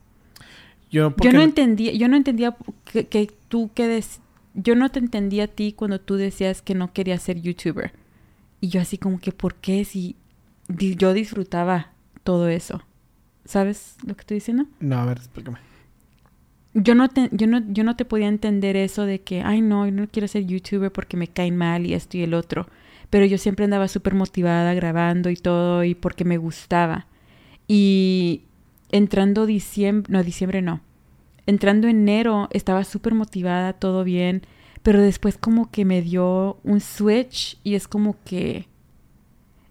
Yo, 0.91 1.09
Yo 1.09 1.15
porque- 1.15 1.31
no 1.33 1.41
entendía, 1.41 1.93
yo 1.93 2.07
no 2.07 2.17
entendía 2.17 2.55
que, 2.85 3.07
que 3.07 3.31
tú 3.47 3.71
que 3.73 3.87
des- 3.87 4.19
yo 4.53 4.75
no 4.75 4.89
te 4.89 4.99
entendía 4.99 5.45
a 5.45 5.47
ti 5.47 5.73
cuando 5.73 5.99
tú 5.99 6.15
decías 6.15 6.61
que 6.61 6.75
no 6.75 6.93
querías 6.93 7.21
ser 7.21 7.41
youtuber. 7.41 7.93
Y 8.59 8.69
yo 8.69 8.81
así 8.81 8.97
como 8.97 9.19
que, 9.19 9.31
¿por 9.31 9.55
qué? 9.55 9.85
Si 9.85 10.15
yo 10.67 11.13
disfrutaba 11.13 11.91
todo 12.23 12.47
eso. 12.47 12.81
¿Sabes 13.45 13.97
lo 14.05 14.15
que 14.15 14.21
estoy 14.21 14.35
diciendo? 14.35 14.65
No, 14.79 14.97
a 14.97 15.05
ver, 15.05 15.17
explícame. 15.17 15.57
Yo 16.73 16.95
no, 16.95 17.09
te, 17.09 17.29
yo, 17.31 17.47
no, 17.47 17.61
yo 17.67 17.83
no 17.83 17.95
te 17.95 18.05
podía 18.05 18.27
entender 18.27 18.77
eso 18.77 19.05
de 19.05 19.19
que, 19.21 19.41
ay, 19.41 19.61
no, 19.61 19.85
yo 19.85 19.91
no 19.91 20.07
quiero 20.07 20.27
ser 20.27 20.45
youtuber 20.45 20.91
porque 20.91 21.17
me 21.17 21.27
caen 21.27 21.57
mal 21.57 21.85
y 21.85 21.93
esto 21.93 22.17
y 22.17 22.21
el 22.21 22.33
otro. 22.33 22.67
Pero 23.09 23.25
yo 23.25 23.37
siempre 23.37 23.65
andaba 23.65 23.87
súper 23.87 24.13
motivada 24.13 24.73
grabando 24.73 25.29
y 25.29 25.35
todo 25.35 25.83
y 25.83 25.95
porque 25.95 26.23
me 26.23 26.37
gustaba. 26.37 27.07
Y 27.67 28.43
entrando 28.89 29.45
diciembre, 29.45 30.13
no, 30.13 30.23
diciembre 30.23 30.61
no. 30.61 30.81
Entrando 31.45 31.87
enero 31.87 32.47
estaba 32.51 32.83
súper 32.83 33.13
motivada, 33.13 33.73
todo 33.73 34.03
bien. 34.03 34.43
Pero 34.83 35.01
después 35.01 35.37
como 35.37 35.69
que 35.69 35.85
me 35.85 36.01
dio 36.01 36.57
un 36.63 36.79
switch 36.79 37.59
y 37.63 37.75
es 37.75 37.87
como 37.87 38.15
que... 38.23 38.67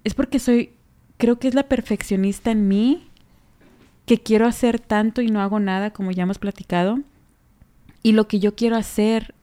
Es 0.04 0.14
porque 0.14 0.38
soy, 0.38 0.72
creo 1.18 1.38
que 1.38 1.48
es 1.48 1.54
la 1.54 1.64
perfeccionista 1.64 2.50
en 2.50 2.68
mí 2.68 3.08
que 4.06 4.18
quiero 4.18 4.46
hacer 4.46 4.80
tanto 4.80 5.20
y 5.20 5.28
no 5.28 5.40
hago 5.40 5.60
nada, 5.60 5.92
como 5.92 6.10
ya 6.10 6.22
hemos 6.24 6.38
platicado. 6.38 7.00
Y 8.02 8.12
lo 8.12 8.28
que 8.28 8.40
yo 8.40 8.54
quiero 8.54 8.76
hacer, 8.76 9.34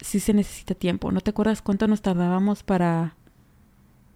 sí 0.00 0.20
se 0.20 0.34
necesita 0.34 0.74
tiempo. 0.74 1.12
¿No 1.12 1.20
te 1.20 1.30
acuerdas 1.30 1.62
cuánto 1.62 1.86
nos 1.86 2.02
tardábamos 2.02 2.62
para, 2.62 3.14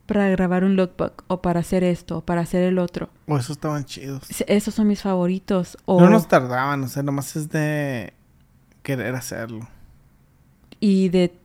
para 0.07 0.29
grabar 0.29 0.65
un 0.65 0.77
lookbook? 0.77 1.25
O 1.29 1.43
para 1.43 1.61
hacer 1.61 1.85
esto, 1.85 2.19
o 2.19 2.21
para 2.25 2.41
hacer 2.43 2.63
el 2.63 2.79
otro. 2.79 3.11
O 3.27 3.37
esos 3.37 3.51
estaban 3.57 3.85
chidos. 3.85 4.23
Esos 4.47 4.75
son 4.75 4.87
mis 4.89 5.03
favoritos. 5.03 5.77
O, 5.85 6.01
No 6.01 6.09
nos 6.09 6.29
tardaban, 6.29 6.83
o 6.85 6.89
sea, 6.89 7.03
nomás 7.03 7.37
es 7.37 7.49
de 7.51 8.15
querer 8.83 9.15
hacerlo. 9.15 9.69
Y 10.81 11.09
de 11.09 11.37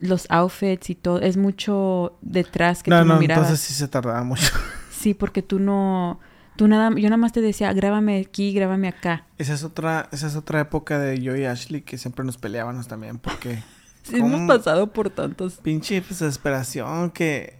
los 0.00 0.26
outfits 0.30 0.90
y 0.90 0.94
todo. 0.94 1.20
Es 1.20 1.36
mucho 1.36 2.18
detrás 2.20 2.82
que 2.82 2.90
no, 2.90 3.00
tú 3.00 3.06
no, 3.08 3.14
no, 3.14 3.20
mirabas. 3.20 3.44
entonces 3.46 3.66
sí 3.66 3.74
se 3.74 3.88
tardaba 3.88 4.22
mucho. 4.24 4.52
Sí, 4.90 5.12
porque 5.12 5.42
tú 5.42 5.58
no... 5.58 6.18
Tú 6.56 6.66
nada, 6.66 6.88
yo 6.96 7.02
nada 7.10 7.18
más 7.18 7.32
te 7.32 7.42
decía, 7.42 7.70
grábame 7.74 8.20
aquí, 8.20 8.54
grábame 8.54 8.88
acá. 8.88 9.26
Esa 9.36 9.52
es 9.52 9.64
otra, 9.64 10.08
esa 10.12 10.28
es 10.28 10.34
otra 10.36 10.60
época 10.60 10.98
de 10.98 11.20
yo 11.20 11.36
y 11.36 11.44
Ashley 11.44 11.82
que 11.82 11.98
siempre 11.98 12.24
nos 12.24 12.38
peleábamos 12.38 12.88
también 12.88 13.18
porque 13.18 13.62
Sí, 14.02 14.16
hemos 14.16 14.48
pasado 14.48 14.92
por 14.94 15.10
tantos. 15.10 15.54
pinche 15.62 16.00
desesperación 16.00 17.10
que 17.10 17.58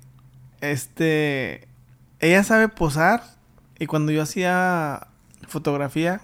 este 0.73 1.69
ella 2.21 2.43
sabe 2.45 2.69
posar 2.69 3.23
y 3.79 3.87
cuando 3.87 4.12
yo 4.12 4.23
hacía 4.23 5.09
fotografía 5.49 6.21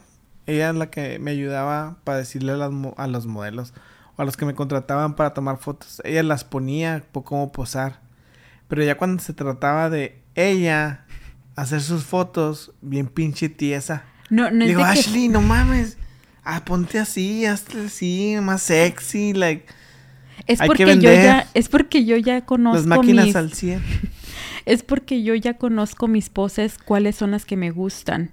ella 0.46 0.70
es 0.70 0.76
la 0.76 0.90
que 0.90 1.18
me 1.18 1.30
ayudaba 1.32 1.96
para 2.04 2.18
decirle 2.18 2.52
a, 2.52 2.56
las 2.56 2.70
a 2.96 3.06
los 3.06 3.26
modelos 3.26 3.72
o 4.16 4.22
a 4.22 4.24
los 4.24 4.36
que 4.36 4.46
me 4.46 4.54
contrataban 4.54 5.14
para 5.14 5.34
tomar 5.34 5.58
fotos 5.58 6.00
ella 6.04 6.22
las 6.22 6.44
ponía 6.44 7.02
por 7.12 7.24
cómo 7.24 7.52
posar 7.52 8.00
pero 8.68 8.82
ya 8.84 8.96
cuando 8.96 9.22
se 9.22 9.32
trataba 9.32 9.90
de 9.90 10.20
ella 10.34 11.04
hacer 11.56 11.80
sus 11.82 12.04
fotos 12.04 12.72
bien 12.80 13.06
pinche 13.08 13.48
tiesa 13.48 14.04
No, 14.30 14.50
no 14.50 14.62
es 14.64 14.68
Digo, 14.68 14.80
que- 14.80 14.86
Ashley, 14.86 15.28
no 15.28 15.40
mames. 15.42 15.96
Ah, 16.44 16.64
ponte 16.64 16.98
así, 16.98 17.44
hazte 17.44 17.86
así, 17.86 18.36
más 18.40 18.62
sexy, 18.62 19.34
like. 19.34 19.66
Es 20.46 20.60
Hay 20.60 20.68
que 20.68 20.84
porque 20.84 20.98
yo 20.98 21.12
ya, 21.12 21.46
es 21.52 21.68
porque 21.68 22.04
yo 22.06 22.16
ya 22.16 22.46
conozco 22.46 22.76
Las 22.78 22.86
máquinas 22.86 23.26
mis, 23.26 23.36
al 23.36 23.52
100. 23.52 23.82
Es 24.66 24.82
porque 24.82 25.22
yo 25.22 25.34
ya 25.34 25.54
conozco 25.54 26.08
mis 26.08 26.28
poses, 26.30 26.78
cuáles 26.78 27.16
son 27.16 27.30
las 27.32 27.44
que 27.44 27.56
me 27.56 27.70
gustan. 27.70 28.30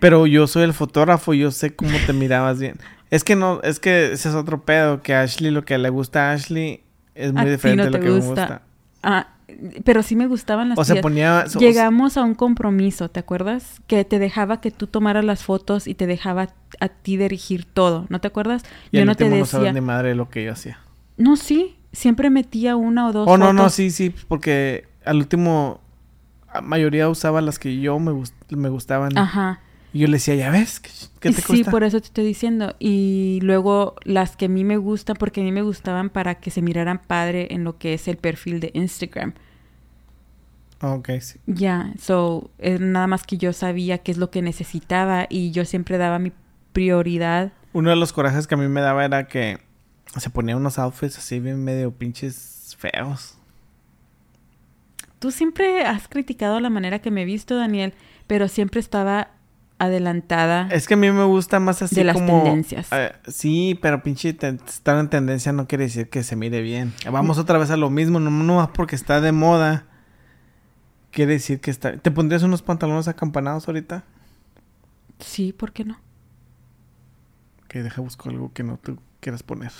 Pero 0.00 0.26
yo 0.26 0.46
soy 0.46 0.64
el 0.64 0.72
fotógrafo, 0.72 1.32
yo 1.34 1.50
sé 1.50 1.74
cómo 1.76 1.96
te 2.06 2.12
mirabas 2.12 2.58
bien. 2.58 2.76
Es 3.10 3.24
que 3.24 3.36
no, 3.36 3.60
es 3.62 3.78
que 3.78 4.12
ese 4.12 4.28
es 4.30 4.34
otro 4.34 4.62
pedo, 4.64 5.02
que 5.02 5.14
a 5.14 5.20
Ashley 5.22 5.50
lo 5.50 5.64
que 5.64 5.76
le 5.78 5.90
gusta 5.90 6.30
a 6.30 6.32
Ashley 6.32 6.82
es 7.14 7.32
muy 7.32 7.42
A 7.42 7.44
diferente 7.44 7.84
no 7.84 7.84
de 7.84 7.90
lo 7.98 8.00
que 8.04 8.10
me 8.10 8.20
gusta. 8.20 8.62
Ah, 9.02 9.28
pero 9.84 10.02
sí 10.02 10.16
me 10.16 10.26
gustaban 10.26 10.70
las 10.70 10.78
O 10.78 10.84
se 10.84 10.92
tuyas. 10.94 11.02
ponía... 11.02 11.44
so- 11.46 11.58
Llegamos 11.60 12.16
a 12.16 12.22
un 12.22 12.34
compromiso, 12.34 13.10
¿te 13.10 13.20
acuerdas? 13.20 13.82
Que 13.86 14.04
te 14.04 14.18
dejaba 14.18 14.60
que 14.62 14.70
tú 14.70 14.86
tomaras 14.86 15.24
las 15.26 15.44
fotos 15.44 15.86
y 15.86 15.94
te 15.94 16.06
dejaba 16.06 16.48
a 16.80 16.88
ti 16.88 17.16
dirigir 17.18 17.66
todo, 17.66 18.06
¿no 18.08 18.20
te 18.20 18.28
acuerdas? 18.28 18.62
y 18.90 18.98
yo 18.98 19.04
no 19.04 19.14
te 19.14 19.24
último 19.24 19.40
no 19.40 19.44
decía. 19.44 19.72
ni 19.74 19.80
madre 19.82 20.10
de 20.10 20.14
lo 20.14 20.30
que 20.30 20.44
yo 20.44 20.52
hacía. 20.52 20.78
No, 21.18 21.36
sí, 21.36 21.76
siempre 21.92 22.30
metía 22.30 22.76
una 22.76 23.06
o 23.08 23.12
dos 23.12 23.28
Oh, 23.28 23.36
no, 23.36 23.52
no, 23.52 23.68
sí, 23.68 23.90
sí, 23.90 24.12
porque 24.26 24.86
al 25.04 25.16
último... 25.18 25.80
La 26.54 26.60
mayoría 26.60 27.08
usaba 27.08 27.40
las 27.40 27.58
que 27.58 27.80
yo 27.80 27.98
me, 27.98 28.12
gust- 28.12 28.34
me 28.50 28.68
gustaban. 28.68 29.16
Ajy 29.16 29.58
Y 29.94 30.00
yo 30.00 30.06
le 30.06 30.14
decía, 30.14 30.34
¿ya 30.34 30.50
ves? 30.50 30.80
¿Qué, 30.80 31.30
te 31.30 31.40
sí, 31.40 31.42
cuesta? 31.46 31.70
por 31.70 31.82
eso 31.82 31.98
te 31.98 32.06
estoy 32.08 32.26
diciendo. 32.26 32.76
Y 32.78 33.38
luego 33.42 33.94
las 34.04 34.36
que 34.36 34.44
a 34.44 34.48
mí 34.50 34.62
me 34.62 34.76
gustan, 34.76 35.16
porque 35.18 35.40
a 35.40 35.44
mí 35.44 35.50
me 35.52 35.62
gustaban 35.62 36.10
para 36.10 36.34
que 36.36 36.50
se 36.50 36.60
miraran 36.60 37.00
padre 37.00 37.48
en 37.52 37.64
lo 37.64 37.78
que 37.78 37.94
es 37.94 38.06
el 38.06 38.18
perfil 38.18 38.60
de 38.60 38.70
Instagram. 38.74 39.32
Ah, 40.80 40.92
Ok, 40.94 41.08
sí. 41.20 41.38
Ya, 41.46 41.94
so, 41.98 42.50
es 42.58 42.80
nada 42.80 43.06
más 43.06 43.22
que 43.22 43.38
yo 43.38 43.52
sabía 43.54 43.98
qué 43.98 44.12
es 44.12 44.18
lo 44.18 44.30
que 44.30 44.42
necesitaba 44.42 45.26
y 45.30 45.52
yo 45.52 45.64
siempre 45.64 45.96
daba 45.96 46.18
mi 46.18 46.32
prioridad. 46.74 47.52
Uno 47.72 47.88
de 47.90 47.96
los 47.96 48.12
corajes 48.12 48.46
que 48.46 48.56
a 48.56 48.58
mí 48.58 48.68
me 48.68 48.80
daba 48.82 49.04
era 49.06 49.26
que 49.26 49.58
se 50.18 50.28
ponía 50.28 50.56
unos 50.56 50.78
outfits 50.78 51.16
así 51.16 51.40
bien 51.40 51.62
medio 51.64 51.92
pinches 51.92 52.76
feos. 52.78 53.38
Tú 55.22 55.30
siempre 55.30 55.84
has 55.84 56.08
criticado 56.08 56.58
la 56.58 56.68
manera 56.68 56.98
que 56.98 57.12
me 57.12 57.22
he 57.22 57.24
visto, 57.24 57.54
Daniel, 57.56 57.94
pero 58.26 58.48
siempre 58.48 58.80
estaba 58.80 59.28
adelantada. 59.78 60.66
Es 60.72 60.88
que 60.88 60.94
a 60.94 60.96
mí 60.96 61.12
me 61.12 61.22
gusta 61.22 61.60
más 61.60 61.80
así 61.80 61.94
De 61.94 62.02
las 62.02 62.14
como... 62.14 62.42
tendencias. 62.42 62.88
eh, 62.90 63.12
sí, 63.28 63.78
pero 63.80 64.02
pinche 64.02 64.32
te- 64.32 64.48
estar 64.66 64.98
en 64.98 65.08
tendencia 65.08 65.52
no 65.52 65.68
quiere 65.68 65.84
decir 65.84 66.08
que 66.10 66.24
se 66.24 66.34
mire 66.34 66.60
bien. 66.60 66.92
Vamos 67.08 67.38
otra 67.38 67.56
vez 67.56 67.70
a 67.70 67.76
lo 67.76 67.88
mismo, 67.88 68.18
no, 68.18 68.32
no 68.32 68.56
más 68.56 68.70
porque 68.70 68.96
está 68.96 69.20
de 69.20 69.30
moda. 69.30 69.86
Quiere 71.12 71.34
decir 71.34 71.60
que 71.60 71.70
está... 71.70 71.96
¿Te 71.98 72.10
pondrías 72.10 72.42
unos 72.42 72.62
pantalones 72.62 73.06
acampanados 73.06 73.68
ahorita? 73.68 74.02
Sí, 75.20 75.52
¿por 75.52 75.70
qué 75.72 75.84
no? 75.84 76.00
Que 77.68 77.84
deja 77.84 78.00
busco 78.00 78.28
algo 78.28 78.52
que 78.52 78.64
no 78.64 78.76
te 78.76 78.96
quieras 79.20 79.44
poner. 79.44 79.70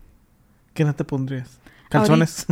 ¿Qué 0.72 0.84
no 0.86 0.94
te 0.94 1.04
pondrías? 1.04 1.58
¿Calzones? 1.90 2.46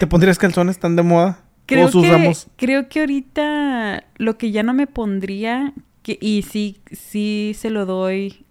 ¿Te 0.00 0.06
pondrías 0.06 0.38
calzones 0.38 0.78
tan 0.78 0.96
de 0.96 1.02
moda? 1.02 1.38
Creo 1.66 1.90
que, 1.90 1.98
usamos. 1.98 2.48
creo 2.56 2.88
que 2.88 3.00
ahorita 3.00 4.04
lo 4.16 4.38
que 4.38 4.50
ya 4.50 4.62
no 4.62 4.74
me 4.74 4.86
pondría, 4.86 5.74
que, 6.02 6.18
y 6.20 6.42
sí, 6.42 6.80
sí 6.90 7.54
se 7.56 7.70
lo 7.70 7.86
doy 7.86 8.44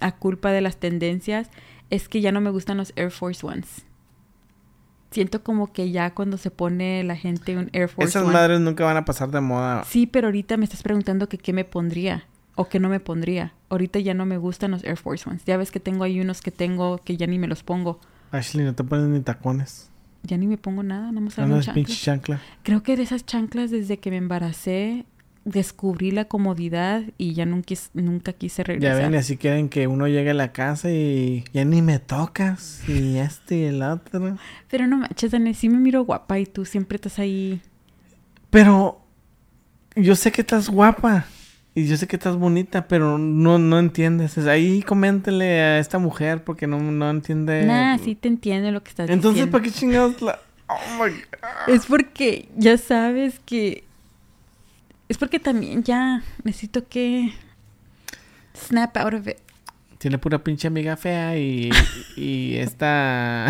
a 0.00 0.12
culpa 0.12 0.50
de 0.50 0.60
las 0.60 0.76
tendencias, 0.76 1.50
es 1.88 2.08
que 2.08 2.20
ya 2.20 2.32
no 2.32 2.40
me 2.40 2.50
gustan 2.50 2.76
los 2.76 2.92
Air 2.96 3.12
Force 3.12 3.46
Ones. 3.46 3.86
Siento 5.12 5.42
como 5.42 5.72
que 5.72 5.90
ya 5.90 6.12
cuando 6.12 6.36
se 6.36 6.50
pone 6.50 7.02
la 7.04 7.16
gente 7.16 7.56
un 7.56 7.70
Air 7.72 7.88
Force 7.88 8.10
Esas 8.10 8.24
One. 8.24 8.32
madres 8.32 8.60
nunca 8.60 8.84
van 8.84 8.96
a 8.96 9.04
pasar 9.04 9.30
de 9.30 9.40
moda. 9.40 9.84
Sí, 9.84 10.06
pero 10.06 10.26
ahorita 10.26 10.56
me 10.56 10.64
estás 10.64 10.82
preguntando 10.82 11.28
que 11.28 11.38
qué 11.38 11.52
me 11.52 11.64
pondría 11.64 12.26
o 12.56 12.68
qué 12.68 12.80
no 12.80 12.88
me 12.88 12.98
pondría. 13.00 13.54
Ahorita 13.70 14.00
ya 14.00 14.14
no 14.14 14.26
me 14.26 14.36
gustan 14.36 14.72
los 14.72 14.82
Air 14.84 14.96
Force 14.96 15.28
Ones. 15.28 15.44
Ya 15.46 15.56
ves 15.56 15.70
que 15.70 15.80
tengo 15.80 16.02
ahí 16.04 16.20
unos 16.20 16.42
que 16.42 16.50
tengo 16.50 16.98
que 16.98 17.16
ya 17.16 17.26
ni 17.28 17.38
me 17.38 17.46
los 17.46 17.62
pongo. 17.62 18.00
Ashley, 18.32 18.64
no 18.64 18.74
te 18.74 18.84
pones 18.84 19.06
ni 19.08 19.20
tacones. 19.20 19.90
Ya 20.24 20.36
ni 20.36 20.46
me 20.46 20.58
pongo 20.58 20.82
nada, 20.82 21.08
nada 21.12 21.20
más 21.20 21.32
es 21.32 21.36
chanclas. 21.36 21.68
pinche 21.74 21.94
chancla. 21.94 22.40
Creo 22.62 22.82
que 22.82 22.96
de 22.96 23.02
esas 23.04 23.24
chanclas 23.24 23.70
desde 23.70 23.98
que 23.98 24.10
me 24.10 24.16
embaracé 24.16 25.06
descubrí 25.44 26.10
la 26.10 26.26
comodidad 26.26 27.02
y 27.16 27.32
ya 27.32 27.46
nunca, 27.46 27.74
nunca 27.94 28.32
quise 28.34 28.62
Ya 28.62 28.66
regresar. 28.66 29.02
ven, 29.02 29.14
y 29.14 29.16
así 29.16 29.36
quieren 29.38 29.68
que 29.70 29.86
uno 29.86 30.06
llegue 30.06 30.30
a 30.30 30.34
la 30.34 30.52
casa 30.52 30.90
y 30.90 31.44
ya 31.54 31.64
ni 31.64 31.80
me 31.80 31.98
tocas. 32.00 32.82
Y 32.88 33.16
este 33.16 33.56
y 33.58 33.62
el 33.64 33.82
otro. 33.82 34.36
Pero 34.68 34.86
no 34.86 34.98
manches, 34.98 35.30
Dani, 35.30 35.54
sí 35.54 35.68
me 35.70 35.78
miro 35.78 36.04
guapa 36.04 36.38
y 36.38 36.44
tú 36.44 36.66
siempre 36.66 36.96
estás 36.96 37.18
ahí. 37.18 37.62
Pero 38.50 39.00
yo 39.96 40.14
sé 40.16 40.32
que 40.32 40.42
estás 40.42 40.68
guapa. 40.68 41.24
Y 41.74 41.86
yo 41.86 41.96
sé 41.96 42.08
que 42.08 42.16
estás 42.16 42.36
bonita, 42.36 42.88
pero 42.88 43.18
no, 43.18 43.58
no 43.58 43.78
entiendes. 43.78 44.36
Es 44.36 44.46
ahí 44.46 44.82
coméntele 44.82 45.60
a 45.60 45.78
esta 45.78 45.98
mujer 45.98 46.42
porque 46.42 46.66
no, 46.66 46.80
no 46.80 47.08
entiende. 47.10 47.64
Nah, 47.64 47.98
sí 47.98 48.14
te 48.16 48.26
entiendo 48.28 48.70
lo 48.72 48.82
que 48.82 48.90
estás 48.90 49.08
Entonces, 49.08 49.44
diciendo. 49.46 49.52
¿para 49.52 49.64
qué 49.64 49.70
chingados 49.70 50.20
la.? 50.20 50.40
Oh 50.66 51.02
my 51.04 51.10
god. 51.10 51.74
Es 51.74 51.86
porque 51.86 52.48
ya 52.56 52.76
sabes 52.78 53.38
que... 53.46 53.84
Es 55.08 55.16
porque 55.18 55.38
también 55.38 55.82
ya 55.84 56.22
necesito 56.42 56.86
que... 56.88 57.32
Snap 58.54 58.96
out 58.96 59.14
of 59.14 59.28
it. 59.28 59.36
Tiene 59.98 60.18
pura 60.18 60.38
pinche 60.42 60.66
amiga 60.66 60.96
fea 60.96 61.38
y, 61.38 61.70
y 62.16 62.56
esta. 62.56 63.46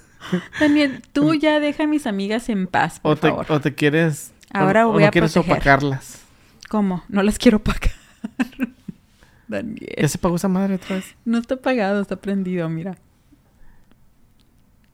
Daniel, 0.60 1.02
tú 1.12 1.34
ya 1.34 1.58
deja 1.60 1.84
a 1.84 1.86
mis 1.86 2.06
amigas 2.06 2.48
en 2.48 2.66
paz, 2.68 3.00
por 3.00 3.12
o, 3.12 3.16
te, 3.16 3.28
favor. 3.28 3.46
o 3.48 3.60
te 3.60 3.74
quieres. 3.74 4.32
Ahora 4.52 4.86
o, 4.86 4.90
o 4.90 4.92
voy 4.94 5.02
no 5.02 5.08
a 5.08 5.10
quieres 5.10 5.32
proteger. 5.32 5.52
opacarlas. 5.56 6.20
¿Cómo? 6.68 7.04
No 7.08 7.22
las 7.22 7.38
quiero 7.38 7.62
pagar. 7.62 7.92
Daniel. 9.48 9.94
¿Ya 9.96 10.08
se 10.08 10.18
pagó 10.18 10.36
esa 10.36 10.48
madre 10.48 10.74
otra 10.74 10.96
vez? 10.96 11.14
No 11.24 11.38
está 11.38 11.54
apagado, 11.54 12.02
está 12.02 12.16
prendido, 12.16 12.68
mira. 12.68 12.96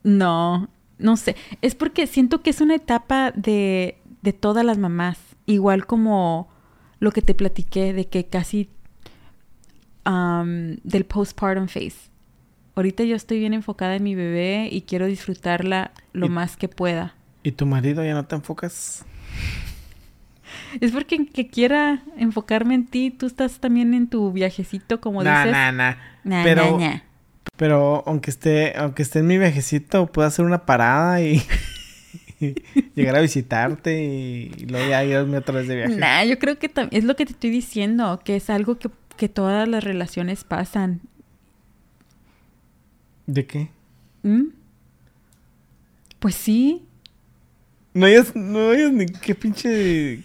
No, 0.03 0.69
no 0.99 1.17
sé. 1.17 1.37
Es 1.63 1.75
porque 1.75 2.07
siento 2.07 2.43
que 2.43 2.51
es 2.51 2.61
una 2.61 2.75
etapa 2.75 3.33
de, 3.33 3.99
de 4.21 4.33
todas 4.33 4.65
las 4.65 4.79
mamás. 4.79 5.19
Igual 5.47 5.87
como 5.87 6.51
lo 6.99 7.11
que 7.13 7.23
te 7.23 7.35
platiqué 7.35 7.93
de 7.93 8.07
que 8.07 8.27
casi 8.27 8.69
um, 10.07 10.77
del 10.83 11.05
postpartum 11.05 11.69
phase. 11.69 12.11
Ahorita 12.75 13.05
yo 13.05 13.17
estoy 13.17 13.39
bien 13.39 13.55
enfocada 13.55 13.97
en 13.97 14.03
mi 14.03 14.15
bebé 14.15 14.69
y 14.71 14.83
quiero 14.83 15.07
disfrutarla 15.07 15.93
lo 16.13 16.29
más 16.29 16.57
que 16.57 16.69
pueda. 16.69 17.15
¿Y 17.43 17.53
tu 17.53 17.67
marido 17.67 18.03
ya 18.05 18.15
no 18.15 18.25
te 18.25 18.35
enfocas? 18.35 19.05
Es 20.81 20.93
porque 20.93 21.27
que 21.27 21.49
quiera 21.49 22.03
enfocarme 22.17 22.75
en 22.75 22.87
ti, 22.87 23.11
tú 23.11 23.27
estás 23.27 23.59
también 23.61 23.95
en 23.95 24.09
tu 24.09 24.33
viajecito, 24.33 25.01
como 25.01 25.23
Nah, 25.23 25.41
dices. 25.45 25.53
nah, 25.53 25.73
nah. 25.73 25.95
Nah, 26.25 26.43
Pero- 26.45 26.79
nah, 26.79 26.89
nah. 26.91 27.01
Pero 27.57 28.03
aunque 28.07 28.31
esté, 28.31 28.73
aunque 28.77 29.03
esté 29.03 29.19
en 29.19 29.27
mi 29.27 29.37
viajecito, 29.39 30.07
puedo 30.07 30.27
hacer 30.27 30.45
una 30.45 30.65
parada 30.65 31.21
y, 31.21 31.43
y 32.41 32.55
llegar 32.95 33.17
a 33.17 33.21
visitarte 33.21 34.03
y, 34.03 34.53
y 34.57 34.67
luego 34.67 34.89
ya 34.89 35.05
irme 35.05 35.37
otra 35.39 35.57
vez 35.57 35.69
de 35.69 35.77
viaje. 35.77 35.97
Nah, 35.97 36.25
yo 36.25 36.39
creo 36.39 36.59
que 36.59 36.71
es 36.91 37.05
lo 37.05 37.15
que 37.17 37.27
te 37.27 37.33
estoy 37.33 37.51
diciendo, 37.51 38.21
que 38.25 38.37
es 38.37 38.49
algo 38.51 38.79
que, 38.79 38.89
que 39.17 39.29
todas 39.29 39.69
las 39.69 39.85
relaciones 39.85 40.45
pasan. 40.45 41.01
¿De 43.27 43.47
qué? 43.47 43.69
¿Mm? 44.23 44.45
Pues 46.19 46.35
sí. 46.35 46.85
No 47.95 48.07
hayas, 48.07 48.35
no 48.35 48.71
hayas 48.71 48.93
ni 48.93 49.07
qué 49.07 49.35
pinche. 49.35 50.23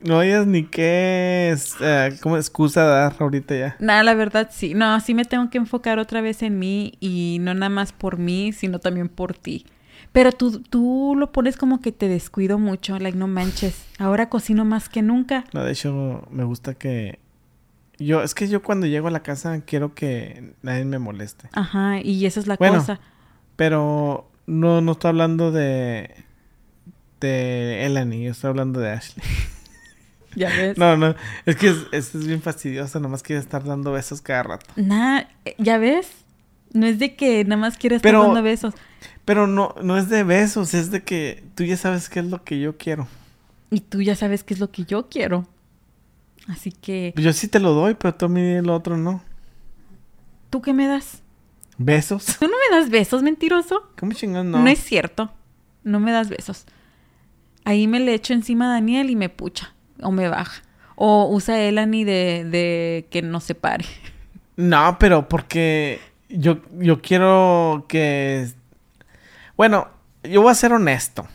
No 0.00 0.18
hayas 0.18 0.46
ni 0.46 0.64
qué 0.64 1.50
es, 1.52 1.74
eh, 1.80 2.16
como 2.20 2.36
excusa 2.36 2.84
dar 2.84 3.16
ahorita 3.18 3.56
ya. 3.56 3.76
Nada, 3.80 4.02
la 4.02 4.14
verdad 4.14 4.48
sí. 4.52 4.74
No, 4.74 5.00
sí 5.00 5.14
me 5.14 5.24
tengo 5.24 5.48
que 5.50 5.58
enfocar 5.58 5.98
otra 5.98 6.20
vez 6.20 6.42
en 6.42 6.58
mí 6.58 6.94
y 7.00 7.38
no 7.40 7.54
nada 7.54 7.70
más 7.70 7.92
por 7.92 8.18
mí, 8.18 8.52
sino 8.52 8.78
también 8.78 9.08
por 9.08 9.34
ti. 9.34 9.66
Pero 10.12 10.32
tú, 10.32 10.60
tú 10.60 11.14
lo 11.18 11.32
pones 11.32 11.56
como 11.56 11.80
que 11.80 11.92
te 11.92 12.08
descuido 12.08 12.58
mucho, 12.58 12.98
like 12.98 13.16
no 13.18 13.26
manches. 13.26 13.84
Ahora 13.98 14.28
cocino 14.28 14.64
más 14.64 14.88
que 14.88 15.02
nunca. 15.02 15.44
No, 15.52 15.64
de 15.64 15.72
hecho, 15.72 16.26
me 16.30 16.44
gusta 16.44 16.74
que. 16.74 17.18
Yo, 17.98 18.22
es 18.22 18.34
que 18.34 18.46
yo 18.48 18.62
cuando 18.62 18.86
llego 18.86 19.08
a 19.08 19.10
la 19.10 19.22
casa 19.22 19.60
quiero 19.62 19.94
que 19.94 20.52
nadie 20.62 20.84
me 20.84 20.98
moleste. 20.98 21.48
Ajá, 21.52 22.00
y 22.02 22.26
esa 22.26 22.40
es 22.40 22.46
la 22.46 22.56
Bueno. 22.56 22.78
cosa. 22.78 23.00
Pero 23.56 24.30
no, 24.46 24.82
no 24.82 24.92
estoy 24.92 25.08
hablando 25.08 25.50
de. 25.52 26.14
de 27.20 27.86
Elani, 27.86 28.22
yo 28.24 28.30
estoy 28.32 28.50
hablando 28.50 28.80
de 28.80 28.90
Ashley. 28.90 29.24
Ya 30.36 30.48
ves. 30.50 30.78
No, 30.78 30.96
no, 30.96 31.14
es 31.46 31.56
que 31.56 31.68
es, 31.68 31.76
es, 31.92 32.14
es 32.14 32.26
bien 32.26 32.40
fastidiosa, 32.42 33.00
nomás 33.00 33.22
quiere 33.22 33.40
estar 33.40 33.64
dando 33.64 33.90
besos 33.92 34.20
cada 34.20 34.42
rato. 34.44 34.66
Nada, 34.76 35.28
eh, 35.44 35.54
ya 35.58 35.78
ves. 35.78 36.08
No 36.72 36.86
es 36.86 36.98
de 36.98 37.16
que 37.16 37.42
nada 37.44 37.56
más 37.60 37.76
quieras 37.78 37.96
estar 37.98 38.10
Pero- 38.12 38.22
dando 38.24 38.42
besos. 38.42 38.74
Pero 39.24 39.46
no, 39.48 39.74
no 39.82 39.96
es 39.98 40.08
de 40.08 40.22
besos, 40.22 40.72
es 40.74 40.90
de 40.92 41.02
que 41.02 41.42
tú 41.56 41.64
ya 41.64 41.76
sabes 41.76 42.08
qué 42.08 42.20
es 42.20 42.26
lo 42.26 42.44
que 42.44 42.60
yo 42.60 42.76
quiero. 42.76 43.08
Y 43.70 43.80
tú 43.80 44.00
ya 44.02 44.14
sabes 44.14 44.44
qué 44.44 44.54
es 44.54 44.60
lo 44.60 44.70
que 44.70 44.84
yo 44.84 45.08
quiero. 45.08 45.48
Así 46.48 46.70
que, 46.70 47.12
Yo 47.16 47.32
sí 47.32 47.48
te 47.48 47.58
lo 47.58 47.72
doy, 47.72 47.94
pero 47.94 48.14
tú 48.14 48.26
a 48.26 48.28
mí 48.28 48.60
lo 48.62 48.74
otro 48.74 48.96
no. 48.96 49.20
¿tú 50.50 50.62
qué 50.62 50.72
me 50.72 50.86
das? 50.86 51.22
¿Besos? 51.78 52.24
¿Tú 52.38 52.46
no 52.46 52.52
me 52.70 52.76
das 52.76 52.88
besos, 52.88 53.22
mentiroso? 53.22 53.90
¿Cómo 53.98 54.12
chingón 54.12 54.50
No. 54.50 54.60
no? 54.60 54.68
es 54.68 54.78
cierto. 54.78 55.32
No 55.82 55.98
me 55.98 56.12
das 56.12 56.28
besos. 56.28 56.64
Ahí 57.64 57.88
me 57.88 57.98
le 58.00 58.14
echo 58.14 58.32
encima 58.32 58.66
a 58.66 58.74
Daniel 58.74 59.10
y 59.10 59.16
me 59.16 59.28
pucha. 59.28 59.74
O 60.02 60.10
me 60.10 60.28
baja. 60.28 60.62
O 60.96 61.28
usa 61.30 61.60
Elani 61.60 62.04
de, 62.04 62.44
de 62.44 63.06
que 63.10 63.22
nos 63.22 63.44
separe. 63.44 63.84
No, 64.56 64.96
pero 64.98 65.28
porque 65.28 66.00
yo, 66.28 66.58
yo 66.78 67.02
quiero 67.02 67.84
que... 67.88 68.48
Bueno, 69.56 69.88
yo 70.24 70.42
voy 70.42 70.50
a 70.50 70.54
ser 70.54 70.72
honesto. 70.72 71.26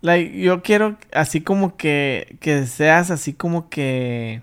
Like, 0.00 0.38
yo 0.38 0.62
quiero 0.62 0.98
así 1.12 1.40
como 1.40 1.76
que, 1.76 2.36
que 2.40 2.66
seas 2.66 3.10
así 3.10 3.32
como 3.32 3.68
que... 3.68 4.42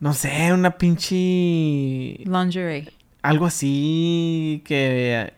No 0.00 0.14
sé, 0.14 0.52
una 0.52 0.78
pinche... 0.78 2.18
Lingerie. 2.24 2.92
Algo 3.22 3.46
así 3.46 4.62
que... 4.64 5.32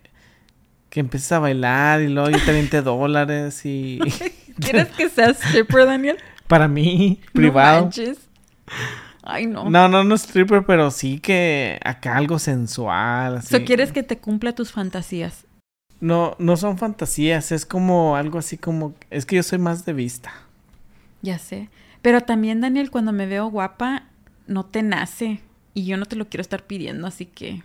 Que 0.90 1.00
empieces 1.00 1.32
a 1.32 1.38
bailar 1.38 2.00
y 2.00 2.08
luego 2.08 2.30
yo 2.30 2.42
te 2.42 2.50
aviente 2.50 2.80
dólares 2.80 3.66
y... 3.66 3.98
¿Quieres 4.60 4.88
que 4.88 5.08
seas 5.08 5.38
stripper, 5.42 5.86
Daniel? 5.86 6.18
Para 6.46 6.68
mí, 6.68 7.20
No 7.26 7.32
privado. 7.32 7.82
manches. 7.82 8.18
Ay, 9.22 9.46
no. 9.46 9.68
No, 9.68 9.88
no, 9.88 10.04
no 10.04 10.14
stripper, 10.14 10.64
pero 10.64 10.90
sí 10.90 11.20
que 11.20 11.78
acá 11.84 12.16
algo 12.16 12.38
sensual. 12.38 13.38
Así. 13.38 13.48
So, 13.48 13.64
¿Quieres 13.64 13.92
que 13.92 14.02
te 14.02 14.18
cumpla 14.18 14.54
tus 14.54 14.72
fantasías? 14.72 15.44
No, 16.00 16.36
no 16.38 16.56
son 16.56 16.78
fantasías, 16.78 17.50
es 17.52 17.66
como 17.66 18.16
algo 18.16 18.38
así 18.38 18.56
como... 18.56 18.94
Es 19.10 19.26
que 19.26 19.36
yo 19.36 19.42
soy 19.42 19.58
más 19.58 19.84
de 19.84 19.92
vista. 19.92 20.32
Ya 21.22 21.38
sé. 21.38 21.68
Pero 22.02 22.20
también, 22.22 22.60
Daniel, 22.60 22.90
cuando 22.90 23.12
me 23.12 23.26
veo 23.26 23.48
guapa, 23.48 24.04
no 24.46 24.64
te 24.64 24.82
nace. 24.82 25.40
Y 25.74 25.84
yo 25.84 25.96
no 25.96 26.06
te 26.06 26.16
lo 26.16 26.28
quiero 26.28 26.42
estar 26.42 26.62
pidiendo, 26.66 27.06
así 27.06 27.26
que... 27.26 27.62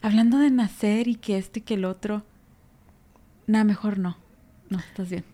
Hablando 0.00 0.38
de 0.38 0.50
nacer 0.50 1.08
y 1.08 1.16
que 1.16 1.36
esto 1.36 1.58
y 1.58 1.62
que 1.62 1.74
el 1.74 1.84
otro... 1.84 2.22
Nada, 3.46 3.64
mejor 3.64 3.98
no. 3.98 4.16
No, 4.70 4.78
estás 4.78 5.10
bien. 5.10 5.24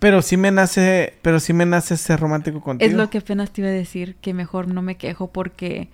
Pero 0.00 0.22
sí 0.22 0.38
me 0.38 0.50
nace, 0.50 1.14
pero 1.20 1.40
sí 1.40 1.52
me 1.52 1.66
nace 1.66 1.96
ser 1.98 2.18
romántico 2.18 2.60
contigo. 2.62 2.90
Es 2.90 2.96
lo 2.96 3.10
que 3.10 3.18
apenas 3.18 3.52
te 3.52 3.60
iba 3.60 3.68
a 3.68 3.72
decir, 3.72 4.16
que 4.16 4.34
mejor 4.34 4.66
no 4.66 4.82
me 4.82 4.96
quejo 4.96 5.30
porque... 5.30 5.88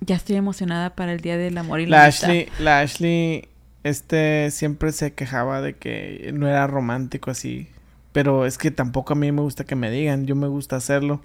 Ya 0.00 0.16
estoy 0.16 0.36
emocionada 0.36 0.94
para 0.94 1.12
el 1.12 1.20
Día 1.20 1.36
del 1.36 1.58
Amor 1.58 1.80
y 1.80 1.86
la, 1.86 1.98
La. 1.98 2.04
Ashley, 2.06 2.48
la 2.60 2.80
Ashley, 2.80 3.48
este, 3.84 4.50
siempre 4.50 4.92
se 4.92 5.12
quejaba 5.12 5.60
de 5.60 5.74
que 5.74 6.30
no 6.32 6.48
era 6.48 6.66
romántico 6.66 7.30
así. 7.30 7.68
Pero 8.12 8.46
es 8.46 8.56
que 8.56 8.70
tampoco 8.70 9.12
a 9.12 9.16
mí 9.16 9.30
me 9.30 9.42
gusta 9.42 9.64
que 9.64 9.76
me 9.76 9.90
digan, 9.90 10.26
yo 10.26 10.34
me 10.34 10.46
gusta 10.46 10.76
hacerlo. 10.76 11.20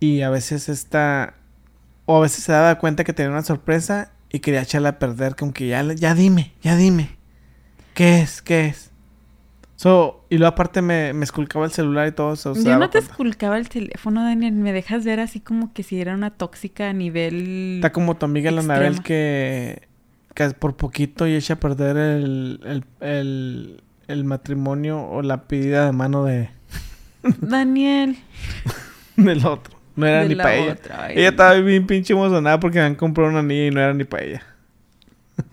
Y 0.00 0.22
a 0.22 0.30
veces 0.30 0.68
está... 0.68 1.34
O 2.06 2.16
a 2.16 2.20
veces 2.22 2.42
se 2.42 2.50
daba 2.50 2.78
cuenta 2.78 3.04
que 3.04 3.12
tenía 3.12 3.30
una 3.30 3.42
sorpresa 3.42 4.10
y 4.32 4.40
quería 4.40 4.62
echarla 4.62 4.88
a 4.88 4.98
perder, 4.98 5.36
como 5.36 5.52
que 5.52 5.68
ya, 5.68 5.82
ya 5.92 6.14
dime, 6.14 6.54
ya 6.60 6.74
dime. 6.74 7.16
¿Qué 7.94 8.20
es? 8.20 8.42
¿Qué 8.42 8.66
es? 8.66 8.90
So, 9.80 10.24
y 10.28 10.38
luego 10.38 10.54
aparte 10.54 10.82
me, 10.82 11.12
me 11.12 11.22
esculcaba 11.24 11.64
el 11.64 11.70
celular 11.70 12.08
y 12.08 12.10
todo 12.12 12.32
eso. 12.32 12.52
Yo 12.52 12.76
no 12.80 12.90
te 12.90 12.98
cuenta. 12.98 12.98
esculcaba 12.98 13.58
el 13.58 13.68
teléfono, 13.68 14.24
Daniel. 14.24 14.54
Me 14.54 14.72
dejas 14.72 15.04
ver 15.04 15.20
así 15.20 15.38
como 15.38 15.72
que 15.72 15.84
si 15.84 16.00
era 16.00 16.14
una 16.14 16.30
tóxica 16.30 16.88
a 16.88 16.92
nivel... 16.92 17.76
Está 17.76 17.92
como 17.92 18.16
tu 18.16 18.26
amiga 18.26 18.50
la 18.50 18.62
Anabel 18.62 19.04
que, 19.04 19.86
que 20.34 20.50
por 20.50 20.76
poquito 20.76 21.28
y 21.28 21.34
echa 21.36 21.54
a 21.54 21.60
perder 21.60 21.96
el, 21.96 22.60
el, 22.64 22.84
el, 23.08 23.82
el 24.08 24.24
matrimonio 24.24 25.00
o 25.00 25.22
la 25.22 25.44
pedida 25.44 25.86
de 25.86 25.92
mano 25.92 26.24
de, 26.24 26.50
Daniel. 27.40 28.16
del 29.14 29.46
otro. 29.46 29.78
No 29.94 30.06
era 30.08 30.22
de 30.22 30.28
ni 30.30 30.34
para 30.34 30.56
ella. 30.56 30.76
ay, 30.98 31.14
Ella 31.18 31.28
estaba 31.28 31.54
bien 31.54 31.86
pinche 31.86 32.14
emocionada 32.14 32.58
porque 32.58 32.78
me 32.80 32.84
han 32.84 32.94
comprado 32.96 33.30
una 33.30 33.44
niña 33.44 33.66
y 33.66 33.70
no 33.70 33.80
era 33.80 33.94
ni 33.94 34.02
para 34.02 34.24
ella. 34.24 34.42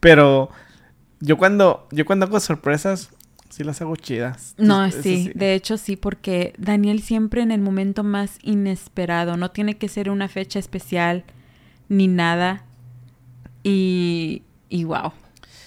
Pero 0.00 0.50
yo 1.24 1.36
cuando, 1.38 1.88
yo 1.90 2.04
cuando 2.04 2.26
hago 2.26 2.38
sorpresas, 2.40 3.10
sí 3.50 3.64
las 3.64 3.80
hago 3.80 3.96
chidas. 3.96 4.54
No, 4.58 4.90
sí, 4.90 5.30
de 5.34 5.54
hecho 5.54 5.78
sí, 5.78 5.96
porque 5.96 6.52
Daniel 6.58 7.02
siempre 7.02 7.42
en 7.42 7.50
el 7.50 7.60
momento 7.60 8.04
más 8.04 8.38
inesperado, 8.42 9.36
no 9.36 9.50
tiene 9.50 9.76
que 9.76 9.88
ser 9.88 10.10
una 10.10 10.28
fecha 10.28 10.58
especial 10.58 11.24
ni 11.88 12.08
nada. 12.08 12.64
Y, 13.62 14.42
y 14.68 14.84
wow. 14.84 15.12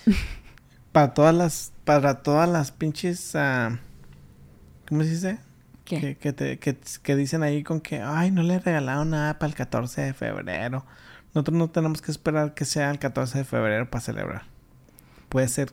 Para 0.91 1.13
todas 1.13 1.33
las, 1.35 1.73
para 1.83 2.21
todas 2.23 2.49
las 2.49 2.71
pinches, 2.71 3.35
ah, 3.35 3.79
¿cómo 4.87 5.03
se 5.03 5.09
dice? 5.09 5.39
¿Qué? 5.85 5.99
Que, 5.99 6.17
que, 6.17 6.33
te- 6.33 6.59
que, 6.59 6.77
que 7.03 7.15
dicen 7.15 7.43
ahí 7.43 7.63
con 7.63 7.81
que, 7.81 8.01
ay, 8.01 8.31
no 8.31 8.41
le 8.43 8.55
he 8.55 8.59
regalado 8.59 9.05
nada 9.05 9.37
para 9.37 9.49
el 9.49 9.55
14 9.55 10.01
de 10.01 10.13
febrero. 10.13 10.85
Nosotros 11.33 11.57
no 11.57 11.69
tenemos 11.69 12.01
que 12.01 12.11
esperar 12.11 12.53
que 12.55 12.65
sea 12.65 12.89
el 12.89 12.99
14 12.99 13.37
de 13.39 13.43
febrero 13.43 13.89
para 13.89 14.01
celebrar. 14.01 14.43
Puede 15.29 15.47
ser, 15.47 15.71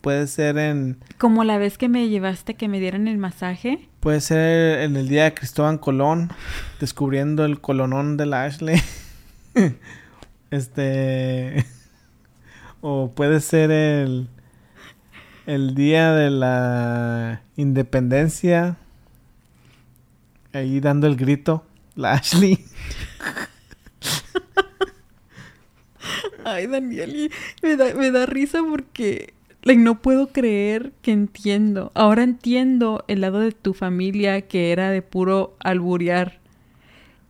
puede 0.00 0.26
ser 0.26 0.58
en, 0.58 0.98
Como 1.18 1.44
la 1.44 1.58
vez 1.58 1.78
que 1.78 1.88
me 1.88 2.08
llevaste 2.08 2.54
que 2.54 2.68
me 2.68 2.80
dieran 2.80 3.08
el 3.08 3.18
masaje. 3.18 3.88
puede 4.00 4.20
ser 4.20 4.80
en 4.80 4.96
el 4.96 5.08
día 5.08 5.24
de 5.24 5.34
Cristóbal 5.34 5.80
Colón, 5.80 6.30
descubriendo 6.80 7.44
el 7.44 7.60
colonón 7.60 8.16
de 8.16 8.26
la 8.26 8.44
Ashley. 8.44 8.80
este, 10.50 11.64
o 12.80 13.12
puede 13.14 13.40
ser 13.40 13.70
el, 13.70 14.28
el 15.46 15.74
día 15.74 16.12
de 16.12 16.30
la 16.30 17.42
independencia, 17.56 18.76
ahí 20.52 20.80
dando 20.80 21.06
el 21.06 21.16
grito, 21.16 21.64
la 21.94 22.14
Ashley. 22.14 22.64
Ay, 26.58 26.66
Daniel, 26.66 27.14
y 27.16 27.30
me 27.62 27.76
da, 27.76 27.94
me 27.94 28.10
da 28.10 28.26
risa 28.26 28.60
porque 28.68 29.32
like, 29.62 29.80
no 29.80 30.00
puedo 30.02 30.28
creer 30.28 30.92
que 31.02 31.12
entiendo. 31.12 31.92
Ahora 31.94 32.22
entiendo 32.24 33.04
el 33.08 33.20
lado 33.20 33.38
de 33.40 33.52
tu 33.52 33.74
familia 33.74 34.42
que 34.42 34.72
era 34.72 34.90
de 34.90 35.02
puro 35.02 35.56
alburear. 35.60 36.38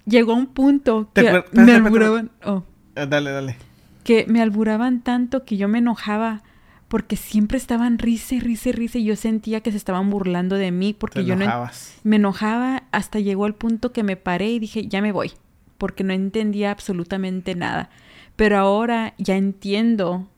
Llegó 0.07 0.33
a 0.33 0.37
un 0.37 0.47
punto 0.47 1.11
¿Te 1.13 1.23
que 1.23 1.45
me 1.53 1.73
alburaban. 1.73 2.31
Oh. 2.45 2.63
Eh, 2.97 3.07
Dale, 3.09 3.31
dale. 3.31 3.57
que 4.05 4.25
me 4.29 4.41
alburaban 4.41 5.03
tanto 5.03 5.45
que 5.45 5.57
yo 5.57 5.69
me 5.69 5.79
enojaba 5.79 6.43
porque 6.89 7.17
siempre 7.17 7.59
estaban 7.59 7.99
risa, 7.99 8.37
risa, 8.41 8.73
risa 8.73 8.97
y 8.99 9.05
yo 9.05 9.15
sentía 9.17 9.61
que 9.61 9.71
se 9.71 9.77
estaban 9.77 10.09
burlando 10.09 10.57
de 10.57 10.71
mí 10.71 10.95
porque 10.99 11.21
Te 11.21 11.27
yo 11.27 11.37
no 11.37 11.43
enojabas. 11.45 11.99
me 12.05 12.17
enojaba 12.17 12.85
hasta 12.93 13.21
llegó 13.21 13.47
el 13.47 13.53
punto 13.55 13.93
que 13.93 14.03
me 14.03 14.17
paré 14.17 14.49
y 14.53 14.59
dije, 14.59 14.89
ya 14.89 15.03
me 15.03 15.13
voy, 15.13 15.33
porque 15.77 16.03
no 16.05 16.15
entendía 16.15 16.71
absolutamente 16.71 17.55
nada. 17.55 17.91
Pero 18.39 18.57
ahora 18.57 19.15
ya 19.19 19.35
entiendo 19.35 20.29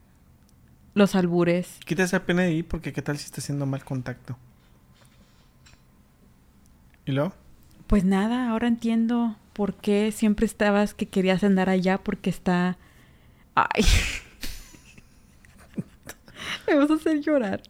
los 0.95 1.15
albures. 1.15 1.69
Quita 1.85 2.03
esa 2.03 2.25
pena 2.25 2.41
de 2.41 2.49
ahí 2.49 2.63
porque 2.63 2.95
qué 2.95 3.03
tal 3.03 3.19
si 3.19 3.27
está 3.27 3.43
haciendo 3.43 3.67
mal 3.67 3.85
contacto. 3.85 4.39
¿Y 7.05 7.13
luego? 7.13 7.35
Pues 7.89 8.05
nada, 8.05 8.49
ahora 8.49 8.69
entiendo 8.69 9.37
por 9.53 9.75
qué 9.75 10.13
siempre 10.13 10.47
estabas 10.47 10.95
que 10.95 11.09
querías 11.09 11.45
andar 11.45 11.69
allá 11.69 11.99
porque 11.99 12.31
está... 12.31 12.79
Ay. 13.55 13.85
me 16.67 16.77
vas 16.77 16.91
a 16.91 16.95
hacer 16.95 17.21
llorar. 17.21 17.61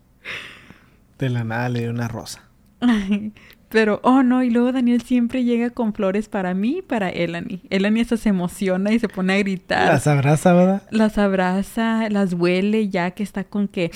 De 1.19 1.29
la 1.29 1.43
nada 1.43 1.69
le 1.71 1.81
dio 1.81 1.91
una 1.91 2.07
rosa. 2.07 2.45
Pero, 3.71 4.01
oh 4.03 4.23
no, 4.25 4.43
y 4.43 4.51
luego 4.51 4.73
Daniel 4.73 5.01
siempre 5.03 5.45
llega 5.45 5.71
con 5.71 5.95
flores 5.95 6.29
para 6.29 6.55
mí 6.55 6.79
y 6.79 6.83
para 6.83 7.09
Elani. 7.09 7.63
Elani 7.71 8.01
hasta 8.01 8.17
se 8.17 8.29
emociona 8.31 8.93
y 8.93 8.99
se 8.99 9.09
pone 9.09 9.35
a 9.35 9.39
gritar. 9.39 9.87
Las 9.93 10.07
abraza, 10.09 10.53
¿verdad? 10.53 10.83
Las 10.91 11.19
abraza, 11.19 12.09
las 12.11 12.33
huele 12.35 12.89
ya 12.89 13.13
que 13.13 13.23
está 13.23 13.45
con 13.45 13.69
que 13.69 13.93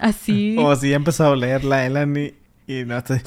así, 0.00 0.56
O 0.60 0.74
si 0.74 0.90
ya 0.90 0.96
empezó 0.96 1.24
a 1.24 1.30
oler 1.30 1.62
la 1.64 1.86
Elani 1.86 2.32
y 2.66 2.84
no 2.84 3.02
te... 3.04 3.22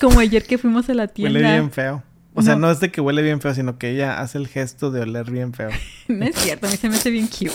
como 0.00 0.18
ayer 0.18 0.42
que 0.44 0.58
fuimos 0.58 0.90
a 0.90 0.94
la 0.94 1.06
tienda. 1.08 1.38
huele 1.38 1.52
bien 1.52 1.70
feo. 1.70 2.02
O 2.34 2.42
sea, 2.42 2.54
No. 2.54 2.62
no 2.62 2.70
es 2.72 2.80
de 2.80 2.90
que 2.90 3.00
huele 3.00 3.22
bien 3.22 3.40
feo, 3.40 3.54
sino 3.54 3.78
que 3.78 3.90
ella 3.90 4.18
hace 4.20 4.38
el 4.38 4.48
gesto 4.48 4.90
de 4.90 5.02
oler 5.02 5.30
bien 5.30 5.52
feo. 5.54 5.70
No 6.08 6.24
es 6.24 6.34
cierto, 6.34 6.66
a 6.66 6.70
mí 6.70 6.76
se 6.76 6.88
me 6.88 6.96
hace 6.96 7.10
bien 7.10 7.28
cute. 7.28 7.52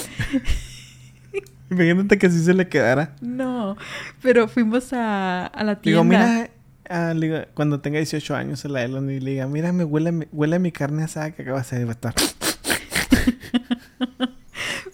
Imagínate 1.69 2.17
que 2.17 2.27
así 2.27 2.41
se 2.43 2.53
le 2.53 2.69
quedara. 2.69 3.15
No, 3.19 3.75
pero 4.21 4.47
fuimos 4.47 4.93
a, 4.93 5.45
a 5.47 5.63
la 5.65 5.81
tienda. 5.81 6.01
Digo, 6.01 6.03
mira, 6.05 6.49
ah, 6.89 7.13
le 7.15 7.27
digo, 7.27 7.39
cuando 7.53 7.79
tenga 7.81 7.97
18 7.99 8.35
años 8.35 8.63
a 8.65 8.69
la 8.69 8.83
Elani 8.83 9.13
y 9.15 9.19
le 9.19 9.31
diga, 9.31 9.47
mira, 9.47 9.71
me 9.73 9.83
huele, 9.83 10.11
mi- 10.11 10.27
huele 10.31 10.59
mi 10.59 10.71
carne 10.71 11.03
asada 11.03 11.31
que 11.31 11.41
acaba 11.43 11.61
de 11.61 11.89
estar... 11.91 12.13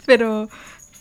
Pero 0.05 0.49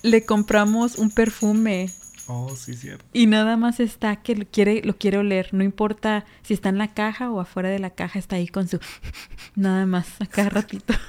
le 0.02 0.24
compramos 0.24 0.96
un 0.96 1.10
perfume 1.10 1.90
Oh, 2.28 2.54
sí, 2.54 2.74
cierto. 2.74 3.04
y 3.12 3.26
nada 3.26 3.56
más 3.56 3.80
está 3.80 4.16
que 4.22 4.36
lo 4.36 4.46
quiere, 4.46 4.80
lo 4.84 4.96
quiere 4.96 5.18
oler. 5.18 5.48
No 5.52 5.64
importa 5.64 6.24
si 6.42 6.54
está 6.54 6.68
en 6.68 6.78
la 6.78 6.94
caja 6.94 7.30
o 7.30 7.40
afuera 7.40 7.68
de 7.68 7.80
la 7.80 7.90
caja, 7.90 8.18
está 8.18 8.36
ahí 8.36 8.46
con 8.46 8.68
su... 8.68 8.78
Nada 9.56 9.86
más, 9.86 10.06
a 10.20 10.26
cada 10.26 10.48
ratito. 10.50 10.94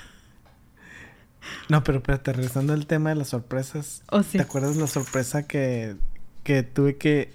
No, 1.68 1.84
pero 1.84 1.98
espérate, 1.98 2.32
regresando 2.32 2.72
al 2.74 2.88
tema 2.88 3.10
de 3.10 3.16
las 3.16 3.30
sorpresas. 3.30 4.02
Oh, 4.10 4.24
sí. 4.24 4.38
¿Te 4.38 4.44
acuerdas 4.44 4.78
la 4.78 4.88
sorpresa 4.88 5.46
que, 5.46 5.96
que 6.44 6.64
tuve 6.64 6.96
que... 6.98 7.34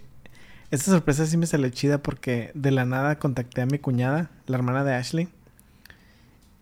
Esta 0.71 0.91
sorpresa 0.91 1.25
sí 1.27 1.37
me 1.37 1.47
salió 1.47 1.69
chida 1.71 1.99
porque 2.03 2.51
de 2.55 2.71
la 2.71 2.85
nada 2.85 3.19
contacté 3.19 3.63
a 3.63 3.67
mi 3.67 3.79
cuñada, 3.79 4.31
la 4.47 4.57
hermana 4.57 4.85
de 4.85 4.95
Ashley. 4.95 5.29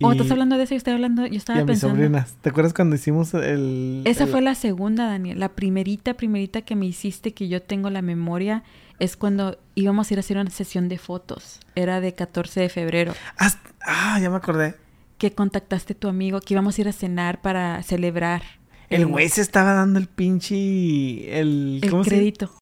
Oh, 0.02 0.12
y- 0.12 0.16
¿estás 0.16 0.30
hablando 0.30 0.56
de 0.58 0.64
eso? 0.64 0.74
Yo 0.74 0.76
estaba 0.76 0.94
hablando, 0.94 1.26
yo 1.26 1.32
Y 1.32 1.36
estaba 1.38 1.58
a 1.58 1.62
mis 1.62 1.68
pensando... 1.72 1.96
sobrinas. 1.96 2.34
¿Te 2.42 2.50
acuerdas 2.50 2.74
cuando 2.74 2.96
hicimos 2.96 3.32
el... 3.34 4.02
Esa 4.04 4.24
el- 4.24 4.30
fue 4.30 4.42
la 4.42 4.54
segunda, 4.54 5.06
Daniel. 5.08 5.40
La 5.40 5.48
primerita, 5.54 6.14
primerita 6.14 6.62
que 6.62 6.76
me 6.76 6.86
hiciste, 6.86 7.32
que 7.32 7.48
yo 7.48 7.62
tengo 7.62 7.88
la 7.90 8.02
memoria, 8.02 8.62
es 9.00 9.16
cuando 9.16 9.58
íbamos 9.74 10.10
a 10.10 10.14
ir 10.14 10.18
a 10.18 10.20
hacer 10.20 10.36
una 10.36 10.50
sesión 10.50 10.88
de 10.88 10.98
fotos. 10.98 11.60
Era 11.74 12.00
de 12.00 12.14
14 12.14 12.60
de 12.60 12.68
febrero. 12.68 13.14
Ah, 13.38 13.50
ah, 13.86 14.18
ya 14.20 14.28
me 14.30 14.36
acordé. 14.36 14.74
Que 15.18 15.32
contactaste 15.32 15.94
a 15.94 15.96
tu 15.98 16.08
amigo, 16.08 16.40
que 16.40 16.52
íbamos 16.54 16.76
a 16.76 16.80
ir 16.82 16.88
a 16.88 16.92
cenar 16.92 17.40
para 17.40 17.82
celebrar. 17.82 18.42
El 18.90 19.06
güey 19.06 19.28
se 19.30 19.40
estaba 19.40 19.72
dando 19.72 19.98
el 19.98 20.06
pinche... 20.08 21.40
El, 21.40 21.80
El 21.82 21.90
¿cómo 21.90 22.04
se- 22.04 22.10
crédito. 22.10 22.52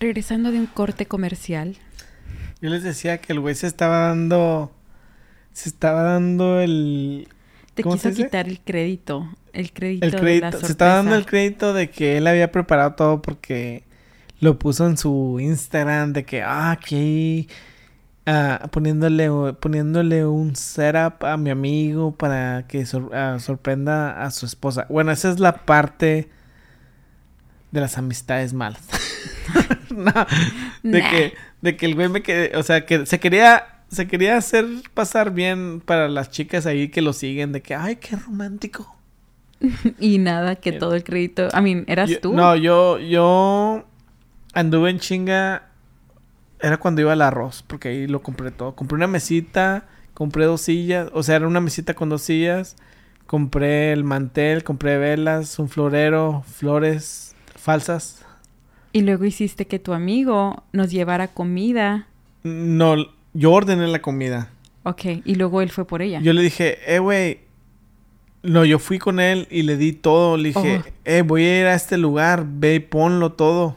Regresando 0.00 0.52
de 0.52 0.58
un 0.60 0.66
corte 0.66 1.06
comercial. 1.06 1.76
Yo 2.60 2.70
les 2.70 2.82
decía 2.82 3.18
que 3.18 3.32
el 3.32 3.40
güey 3.40 3.54
se 3.54 3.66
estaba 3.66 4.08
dando... 4.08 4.72
Se 5.52 5.68
estaba 5.68 6.02
dando 6.02 6.60
el... 6.60 7.28
Te 7.74 7.82
¿Cómo 7.82 7.96
se 7.96 8.10
quiso 8.10 8.24
quitar 8.24 8.48
el 8.48 8.60
crédito. 8.60 9.28
El 9.52 9.72
crédito. 9.72 10.04
El 10.04 10.10
de 10.12 10.16
la 10.16 10.22
crédito. 10.22 10.60
Se 10.60 10.72
estaba 10.72 10.94
dando 10.94 11.14
el 11.16 11.26
crédito 11.26 11.72
de 11.72 11.90
que 11.90 12.16
él 12.16 12.26
había 12.26 12.52
preparado 12.52 12.94
todo 12.94 13.22
porque 13.22 13.84
lo 14.40 14.58
puso 14.58 14.86
en 14.86 14.96
su 14.96 15.38
Instagram 15.40 16.12
de 16.12 16.24
que, 16.24 16.42
ah, 16.42 16.70
aquí 16.70 17.48
ah, 18.26 18.68
poniéndole, 18.70 19.52
poniéndole 19.54 20.26
un 20.26 20.54
setup 20.54 21.24
a 21.24 21.36
mi 21.36 21.50
amigo 21.50 22.12
para 22.14 22.66
que 22.68 22.86
sor- 22.86 23.14
ah, 23.14 23.38
sorprenda 23.40 24.22
a 24.24 24.30
su 24.30 24.46
esposa. 24.46 24.86
Bueno, 24.88 25.10
esa 25.10 25.30
es 25.30 25.40
la 25.40 25.64
parte 25.64 26.28
de 27.70 27.80
las 27.80 27.98
amistades 27.98 28.52
malas. 28.52 28.82
No, 29.90 30.12
de 30.82 31.00
Nah. 31.00 31.10
que, 31.10 31.32
de 31.62 31.76
que 31.76 31.86
el 31.86 31.94
güey 31.94 32.08
me 32.08 32.22
quedé, 32.22 32.56
o 32.56 32.62
sea, 32.62 32.84
que 32.86 33.06
se 33.06 33.18
quería, 33.18 33.82
se 33.90 34.06
quería 34.06 34.36
hacer 34.36 34.66
pasar 34.94 35.32
bien 35.32 35.80
para 35.80 36.08
las 36.08 36.30
chicas 36.30 36.66
ahí 36.66 36.88
que 36.88 37.00
lo 37.02 37.12
siguen, 37.12 37.52
de 37.52 37.62
que, 37.62 37.74
ay, 37.74 37.96
qué 37.96 38.14
romántico. 38.16 38.94
Y 39.98 40.18
nada, 40.18 40.56
que 40.56 40.72
todo 40.72 40.94
el 40.94 41.02
crédito. 41.02 41.48
I 41.56 41.60
mean, 41.62 41.84
eras 41.88 42.10
Yo- 42.10 42.20
tú. 42.20 42.32
No, 42.34 42.54
yo, 42.54 42.98
yo 42.98 43.84
anduve 44.52 44.90
en 44.90 44.98
chinga. 45.00 45.64
Era 46.60 46.76
cuando 46.76 47.00
iba 47.00 47.12
al 47.12 47.22
arroz, 47.22 47.64
porque 47.66 47.88
ahí 47.88 48.06
lo 48.06 48.20
compré 48.22 48.50
todo. 48.50 48.74
Compré 48.76 48.96
una 48.96 49.06
mesita, 49.06 49.86
compré 50.12 50.44
dos 50.44 50.60
sillas, 50.60 51.08
o 51.12 51.22
sea, 51.22 51.36
era 51.36 51.46
una 51.46 51.60
mesita 51.60 51.94
con 51.94 52.08
dos 52.08 52.22
sillas. 52.22 52.76
Compré 53.26 53.92
el 53.92 54.04
mantel, 54.04 54.64
compré 54.64 54.98
velas, 54.98 55.58
un 55.58 55.68
florero, 55.68 56.44
flores 56.46 57.27
falsas. 57.58 58.24
Y 58.92 59.02
luego 59.02 59.24
hiciste 59.24 59.66
que 59.66 59.78
tu 59.78 59.92
amigo 59.92 60.64
nos 60.72 60.90
llevara 60.90 61.28
comida. 61.28 62.06
No, 62.42 62.96
yo 63.34 63.52
ordené 63.52 63.86
la 63.88 64.00
comida. 64.00 64.50
Ok, 64.84 65.04
y 65.24 65.34
luego 65.34 65.60
él 65.60 65.70
fue 65.70 65.86
por 65.86 66.00
ella. 66.02 66.20
Yo 66.20 66.32
le 66.32 66.42
dije, 66.42 66.78
eh, 66.94 66.98
güey. 66.98 67.40
No, 68.42 68.64
yo 68.64 68.78
fui 68.78 68.98
con 68.98 69.20
él 69.20 69.46
y 69.50 69.62
le 69.62 69.76
di 69.76 69.92
todo. 69.92 70.36
Le 70.36 70.48
dije, 70.50 70.82
Oh. 70.84 70.90
eh, 71.04 71.22
voy 71.22 71.42
a 71.44 71.60
ir 71.60 71.66
a 71.66 71.74
este 71.74 71.98
lugar, 71.98 72.46
ve 72.48 72.76
y 72.76 72.80
ponlo 72.80 73.32
todo. 73.32 73.76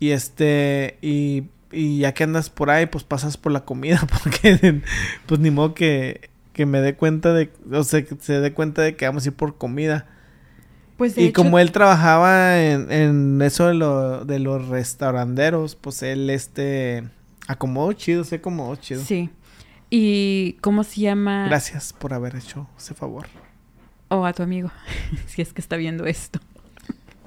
Y 0.00 0.10
este, 0.10 0.96
y, 1.02 1.44
y 1.72 1.98
ya 1.98 2.14
que 2.14 2.24
andas 2.24 2.50
por 2.50 2.70
ahí, 2.70 2.86
pues 2.86 3.02
pasas 3.04 3.36
por 3.36 3.50
la 3.52 3.64
comida, 3.64 4.00
porque 4.22 4.80
pues 5.26 5.40
ni 5.40 5.50
modo 5.50 5.74
que, 5.74 6.30
que 6.52 6.66
me 6.66 6.80
dé 6.80 6.94
cuenta 6.94 7.32
de, 7.34 7.50
o 7.72 7.82
sea, 7.82 8.04
que 8.04 8.16
se 8.20 8.40
dé 8.40 8.52
cuenta 8.52 8.82
de 8.82 8.94
que 8.96 9.06
vamos 9.06 9.24
a 9.24 9.28
ir 9.28 9.34
por 9.34 9.58
comida. 9.58 10.06
Pues 10.98 11.14
de 11.14 11.22
Y 11.22 11.24
hecho, 11.26 11.42
como 11.42 11.60
él 11.60 11.70
trabajaba 11.70 12.60
en, 12.60 12.90
en 12.90 13.40
eso 13.40 13.68
de, 13.68 13.74
lo, 13.74 14.24
de 14.24 14.40
los 14.40 14.66
restauranteros, 14.66 15.76
pues 15.76 16.02
él, 16.02 16.28
este, 16.28 17.08
acomodó 17.46 17.92
chido, 17.92 18.24
se 18.24 18.36
acomodó 18.36 18.74
chido. 18.76 19.00
Sí. 19.02 19.30
¿Y 19.90 20.54
cómo 20.54 20.82
se 20.82 21.00
llama? 21.02 21.46
Gracias 21.46 21.92
por 21.92 22.12
haber 22.12 22.34
hecho 22.34 22.68
ese 22.76 22.94
favor. 22.94 23.26
O 24.08 24.26
a 24.26 24.32
tu 24.32 24.42
amigo, 24.42 24.70
si 25.28 25.40
es 25.40 25.52
que 25.52 25.60
está 25.60 25.76
viendo 25.76 26.04
esto. 26.04 26.40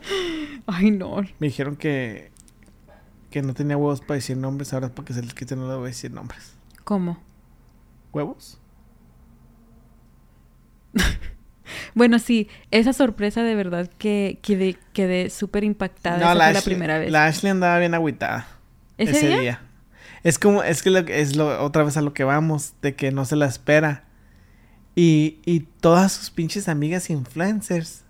Ay, 0.68 0.92
no. 0.92 1.22
Me 1.40 1.48
dijeron 1.48 1.78
que, 1.78 2.30
que 3.30 3.42
no 3.42 3.54
tenía 3.54 3.78
huevos 3.78 4.02
para 4.02 4.16
decir 4.16 4.36
nombres, 4.36 4.74
ahora 4.74 4.90
porque 4.90 5.14
se 5.14 5.22
les 5.24 5.34
quite 5.34 5.56
no 5.56 5.70
le 5.70 5.76
voy 5.76 5.86
a 5.86 5.88
decir 5.88 6.12
nombres. 6.12 6.56
¿Cómo? 6.84 7.20
¿Huevos? 8.12 8.60
Bueno, 11.96 12.20
sí, 12.20 12.48
esa 12.72 12.94
sorpresa 12.94 13.44
de 13.44 13.56
verdad 13.56 13.90
que 13.98 14.40
quedé, 14.42 14.78
quedé 14.94 15.30
súper 15.30 15.64
impactada. 15.64 16.18
Esa 16.18 16.26
fue 16.28 16.36
la 16.36 16.50
Ashley- 16.52 16.64
primera 16.64 16.98
vez. 17.00 17.12
La 17.12 17.26
Ashley 17.26 17.52
andaba 17.52 17.80
bien 17.80 17.94
agüitada. 17.94 18.48
¿Ese, 18.98 19.40
día? 19.40 19.62
Es 20.24 20.38
como, 20.38 20.62
es 20.64 20.84
que 20.84 20.90
lo, 20.92 21.04
que- 21.06 21.22
es 21.22 21.36
lo, 21.36 21.64
otra 21.64 21.84
vez 21.84 21.98
a 21.98 22.02
lo 22.02 22.14
que 22.14 22.24
vamos, 22.24 22.74
de 22.82 22.96
que 22.96 23.12
no 23.12 23.26
se 23.26 23.36
la 23.36 23.48
espera. 23.48 24.04
Y, 24.96 25.40
y 25.46 25.62
todas 25.80 26.12
sus 26.12 26.30
pinches 26.30 26.68
amigas 26.68 27.10
influencers 27.10 28.04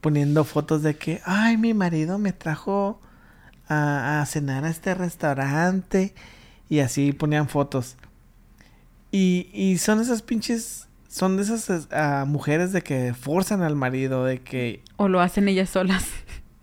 poniendo 0.00 0.44
fotos 0.44 0.82
de 0.82 0.94
que, 0.96 1.20
ay, 1.24 1.56
mi 1.56 1.74
marido 1.74 2.18
me 2.18 2.32
trajo 2.32 3.00
a, 3.68 4.20
a 4.20 4.26
cenar 4.26 4.64
a 4.64 4.70
este 4.70 4.94
restaurante. 4.94 6.14
Y 6.68 6.78
así 6.80 7.12
ponían 7.12 7.48
fotos. 7.48 7.96
Y, 9.10 9.48
y 9.52 9.78
son 9.78 10.00
esas 10.00 10.22
pinches, 10.22 10.86
son 11.10 11.36
de 11.36 11.42
esas 11.42 11.88
ah, 11.90 12.24
mujeres 12.26 12.72
de 12.72 12.82
que 12.82 13.12
forzan 13.14 13.62
al 13.62 13.74
marido, 13.74 14.24
de 14.24 14.40
que, 14.40 14.82
¿O 14.96 15.08
lo 15.08 15.20
hacen 15.20 15.48
ellas 15.48 15.68
solas? 15.68 16.06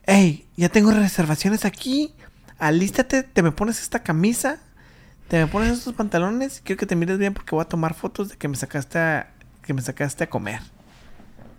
Hey, 0.09 0.47
ya 0.55 0.69
tengo 0.69 0.91
reservaciones 0.91 1.65
aquí. 1.65 2.13
Alístate, 2.57 3.23
te 3.23 3.43
me 3.43 3.51
pones 3.51 3.81
esta 3.81 4.03
camisa, 4.03 4.59
te 5.27 5.37
me 5.37 5.47
pones 5.47 5.77
estos 5.77 5.93
pantalones. 5.93 6.61
Quiero 6.63 6.79
que 6.79 6.85
te 6.85 6.95
mires 6.95 7.17
bien 7.17 7.33
porque 7.33 7.53
voy 7.53 7.61
a 7.61 7.67
tomar 7.67 7.93
fotos 7.93 8.29
de 8.29 8.37
que 8.37 8.47
me 8.47 8.55
sacaste 8.55 8.97
a, 8.97 9.33
que 9.63 9.73
me 9.73 9.81
sacaste 9.81 10.23
a 10.23 10.29
comer. 10.29 10.61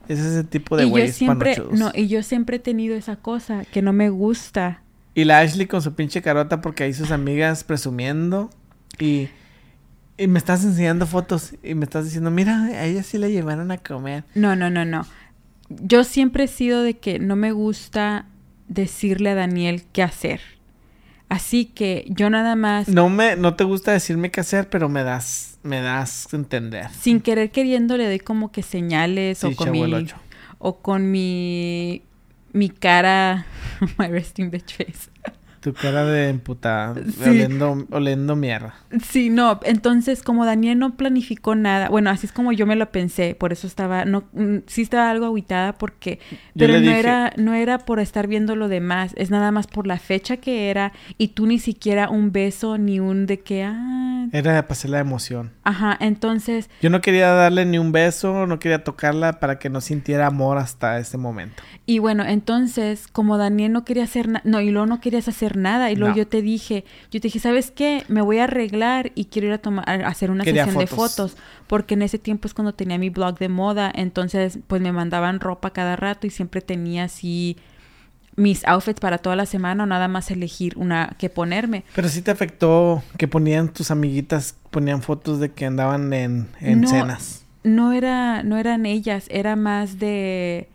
Ese 0.09 0.22
es 0.22 0.36
el 0.36 0.49
tipo 0.49 0.78
de 0.78 0.86
güeyes 0.86 1.14
siempre, 1.14 1.57
panochudos. 1.57 1.78
no, 1.78 1.93
y 1.95 2.09
yo 2.09 2.22
siempre 2.22 2.57
he 2.57 2.61
tenido 2.61 2.97
esa 2.97 3.16
cosa 3.16 3.66
que 3.66 3.82
no 3.82 3.93
me 3.93 4.09
gusta. 4.09 4.82
Y 5.14 5.24
la 5.24 5.41
Ashley 5.41 5.66
con 5.66 5.82
su 5.82 5.95
pinche 5.95 6.22
carota 6.22 6.62
porque 6.62 6.84
ahí 6.84 6.95
sus 6.95 7.11
amigas 7.11 7.64
presumiendo. 7.64 8.49
Y, 8.99 9.28
y 10.19 10.27
me 10.27 10.39
estás 10.39 10.64
enseñando 10.64 11.07
fotos 11.07 11.55
y 11.62 11.75
me 11.75 11.85
estás 11.85 12.05
diciendo, 12.05 12.31
mira, 12.31 12.64
a 12.64 12.85
ella 12.85 13.03
sí 13.03 13.19
la 13.19 13.29
llevaron 13.29 13.71
a 13.71 13.79
comer. 13.79 14.25
No, 14.35 14.57
no, 14.57 14.69
no, 14.69 14.85
no. 14.85 15.07
yo 15.69 16.03
siempre 16.05 16.45
he 16.45 16.49
sido 16.49 16.83
de 16.83 16.99
que 16.99 17.19
no 17.19 17.37
me 17.37 17.53
gusta 17.53 18.27
decirle 18.69 19.31
a 19.31 19.35
Daniel 19.35 19.85
qué 19.93 20.03
hacer. 20.03 20.41
Así 21.29 21.66
que 21.66 22.07
yo 22.09 22.31
nada 22.31 22.57
más, 22.57 22.89
No 22.89 23.11
me, 23.11 23.37
no 23.37 23.55
te 23.55 23.62
gusta 23.64 23.93
decirme 23.93 24.31
qué 24.31 24.41
hacer, 24.41 24.71
pero 24.71 24.89
me 24.89 25.03
das, 25.05 25.59
me 25.62 25.81
das 25.83 26.33
entender. 26.33 26.89
sin 26.99 27.21
querer 27.21 27.51
queriendo, 27.51 27.97
le 27.99 28.07
doy 28.07 28.19
como 28.19 28.51
que 28.51 28.62
señales 28.62 29.45
o 29.45 29.55
con 29.55 29.71
mi, 29.71 30.07
o 30.59 30.79
con 30.79 31.11
mi, 31.11 32.03
mi 32.53 32.71
cara, 32.71 33.45
my 33.99 34.09
resting 34.09 34.51
bitch 34.51 34.75
face. 34.79 35.11
Tu 35.69 35.75
cara 35.75 36.05
de 36.07 36.31
emputada, 36.31 36.95
Sí. 36.95 37.29
oliendo, 37.29 37.87
oliendo 37.91 38.37
mierda. 38.37 38.75
Sí, 39.05 39.29
no, 39.29 39.61
entonces 39.64 40.23
como 40.23 40.47
Daniel 40.47 40.79
no 40.79 40.97
planificó 40.97 41.55
nada, 41.55 41.91
bueno, 41.91 42.09
así 42.09 42.25
es 42.27 42.33
como 42.33 42.53
yo 42.53 42.64
me 42.66 42.75
lo 42.75 42.91
pensé, 42.91 43.35
por 43.35 43.53
eso 43.53 43.66
estaba, 43.66 44.07
no, 44.07 44.25
mm, 44.33 44.59
sí 44.66 44.81
estaba 44.81 45.11
algo 45.11 45.27
aguitada 45.27 45.75
porque, 45.75 46.21
Yo 46.31 46.39
pero 46.66 46.73
no 46.75 46.81
dije- 46.81 46.99
era, 47.01 47.33
no 47.37 47.53
era 47.53 47.81
por 47.81 48.01
estar 48.01 48.27
viendo 48.29 48.57
lo 48.57 48.69
demás, 48.69 49.12
es 49.19 49.31
nada 49.31 49.51
más 49.53 49.66
por 49.66 49.87
la 49.87 49.99
fecha 49.99 50.39
que 50.39 50.71
era 50.71 50.93
y 51.19 51.29
tú 51.29 51.47
ni 51.47 51.59
siquiera 51.59 52.09
un 52.09 52.33
beso 52.33 52.79
ni 52.79 52.99
un 52.99 53.27
de 53.27 53.41
que, 53.41 53.64
ah, 53.64 54.27
Era 54.33 54.55
de 54.55 54.62
pasar 54.62 54.91
la 54.91 55.01
emoción. 55.01 55.53
ajá, 55.64 55.97
entonces, 56.01 56.71
Yo 56.81 56.89
no 56.89 57.03
quería 57.03 57.29
darle 57.33 57.66
ni 57.66 57.77
un 57.79 57.93
beso, 57.93 58.47
no 58.47 58.59
quería 58.59 58.85
tocarla 58.85 59.39
para 59.39 59.59
que 59.59 59.69
no 59.69 59.83
sintiera 59.83 60.27
amor 60.27 60.57
hasta 60.57 60.99
ese 60.99 61.19
momento. 61.19 61.62
y 61.85 61.99
bueno, 61.99 62.25
entonces 62.27 63.07
como 63.09 63.37
Daniel 63.37 63.73
no 63.73 63.85
quería 63.85 64.05
hacer 64.05 64.29
nada, 64.29 64.43
no, 64.47 64.61
y 64.62 64.71
luego 64.71 64.87
no 64.87 65.01
querías 65.01 65.29
hacer 65.29 65.58
nada 65.59 65.91
y 65.91 65.97
luego 65.97 66.13
No. 66.15 66.17
yo 66.19 66.27
te 66.27 66.41
dije, 66.43 66.85
yo 67.11 67.21
te 67.21 67.27
dije, 67.29 67.39
¿sabes 67.39 67.71
qué? 67.71 68.05
Me 68.09 68.23
voy 68.23 68.39
a 68.39 68.45
arreglar 68.45 69.13
y 69.15 69.27
quiero 69.27 69.49
ir 69.49 69.55
a 69.55 69.59
tomar, 69.59 69.89
a 69.89 70.09
hacer 70.09 70.31
una 70.31 70.45
Quería 70.45 70.65
sesión 70.65 70.81
de 70.81 70.87
fotos. 70.87 71.33
fotos. 71.33 71.37
porque 71.67 71.95
en 71.95 72.03
ese 72.03 72.19
tiempo 72.19 72.47
es 72.49 72.55
cuando 72.55 72.73
tenía 72.75 72.97
mi 72.99 73.11
blog 73.11 73.39
de 73.39 73.49
moda, 73.49 73.93
entonces 73.95 74.59
pues 74.67 74.81
me 74.81 74.93
mandaban 74.93 75.41
ropa 75.41 75.71
cada 75.73 75.97
rato 75.97 76.27
y 76.27 76.31
siempre 76.31 76.61
tenía 76.63 77.05
así 77.05 77.57
mis 78.37 78.65
outfits 78.69 79.01
para 79.01 79.19
toda 79.19 79.35
la 79.35 79.47
semana 79.47 79.83
o 79.83 79.87
nada 79.87 80.07
más 80.07 80.31
elegir 80.31 80.79
una 80.79 81.17
que 81.19 81.29
ponerme. 81.29 81.83
Pero 81.95 82.09
sí 82.09 82.23
te 82.23 82.31
afectó 82.31 83.03
que 83.17 83.27
ponían 83.27 83.69
tus 83.69 83.91
amiguitas, 83.91 84.55
ponían 84.71 85.03
fotos 85.03 85.41
de 85.41 85.51
que 85.51 85.67
andaban 85.67 86.13
en, 86.13 86.47
en 86.61 86.83
No, 86.83 86.89
cenas. 86.89 87.45
No 87.65 87.93
era, 87.93 88.45
no 88.45 88.57
eran 88.57 88.87
ellas, 88.87 89.27
era 89.29 89.57
más 89.57 89.99
de 89.99 90.69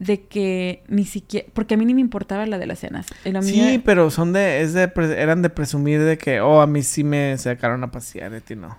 de 0.00 0.22
que 0.22 0.82
ni 0.88 1.04
siquiera, 1.04 1.46
porque 1.52 1.74
a 1.74 1.76
mí 1.76 1.84
ni 1.84 1.92
me 1.94 2.00
importaba 2.00 2.46
la 2.46 2.58
de 2.58 2.66
las 2.66 2.80
cenas. 2.80 3.06
Sí, 3.42 3.80
pero 3.84 4.10
son 4.10 4.32
de, 4.32 4.62
es 4.62 4.72
de, 4.72 4.90
eran 5.16 5.42
de 5.42 5.50
presumir 5.50 6.00
de 6.02 6.16
que, 6.16 6.40
oh, 6.40 6.62
a 6.62 6.66
mí 6.66 6.82
sí 6.82 7.04
me 7.04 7.36
sacaron 7.36 7.84
a 7.84 7.90
pasear, 7.90 8.32
a 8.32 8.40
ti 8.40 8.56
no. 8.56 8.78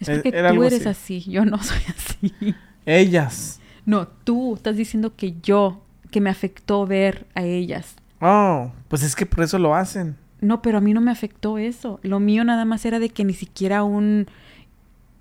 es 0.00 0.08
e- 0.08 0.14
porque 0.14 0.32
tú 0.32 0.62
eres 0.64 0.86
así. 0.86 1.18
así, 1.18 1.30
yo 1.30 1.44
no 1.44 1.58
soy 1.62 1.82
así. 1.86 2.54
Ellas. 2.86 3.60
No, 3.84 4.08
tú 4.08 4.54
estás 4.54 4.76
diciendo 4.76 5.14
que 5.14 5.34
yo, 5.42 5.82
que 6.10 6.22
me 6.22 6.30
afectó 6.30 6.86
ver 6.86 7.26
a 7.34 7.42
ellas. 7.42 7.96
Oh, 8.22 8.72
pues 8.88 9.02
es 9.02 9.14
que 9.14 9.26
por 9.26 9.44
eso 9.44 9.58
lo 9.58 9.74
hacen. 9.74 10.16
No, 10.40 10.62
pero 10.62 10.78
a 10.78 10.80
mí 10.80 10.94
no 10.94 11.02
me 11.02 11.10
afectó 11.10 11.58
eso. 11.58 12.00
Lo 12.02 12.20
mío 12.20 12.42
nada 12.42 12.64
más 12.64 12.86
era 12.86 12.98
de 13.00 13.10
que 13.10 13.24
ni 13.24 13.34
siquiera 13.34 13.82
un 13.82 14.28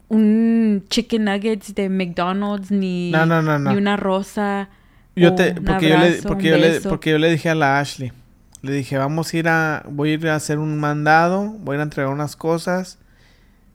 un 0.09 0.85
chicken 0.89 1.25
nuggets 1.25 1.75
de 1.75 1.89
McDonald's 1.89 2.71
ni, 2.71 3.11
No, 3.11 3.25
no, 3.25 3.41
no, 3.41 3.59
no. 3.59 3.71
ni 3.71 3.77
una 3.77 3.97
rosa. 3.97 4.69
Yo 5.15 5.33
te, 5.35 5.55
porque 5.55 5.89
yo 5.89 5.97
le, 5.97 6.21
porque 6.21 6.47
yo 6.49 6.57
le, 6.57 6.81
porque 6.81 7.09
yo 7.11 7.17
le 7.17 7.31
dije 7.31 7.49
a 7.49 7.55
la 7.55 7.79
Ashley, 7.79 8.11
le 8.61 8.71
dije, 8.71 8.97
vamos 8.97 9.33
a 9.33 9.37
ir 9.37 9.47
a, 9.47 9.83
voy 9.89 10.11
a 10.11 10.13
ir 10.13 10.27
a 10.27 10.35
hacer 10.35 10.59
un 10.59 10.79
mandado, 10.79 11.49
voy 11.59 11.73
a 11.73 11.77
ir 11.77 11.79
a 11.79 11.83
entregar 11.83 12.11
unas 12.13 12.35
cosas, 12.35 12.99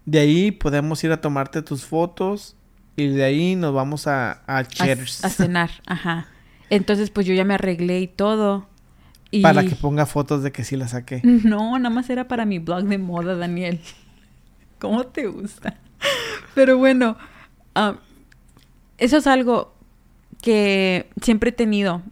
de 0.05 0.21
ahí 0.21 0.51
podemos 0.53 1.03
ir 1.05 1.13
a 1.13 1.21
tomarte 1.21 1.63
tus 1.63 1.85
fotos 1.85 2.57
y 2.97 3.09
de 3.09 3.25
ahí 3.25 3.57
nos 3.57 3.75
vamos 3.75 4.07
a, 4.07 4.43
a 4.47 4.59
a, 4.59 4.65
Cheddars 4.65 5.25
a 5.25 5.31
cenar, 5.31 5.71
ajá. 5.87 6.27
Entonces, 6.71 7.11
pues 7.11 7.27
yo 7.27 7.35
ya 7.35 7.45
me 7.45 7.55
arreglé 7.55 8.01
y 8.01 8.07
todo. 8.07 8.67
Y 9.31 9.43
para 9.43 9.65
que 9.65 9.75
ponga 9.75 10.07
fotos 10.07 10.43
de 10.43 10.53
que 10.53 10.65
sí 10.65 10.77
la 10.77 10.89
saqué. 10.89 11.21
No, 11.45 11.79
nada 11.79 11.95
más 11.95 12.09
era 12.11 12.29
para 12.29 12.45
mi 12.45 12.59
blog 12.59 12.85
de 12.85 12.99
moda, 12.99 13.35
Daniel. 13.35 13.81
¿Cómo 14.79 15.05
te 15.05 15.27
gusta? 15.27 15.79
Pero 16.55 16.79
bueno, 16.79 17.17
ah, 17.75 17.97
eso 18.99 19.17
es 19.17 19.27
algo 19.27 19.75
que 20.43 21.09
siempre 21.21 21.51
he 21.51 21.53
tenido. 21.53 22.03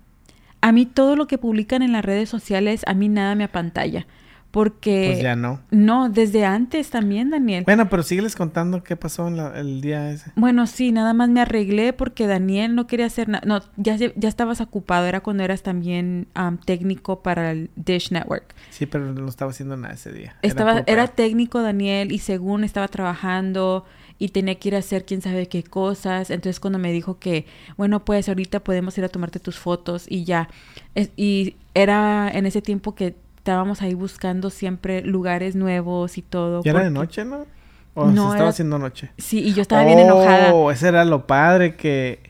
A 0.60 0.72
mí 0.72 0.86
todo 0.86 1.16
lo 1.16 1.26
que 1.26 1.38
publican 1.38 1.82
en 1.82 1.92
las 1.92 2.04
redes 2.04 2.28
sociales, 2.28 2.82
a 2.86 2.94
mí 2.94 3.08
nada 3.08 3.34
me 3.34 3.44
apantalla. 3.44 4.06
Porque... 4.50 5.10
Pues 5.12 5.22
ya 5.22 5.36
no. 5.36 5.60
No, 5.70 6.08
desde 6.08 6.44
antes 6.44 6.90
también, 6.90 7.30
Daniel. 7.30 7.62
Bueno, 7.64 7.88
pero 7.88 8.02
sígueles 8.02 8.34
contando 8.34 8.82
qué 8.82 8.96
pasó 8.96 9.28
en 9.28 9.36
la- 9.36 9.58
el 9.58 9.80
día 9.80 10.10
ese. 10.10 10.32
Bueno, 10.34 10.66
sí, 10.66 10.90
nada 10.90 11.14
más 11.14 11.28
me 11.28 11.40
arreglé 11.40 11.92
porque 11.92 12.26
Daniel 12.26 12.74
no 12.74 12.86
quería 12.88 13.06
hacer 13.06 13.28
nada. 13.28 13.44
No, 13.46 13.60
ya, 13.76 13.96
ya 13.96 14.28
estabas 14.28 14.60
ocupado. 14.60 15.06
Era 15.06 15.20
cuando 15.20 15.44
eras 15.44 15.62
también 15.62 16.26
am, 16.34 16.58
técnico 16.58 17.22
para 17.22 17.52
el 17.52 17.70
Dish 17.76 18.10
Network. 18.10 18.54
Sí, 18.70 18.86
pero 18.86 19.12
no 19.12 19.28
estaba 19.28 19.52
haciendo 19.52 19.76
nada 19.76 19.94
ese 19.94 20.12
día. 20.12 20.34
Estaba, 20.42 20.82
era 20.86 21.06
técnico 21.06 21.62
Daniel 21.62 22.10
y 22.10 22.18
según 22.18 22.64
estaba 22.64 22.88
trabajando 22.88 23.84
y 24.18 24.28
tenía 24.30 24.56
que 24.56 24.68
ir 24.68 24.74
a 24.74 24.78
hacer 24.78 25.04
quién 25.06 25.22
sabe 25.22 25.46
qué 25.46 25.62
cosas. 25.62 26.30
Entonces 26.30 26.58
cuando 26.60 26.78
me 26.78 26.90
dijo 26.92 27.18
que, 27.18 27.46
bueno, 27.76 28.04
pues 28.04 28.28
ahorita 28.28 28.60
podemos 28.60 28.98
ir 28.98 29.04
a 29.04 29.08
tomarte 29.08 29.38
tus 29.40 29.58
fotos 29.58 30.06
y 30.08 30.24
ya. 30.24 30.48
Es- 30.94 31.10
y 31.16 31.54
era 31.74 32.28
en 32.30 32.46
ese 32.46 32.60
tiempo 32.62 32.94
que 32.96 33.14
estábamos 33.40 33.80
ahí 33.80 33.94
buscando 33.94 34.50
siempre 34.50 35.00
lugares 35.02 35.56
nuevos 35.56 36.18
y 36.18 36.22
todo. 36.22 36.62
¿Ya 36.62 36.72
era 36.72 36.84
de 36.84 36.90
noche, 36.90 37.24
no? 37.24 37.46
¿O 37.94 38.04
No, 38.06 38.10
se 38.12 38.18
estaba 38.20 38.36
era- 38.36 38.48
haciendo 38.50 38.78
noche? 38.78 39.10
Sí, 39.16 39.40
y 39.40 39.54
yo 39.54 39.62
estaba 39.62 39.82
bien 39.84 39.98
enojada. 39.98 40.52
Oh, 40.52 40.70
ese 40.70 40.88
era 40.88 41.04
lo 41.06 41.26
padre 41.26 41.74
que, 41.74 42.20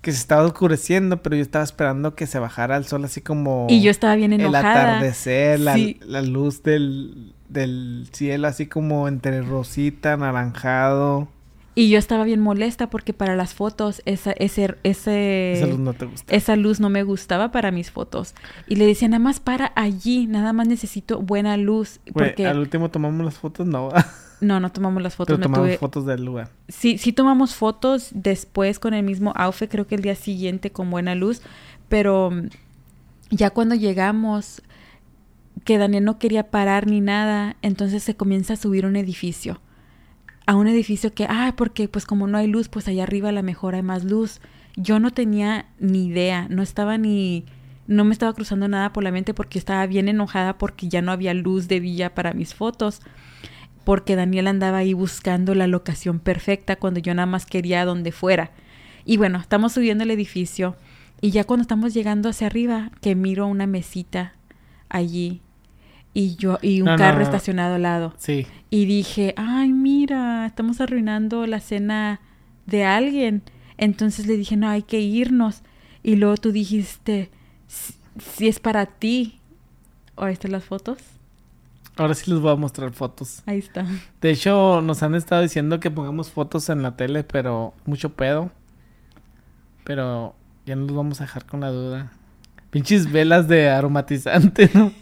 que 0.00 0.10
se 0.10 0.18
estaba 0.18 0.42
oscureciendo, 0.42 1.22
pero 1.22 1.36
yo 1.36 1.42
estaba 1.42 1.62
esperando 1.64 2.14
que 2.14 2.26
se 2.26 2.38
bajara 2.38 2.76
el 2.78 2.86
sol 2.86 3.04
así 3.04 3.20
como 3.20 3.66
Y 3.68 3.82
yo 3.82 3.90
estaba 3.90 4.16
bien 4.16 4.32
el 4.32 4.40
enojada. 4.40 4.96
atardecer, 4.96 5.60
la, 5.60 5.74
Sí. 5.74 6.00
la 6.04 6.22
luz 6.22 6.62
del, 6.62 7.34
del 7.50 8.08
cielo 8.12 8.48
así 8.48 8.66
como 8.66 9.06
entre 9.06 9.42
rosita, 9.42 10.14
anaranjado. 10.14 11.28
Y 11.76 11.88
yo 11.90 11.98
estaba 11.98 12.22
bien 12.24 12.40
molesta 12.40 12.88
porque 12.88 13.12
para 13.12 13.34
las 13.34 13.52
fotos 13.54 14.00
esa, 14.04 14.30
ese, 14.32 14.76
ese, 14.84 15.52
Esa 15.54 15.66
luz 15.66 15.78
no 15.80 15.92
te 15.92 16.06
gusta. 16.06 16.34
esa 16.34 16.54
luz 16.56 16.78
no 16.78 16.88
me 16.88 17.02
gustaba 17.02 17.50
para 17.50 17.72
mis 17.72 17.90
fotos. 17.90 18.34
Y 18.68 18.76
le 18.76 18.86
decía, 18.86 19.08
nada 19.08 19.18
más 19.18 19.40
para 19.40 19.72
allí, 19.74 20.26
nada 20.28 20.52
más 20.52 20.68
necesito 20.68 21.20
buena 21.20 21.56
luz. 21.56 21.98
Porque 22.12 22.46
al 22.46 22.60
último 22.60 22.90
tomamos 22.90 23.24
las 23.24 23.34
fotos, 23.38 23.66
no. 23.66 23.88
no, 24.40 24.60
no 24.60 24.70
tomamos 24.70 25.02
las 25.02 25.16
fotos. 25.16 25.36
pero 25.36 25.48
me 25.48 25.52
tomamos 25.52 25.68
tuve- 25.74 25.78
fotos 25.78 26.06
del 26.06 26.24
lugar. 26.24 26.50
Sí, 26.68 26.96
sí 26.98 27.12
tomamos 27.12 27.56
fotos 27.56 28.10
después 28.12 28.78
con 28.78 28.94
el 28.94 29.02
mismo 29.04 29.32
outfit, 29.34 29.68
creo 29.68 29.86
que 29.88 29.96
el 29.96 30.02
día 30.02 30.14
siguiente 30.14 30.70
con 30.70 30.90
buena 30.90 31.16
luz. 31.16 31.42
Pero 31.88 32.30
mm, 32.30 32.48
ya 33.30 33.50
cuando 33.50 33.74
llegamos, 33.74 34.62
que 35.64 35.78
Daniel 35.78 36.04
no 36.04 36.18
quería 36.20 36.50
parar 36.52 36.86
ni 36.86 37.00
nada, 37.00 37.56
entonces 37.62 38.04
se 38.04 38.14
comienza 38.14 38.52
a 38.52 38.56
subir 38.56 38.86
un 38.86 38.94
edificio. 38.94 39.60
A 40.46 40.56
un 40.56 40.66
edificio 40.66 41.14
que, 41.14 41.26
ah, 41.28 41.54
porque 41.56 41.88
pues 41.88 42.04
como 42.04 42.26
no 42.26 42.36
hay 42.38 42.46
luz, 42.46 42.68
pues 42.68 42.86
allá 42.88 43.04
arriba 43.04 43.30
a 43.30 43.32
lo 43.32 43.42
mejor 43.42 43.74
hay 43.74 43.82
más 43.82 44.04
luz. 44.04 44.40
Yo 44.76 44.98
no 44.98 45.10
tenía 45.10 45.66
ni 45.78 46.06
idea, 46.06 46.46
no 46.50 46.62
estaba 46.62 46.98
ni, 46.98 47.46
no 47.86 48.04
me 48.04 48.12
estaba 48.12 48.32
cruzando 48.34 48.68
nada 48.68 48.92
por 48.92 49.04
la 49.04 49.12
mente 49.12 49.34
porque 49.34 49.58
estaba 49.58 49.86
bien 49.86 50.08
enojada 50.08 50.58
porque 50.58 50.88
ya 50.88 51.00
no 51.00 51.12
había 51.12 51.32
luz 51.34 51.68
de 51.68 51.80
villa 51.80 52.14
para 52.14 52.34
mis 52.34 52.54
fotos. 52.54 53.00
Porque 53.84 54.16
Daniel 54.16 54.46
andaba 54.46 54.78
ahí 54.78 54.94
buscando 54.94 55.54
la 55.54 55.66
locación 55.66 56.18
perfecta 56.18 56.76
cuando 56.76 57.00
yo 57.00 57.14
nada 57.14 57.26
más 57.26 57.46
quería 57.46 57.84
donde 57.84 58.12
fuera. 58.12 58.50
Y 59.04 59.18
bueno, 59.18 59.38
estamos 59.38 59.72
subiendo 59.72 60.04
el 60.04 60.10
edificio 60.10 60.76
y 61.20 61.30
ya 61.30 61.44
cuando 61.44 61.62
estamos 61.62 61.94
llegando 61.94 62.28
hacia 62.28 62.46
arriba, 62.46 62.90
que 63.00 63.14
miro 63.14 63.46
una 63.46 63.66
mesita 63.66 64.34
allí 64.88 65.40
y 66.14 66.36
yo 66.36 66.58
y 66.62 66.80
un 66.80 66.86
No, 66.86 66.96
carro 66.96 67.18
no. 67.18 67.24
estacionado 67.24 67.74
al 67.74 67.82
lado. 67.82 68.14
Sí. 68.16 68.46
Y 68.70 68.86
dije, 68.86 69.34
ay, 69.36 69.72
mira, 69.72 70.46
estamos 70.46 70.80
arruinando 70.80 71.46
la 71.46 71.60
cena 71.60 72.20
de 72.66 72.84
alguien. 72.84 73.42
Entonces 73.76 74.26
le 74.26 74.36
dije, 74.36 74.56
no, 74.56 74.68
hay 74.68 74.82
que 74.82 75.00
irnos. 75.00 75.62
Y 76.02 76.16
luego 76.16 76.36
tú 76.36 76.52
dijiste, 76.52 77.30
si, 77.66 78.46
es 78.48 78.60
para 78.60 78.86
ti. 78.86 79.40
¿O 80.14 80.22
ahí 80.24 80.32
están 80.32 80.52
las 80.52 80.64
fotos? 80.64 80.98
Ahora 81.96 82.14
sí 82.14 82.30
les 82.30 82.40
voy 82.40 82.52
a 82.52 82.56
mostrar 82.56 82.92
fotos. 82.92 83.42
Ahí 83.46 83.58
está. 83.58 83.84
De 84.20 84.30
hecho, 84.30 84.80
nos 84.80 85.02
han 85.02 85.14
estado 85.14 85.42
diciendo 85.42 85.80
que 85.80 85.90
pongamos 85.90 86.30
fotos 86.30 86.68
en 86.68 86.82
la 86.82 86.96
tele, 86.96 87.24
pero 87.24 87.74
mucho 87.86 88.10
pedo. 88.14 88.50
Pero 89.84 90.34
ya 90.66 90.76
no 90.76 90.86
los 90.86 90.96
vamos 90.96 91.20
a 91.20 91.24
dejar 91.24 91.44
con 91.46 91.60
la 91.60 91.70
duda. 91.70 92.12
Pinches 92.70 93.10
velas 93.10 93.48
de 93.48 93.68
aromatizante, 93.68 94.70
¿no? 94.74 94.92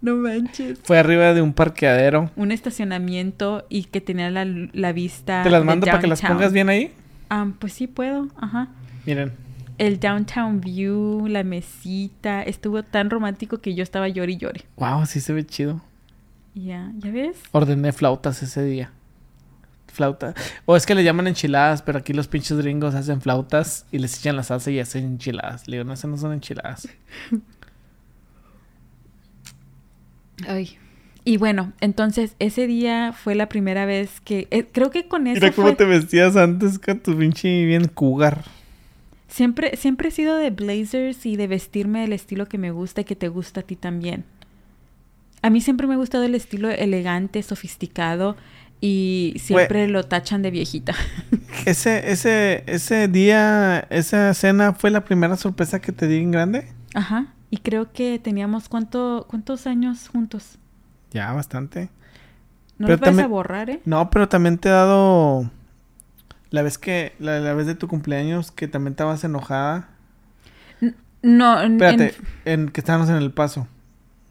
No 0.00 0.16
manches. 0.16 0.78
Fue 0.84 0.98
arriba 0.98 1.32
de 1.34 1.42
un 1.42 1.52
parqueadero. 1.52 2.30
Un 2.36 2.52
estacionamiento 2.52 3.66
y 3.68 3.84
que 3.84 4.00
tenía 4.00 4.30
la, 4.30 4.44
la 4.44 4.92
vista. 4.92 5.42
¿Te 5.42 5.50
las 5.50 5.64
mando 5.64 5.86
para 5.86 6.00
que 6.00 6.06
las 6.06 6.20
pongas 6.20 6.52
bien 6.52 6.68
ahí? 6.68 6.92
Ah, 7.30 7.48
pues 7.58 7.72
sí 7.72 7.86
puedo, 7.86 8.28
ajá. 8.36 8.68
Miren. 9.04 9.32
El 9.78 9.98
downtown 10.00 10.60
view, 10.60 11.26
la 11.28 11.42
mesita, 11.44 12.42
estuvo 12.42 12.82
tan 12.82 13.10
romántico 13.10 13.58
que 13.58 13.74
yo 13.74 13.82
estaba 13.82 14.08
llore 14.08 14.32
y 14.32 14.36
llore. 14.38 14.62
Wow, 14.76 15.06
sí 15.06 15.20
se 15.20 15.32
ve 15.32 15.44
chido. 15.44 15.82
Ya, 16.54 16.92
¿ya 16.98 17.10
ves? 17.10 17.36
Ordené 17.52 17.92
flautas 17.92 18.42
ese 18.42 18.62
día. 18.64 18.92
flauta. 19.92 20.34
O 20.66 20.76
es 20.76 20.86
que 20.86 20.94
le 20.94 21.04
llaman 21.04 21.26
enchiladas, 21.26 21.82
pero 21.82 21.98
aquí 21.98 22.12
los 22.12 22.28
pinches 22.28 22.56
gringos 22.58 22.94
hacen 22.94 23.20
flautas 23.20 23.86
y 23.90 23.98
les 23.98 24.18
echan 24.18 24.36
la 24.36 24.42
salsa 24.42 24.70
y 24.70 24.78
hacen 24.78 25.04
enchiladas. 25.04 25.66
Le 25.68 25.76
digo, 25.78 25.84
no, 25.86 25.94
esas 25.94 26.10
no 26.10 26.16
son 26.16 26.32
enchiladas. 26.32 26.88
Ay. 30.48 30.76
Y 31.24 31.38
bueno, 31.38 31.72
entonces 31.80 32.36
ese 32.38 32.66
día 32.66 33.12
fue 33.12 33.34
la 33.34 33.48
primera 33.48 33.84
vez 33.86 34.20
que 34.20 34.46
eh, 34.50 34.64
creo 34.70 34.90
que 34.90 35.08
con 35.08 35.26
eso 35.26 35.40
Mira 35.40 35.52
cómo 35.52 35.68
fue- 35.68 35.76
te 35.76 35.84
vestías 35.84 36.36
antes 36.36 36.78
con 36.78 37.00
tu 37.00 37.16
pinche 37.18 37.64
bien 37.64 37.88
cougar. 37.88 38.44
siempre 39.28 39.76
siempre 39.76 40.08
he 40.08 40.12
sido 40.12 40.36
de 40.36 40.50
blazers 40.50 41.26
y 41.26 41.36
de 41.36 41.46
vestirme 41.48 42.00
del 42.02 42.12
estilo 42.12 42.46
que 42.46 42.58
me 42.58 42.70
gusta 42.70 43.00
y 43.00 43.04
que 43.04 43.16
te 43.16 43.28
gusta 43.28 43.60
a 43.60 43.62
ti 43.64 43.74
también. 43.76 44.24
A 45.42 45.50
mí 45.50 45.60
siempre 45.60 45.86
me 45.86 45.94
ha 45.94 45.96
gustado 45.96 46.24
el 46.24 46.34
estilo 46.34 46.70
elegante, 46.70 47.42
sofisticado 47.42 48.36
y 48.80 49.34
siempre 49.38 49.88
lo 49.88 50.04
tachan 50.04 50.42
de 50.42 50.50
viejita. 50.50 50.94
Ese, 51.66 52.10
ese, 52.12 52.62
ese 52.66 53.08
día, 53.08 53.80
esa 53.90 54.32
cena 54.34 54.74
fue 54.74 54.90
la 54.90 55.04
primera 55.04 55.36
sorpresa 55.36 55.80
que 55.80 55.90
te 55.90 56.06
di 56.06 56.18
en 56.18 56.30
grande. 56.30 56.68
Ajá. 56.94 57.32
Y 57.50 57.58
creo 57.58 57.92
que 57.92 58.18
teníamos 58.18 58.68
cuánto 58.68 59.26
cuántos 59.28 59.66
años 59.66 60.08
juntos. 60.08 60.58
Ya, 61.12 61.32
bastante. 61.32 61.88
No 62.78 62.88
Pero 62.88 62.98
vas 62.98 63.18
a 63.18 63.26
borrar, 63.26 63.70
¿eh? 63.70 63.80
No, 63.84 64.10
pero 64.10 64.28
también 64.28 64.58
te 64.58 64.68
he 64.68 64.72
dado 64.72 65.50
la 66.50 66.62
vez 66.62 66.78
que, 66.78 67.14
la, 67.18 67.40
la 67.40 67.54
vez 67.54 67.66
de 67.66 67.74
tu 67.74 67.88
cumpleaños 67.88 68.50
que 68.50 68.68
también 68.68 68.92
estabas 68.92 69.24
enojada. 69.24 69.88
No, 71.22 71.60
en- 71.62 71.72
Espérate, 71.80 72.14
en- 72.44 72.62
en 72.62 72.68
que 72.68 72.80
estábamos 72.80 73.08
en 73.08 73.16
el 73.16 73.32
paso. 73.32 73.66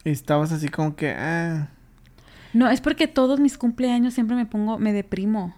Y 0.04 0.12
estabas 0.12 0.52
así 0.52 0.70
como 0.70 0.96
que, 0.96 1.12
ah, 1.12 1.70
No, 2.54 2.70
es 2.70 2.80
porque 2.82 3.08
todos 3.08 3.40
mis 3.40 3.58
cumpleaños 3.58 4.14
siempre 4.14 4.36
me 4.36 4.46
pongo, 4.46 4.78
me 4.78 4.94
deprimo. 4.94 5.56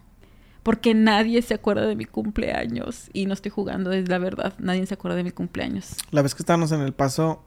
Porque 0.68 0.93
nadie 0.93 1.41
se 1.43 1.53
acuerda 1.53 1.88
de 1.88 1.95
mi 1.95 2.03
cumpleaños. 2.03 3.09
Y 3.13 3.26
no 3.26 3.34
estoy 3.34 3.51
jugando, 3.51 3.93
es 3.93 4.09
la 4.09 4.18
verdad. 4.18 4.53
Nadie 4.59 4.86
se 4.86 4.95
acuerda 4.95 5.15
de 5.15 5.24
mi 5.24 5.32
cumpleaños. 5.32 5.95
la 6.11 6.22
vez 6.22 6.36
que 6.36 6.41
estábamos 6.41 6.74
en 6.74 6.82
el 6.82 6.91
paso 6.91 7.41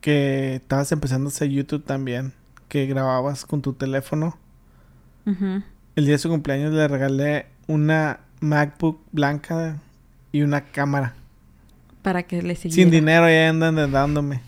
que 0.00 0.54
estabas 0.54 0.90
empezando 0.90 1.28
a 1.28 1.28
hacer 1.28 1.50
YouTube 1.50 1.84
también, 1.84 2.32
que 2.68 2.86
grababas 2.86 3.44
con 3.44 3.60
tu 3.60 3.74
teléfono. 3.74 4.38
El 5.26 6.06
día 6.06 6.12
de 6.12 6.18
su 6.18 6.30
cumpleaños 6.30 6.72
le 6.72 6.88
regalé 6.88 7.44
una 7.66 8.20
MacBook 8.40 8.98
blanca 9.12 9.82
y 10.32 10.40
una 10.40 10.62
cámara. 10.64 11.14
Para 12.00 12.22
que 12.22 12.40
le 12.40 12.56
siguiera. 12.56 12.74
Sin 12.74 12.90
dinero 12.90 13.28
ya 13.28 13.50
andan 13.50 13.92
dándome. 13.92 14.40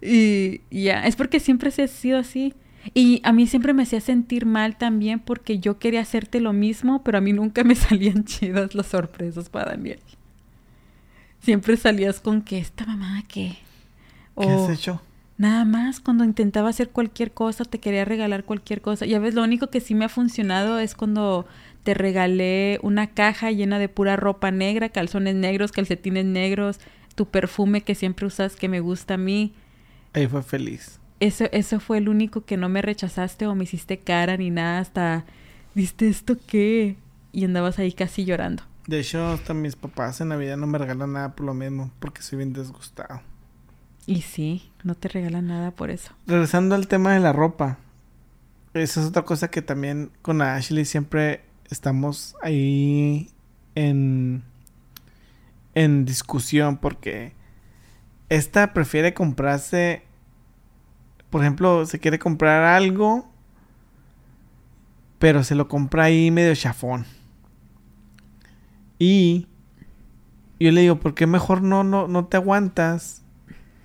Y 0.00 0.60
y 0.70 0.84
ya, 0.84 1.08
es 1.08 1.16
porque 1.16 1.40
siempre 1.40 1.72
se 1.72 1.82
ha 1.82 1.88
sido 1.88 2.20
así. 2.20 2.54
Y 2.94 3.20
a 3.24 3.32
mí 3.32 3.46
siempre 3.46 3.74
me 3.74 3.84
hacía 3.84 4.00
sentir 4.00 4.46
mal 4.46 4.76
también 4.76 5.20
porque 5.20 5.58
yo 5.58 5.78
quería 5.78 6.00
hacerte 6.00 6.40
lo 6.40 6.52
mismo, 6.52 7.02
pero 7.02 7.18
a 7.18 7.20
mí 7.20 7.32
nunca 7.32 7.64
me 7.64 7.74
salían 7.76 8.24
chidas 8.24 8.74
las 8.74 8.86
sorpresas 8.86 9.48
para 9.48 9.72
Daniel. 9.72 10.00
Siempre 11.40 11.76
salías 11.76 12.20
con 12.20 12.42
que 12.42 12.58
esta 12.58 12.86
mamá 12.86 13.22
que... 13.26 13.56
¿Qué 14.38 14.48
has 14.48 14.70
hecho? 14.70 15.02
Nada 15.38 15.64
más, 15.64 16.00
cuando 16.00 16.24
intentaba 16.24 16.68
hacer 16.68 16.90
cualquier 16.90 17.32
cosa, 17.32 17.64
te 17.64 17.80
quería 17.80 18.04
regalar 18.04 18.44
cualquier 18.44 18.80
cosa. 18.80 19.06
Ya 19.06 19.18
ves, 19.18 19.34
lo 19.34 19.42
único 19.42 19.68
que 19.68 19.80
sí 19.80 19.94
me 19.94 20.04
ha 20.04 20.08
funcionado 20.08 20.78
es 20.78 20.94
cuando 20.94 21.46
te 21.82 21.94
regalé 21.94 22.78
una 22.82 23.08
caja 23.08 23.50
llena 23.50 23.78
de 23.78 23.88
pura 23.88 24.16
ropa 24.16 24.50
negra, 24.50 24.90
calzones 24.90 25.34
negros, 25.34 25.72
calcetines 25.72 26.26
negros, 26.26 26.78
tu 27.14 27.26
perfume 27.26 27.80
que 27.82 27.94
siempre 27.94 28.26
usas 28.26 28.54
que 28.54 28.68
me 28.68 28.80
gusta 28.80 29.14
a 29.14 29.18
mí. 29.18 29.52
Ahí 30.12 30.26
fue 30.28 30.42
feliz. 30.42 31.00
Eso, 31.22 31.44
eso 31.52 31.78
fue 31.78 31.98
el 31.98 32.08
único 32.08 32.44
que 32.44 32.56
no 32.56 32.68
me 32.68 32.82
rechazaste 32.82 33.46
o 33.46 33.54
me 33.54 33.62
hiciste 33.62 34.00
cara 34.00 34.36
ni 34.36 34.50
nada 34.50 34.80
hasta, 34.80 35.24
¿viste 35.72 36.08
esto 36.08 36.36
qué? 36.48 36.96
Y 37.30 37.44
andabas 37.44 37.78
ahí 37.78 37.92
casi 37.92 38.24
llorando. 38.24 38.64
De 38.88 38.98
hecho, 38.98 39.24
hasta 39.28 39.54
mis 39.54 39.76
papás 39.76 40.20
en 40.20 40.30
Navidad 40.30 40.56
no 40.56 40.66
me 40.66 40.78
regalan 40.78 41.12
nada 41.12 41.36
por 41.36 41.46
lo 41.46 41.54
mismo, 41.54 41.92
porque 42.00 42.22
soy 42.22 42.38
bien 42.38 42.52
disgustado. 42.52 43.20
Y 44.04 44.22
sí, 44.22 44.72
no 44.82 44.96
te 44.96 45.06
regalan 45.06 45.46
nada 45.46 45.70
por 45.70 45.90
eso. 45.90 46.12
Regresando 46.26 46.74
al 46.74 46.88
tema 46.88 47.14
de 47.14 47.20
la 47.20 47.32
ropa. 47.32 47.78
Esa 48.74 49.00
es 49.00 49.06
otra 49.06 49.22
cosa 49.22 49.48
que 49.48 49.62
también 49.62 50.10
con 50.22 50.42
Ashley 50.42 50.84
siempre 50.84 51.42
estamos 51.70 52.34
ahí 52.42 53.30
en, 53.76 54.42
en 55.76 56.04
discusión 56.04 56.78
porque 56.78 57.32
esta 58.28 58.72
prefiere 58.72 59.14
comprarse, 59.14 60.02
por 61.32 61.40
ejemplo, 61.40 61.86
se 61.86 61.98
quiere 61.98 62.18
comprar 62.18 62.62
algo, 62.62 63.26
pero 65.18 65.42
se 65.42 65.54
lo 65.54 65.66
compra 65.66 66.04
ahí 66.04 66.30
medio 66.30 66.54
chafón. 66.54 67.06
Y 68.98 69.46
yo 70.60 70.70
le 70.70 70.82
digo, 70.82 71.00
¿por 71.00 71.14
qué 71.14 71.26
mejor 71.26 71.62
no, 71.62 71.84
no, 71.84 72.06
no 72.06 72.26
te 72.26 72.36
aguantas 72.36 73.22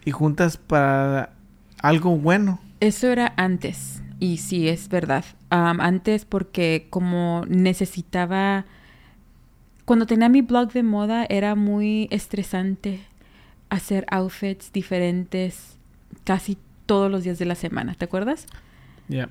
y 0.03 0.11
juntas 0.11 0.57
para 0.57 1.33
algo 1.81 2.17
bueno? 2.17 2.59
Eso 2.81 3.07
era 3.07 3.33
antes, 3.37 4.03
y 4.19 4.37
sí, 4.37 4.67
es 4.67 4.89
verdad. 4.89 5.23
Antes 5.49 6.25
porque 6.25 6.87
como 6.89 7.43
necesitaba... 7.47 8.65
Cuando 9.85 10.05
tenía 10.05 10.27
mi 10.27 10.41
blog 10.41 10.73
de 10.73 10.83
moda 10.83 11.25
era 11.29 11.55
muy 11.55 12.09
estresante 12.11 12.99
hacer 13.69 14.05
outfits 14.09 14.73
diferentes 14.73 15.77
casi 16.25 16.57
todos 16.87 17.11
los 17.11 17.23
días 17.23 17.37
de 17.37 17.45
la 17.45 17.53
semana, 17.53 17.93
¿te 17.93 18.05
acuerdas? 18.05 18.47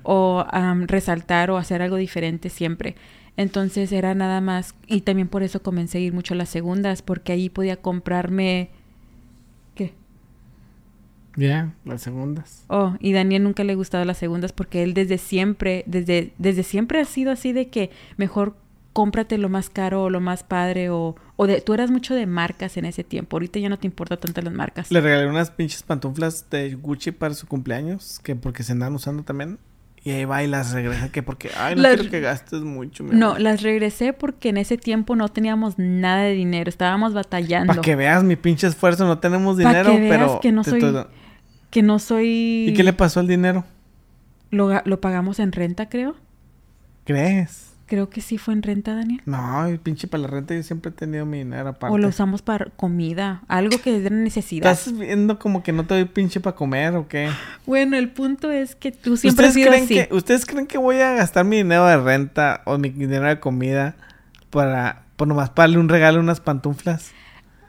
O 0.03 0.45
am, 0.49 0.87
resaltar 0.87 1.51
o 1.51 1.57
hacer 1.57 1.81
algo 1.81 1.97
diferente 1.97 2.49
siempre. 2.49 2.95
Entonces 3.35 3.91
era 3.91 4.15
nada 4.15 4.41
más, 4.41 4.73
y 4.87 5.01
también 5.01 5.27
por 5.27 5.43
eso 5.43 5.61
comencé 5.61 5.99
a 5.99 6.01
ir 6.01 6.13
mucho 6.13 6.33
a 6.33 6.37
las 6.37 6.49
segundas, 6.49 7.01
porque 7.01 7.33
ahí 7.33 7.49
podía 7.49 7.77
comprarme... 7.77 8.69
¿Qué? 9.75 9.93
Ya, 11.35 11.73
las 11.85 12.01
segundas. 12.01 12.65
Oh, 12.67 12.95
y 12.99 13.13
Daniel 13.13 13.43
nunca 13.43 13.63
le 13.63 13.75
gustaba 13.75 14.05
las 14.05 14.17
segundas 14.17 14.53
porque 14.53 14.81
él 14.81 14.95
desde 14.95 15.19
siempre, 15.19 15.83
desde, 15.85 16.33
desde 16.39 16.63
siempre 16.63 16.99
ha 16.99 17.05
sido 17.05 17.31
así 17.31 17.53
de 17.53 17.67
que 17.67 17.91
mejor 18.17 18.55
cómprate 18.97 19.37
lo 19.37 19.47
más 19.47 19.69
caro 19.69 20.05
o 20.05 20.09
lo 20.09 20.19
más 20.21 20.41
padre 20.41 20.89
o, 20.89 21.15
o 21.35 21.45
de, 21.45 21.61
tú 21.61 21.75
eras 21.75 21.91
mucho 21.91 22.15
de 22.15 22.25
marcas 22.25 22.77
en 22.77 22.85
ese 22.85 23.03
tiempo, 23.03 23.35
ahorita 23.35 23.59
ya 23.59 23.69
no 23.69 23.77
te 23.77 23.85
importa 23.85 24.17
tanto 24.17 24.41
las 24.41 24.51
marcas. 24.51 24.89
Le 24.89 25.01
regalé 25.01 25.27
unas 25.27 25.51
pinches 25.51 25.83
pantuflas 25.83 26.49
de 26.49 26.73
Gucci 26.73 27.11
para 27.11 27.35
su 27.35 27.45
cumpleaños, 27.45 28.19
que 28.23 28.35
porque 28.35 28.63
se 28.63 28.71
andan 28.71 28.95
usando 28.95 29.21
también. 29.21 29.59
Y 30.03 30.09
ahí 30.09 30.25
va 30.25 30.41
y 30.43 30.47
las 30.47 30.71
regresa, 30.71 31.11
que 31.11 31.21
porque, 31.21 31.51
ay, 31.55 31.75
no 31.75 31.83
Las- 31.83 31.93
quiero 31.95 32.09
que 32.09 32.21
gastes 32.21 32.61
mucho. 32.61 33.03
mi 33.03 33.11
No, 33.11 33.27
amor. 33.27 33.41
las 33.41 33.61
regresé 33.61 34.13
porque 34.13 34.49
en 34.49 34.57
ese 34.57 34.77
tiempo 34.79 35.15
no 35.15 35.29
teníamos 35.29 35.75
nada 35.77 36.23
de 36.23 36.33
dinero, 36.33 36.67
estábamos 36.67 37.13
batallando. 37.13 37.67
Para 37.67 37.81
que 37.81 37.95
veas 37.95 38.23
mi 38.23 38.35
pinche 38.35 38.65
esfuerzo, 38.65 39.05
no 39.05 39.19
tenemos 39.19 39.57
Pa' 39.61 39.69
dinero, 39.69 39.91
que 39.91 39.99
veas 39.99 40.09
pero... 40.17 40.39
que 40.39 40.51
no 40.51 40.63
soy- 40.63 40.79
estoy 40.83 41.03
Que 41.69 41.83
no 41.83 41.99
soy... 41.99 42.65
¿Y 42.69 42.73
qué 42.73 42.81
le 42.83 42.93
pasó 42.93 43.19
al 43.19 43.27
dinero? 43.27 43.63
lo, 44.49 44.81
lo 44.85 44.99
pagamos 45.01 45.39
en 45.39 45.51
renta, 45.51 45.87
creo. 45.87 46.15
¿Crees? 47.03 47.73
Creo 47.87 48.09
que 48.09 48.19
sí 48.19 48.37
fue 48.37 48.53
en 48.53 48.63
renta, 48.63 48.93
Daniel. 48.95 49.21
No, 49.25 49.65
el 49.65 49.79
pinche 49.79 50.07
para 50.09 50.23
la 50.23 50.27
renta 50.27 50.53
yo 50.53 50.61
siempre 50.61 50.89
he 50.91 50.93
tenido 50.93 51.25
mi 51.25 51.37
dinero 51.39 51.69
aparte. 51.69 51.93
O 51.95 51.97
lo 51.97 52.09
usamos 52.09 52.41
para 52.41 52.65
comida, 52.75 53.41
algo 53.47 53.79
que 53.81 53.95
es 53.95 54.03
de 54.03 54.09
necesidad. 54.09 54.71
¿Estás 54.73 54.97
viendo 54.97 55.39
como 55.39 55.63
que 55.63 55.71
no 55.71 55.85
te 55.85 55.93
doy 55.93 56.03
pinche 56.05 56.41
para 56.41 56.55
comer 56.55 56.95
o 56.95 57.07
qué? 57.07 57.29
Bueno, 57.65 57.95
el 57.95 58.09
punto 58.09 58.51
es 58.51 58.75
que 58.75 58.91
tú 58.91 59.15
siempre 59.15 59.45
has 59.45 59.51
¿Ustedes 59.51 59.53
sido 59.53 59.69
creen, 59.69 59.83
así. 59.85 59.93
que, 60.09 60.13
¿Ustedes 60.13 60.45
creen 60.45 60.67
que 60.67 60.77
voy 60.77 60.97
a 60.97 61.13
gastar 61.13 61.45
mi 61.45 61.55
dinero 61.57 61.85
de 61.85 61.95
renta 61.97 62.61
o 62.65 62.77
mi 62.77 62.89
dinero 62.89 63.25
de 63.27 63.39
comida 63.39 63.95
para, 64.49 65.03
por 65.15 65.27
nomás 65.29 65.49
para 65.49 65.67
darle 65.67 65.79
un 65.79 65.87
regalo, 65.87 66.19
unas 66.19 66.41
pantuflas? 66.41 67.11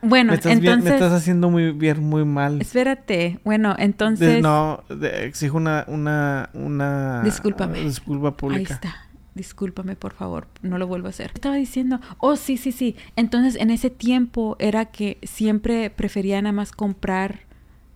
Bueno, 0.02 0.30
me, 0.30 0.36
estás 0.36 0.60
bien- 0.60 0.74
entonces... 0.74 0.90
me 0.90 0.96
estás 0.96 1.12
haciendo 1.12 1.50
muy 1.50 1.72
bien, 1.72 2.00
muy 2.02 2.24
mal. 2.24 2.60
Espérate. 2.60 3.38
Bueno, 3.44 3.74
De- 3.76 3.84
entonces... 3.84 4.42
no, 4.42 4.82
de- 4.88 5.26
exijo 5.26 5.56
una, 5.56 5.84
una, 5.88 6.50
una... 6.54 7.22
Discúlpame. 7.22 7.80
Disculpa 7.82 8.28
Ahí 8.28 8.34
pública. 8.34 8.74
está. 8.74 8.96
Discúlpame, 9.38 9.94
por 9.94 10.12
favor. 10.12 10.48
No 10.62 10.78
lo 10.78 10.88
vuelvo 10.88 11.06
a 11.06 11.10
hacer. 11.10 11.30
Estaba 11.32 11.54
diciendo... 11.54 12.00
Oh, 12.18 12.34
sí, 12.34 12.56
sí, 12.56 12.72
sí. 12.72 12.96
Entonces, 13.14 13.54
en 13.54 13.70
ese 13.70 13.88
tiempo 13.88 14.56
era 14.58 14.86
que 14.86 15.18
siempre 15.22 15.90
prefería 15.90 16.42
nada 16.42 16.52
más 16.52 16.72
comprar 16.72 17.46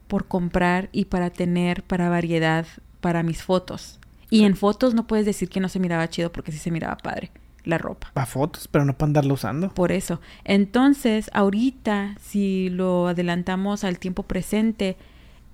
por 0.07 0.29
comprar 0.29 0.89
y 0.93 1.07
para 1.07 1.31
tener 1.31 1.83
para 1.83 2.09
variedad 2.09 2.65
para 3.01 3.25
mis 3.25 3.43
fotos. 3.43 3.99
Y 4.31 4.45
en 4.45 4.57
fotos 4.57 4.95
no 4.95 5.07
puedes 5.07 5.27
decir 5.27 5.49
que 5.49 5.59
no 5.59 5.69
se 5.69 5.81
miraba 5.81 6.09
chido 6.09 6.31
porque 6.31 6.53
sí 6.53 6.59
se 6.59 6.71
miraba 6.71 6.97
padre 6.97 7.33
la 7.65 7.79
ropa. 7.79 8.11
Para 8.13 8.27
fotos, 8.27 8.69
pero 8.69 8.85
no 8.85 8.95
para 8.95 9.09
andarlo 9.09 9.35
usando. 9.35 9.71
Por 9.75 9.93
eso. 9.93 10.21
Entonces, 10.45 11.31
ahorita, 11.33 12.17
si 12.21 12.69
lo 12.71 13.09
adelantamos 13.09 13.85
al 13.85 13.99
tiempo 13.99 14.23
presente, 14.23 14.97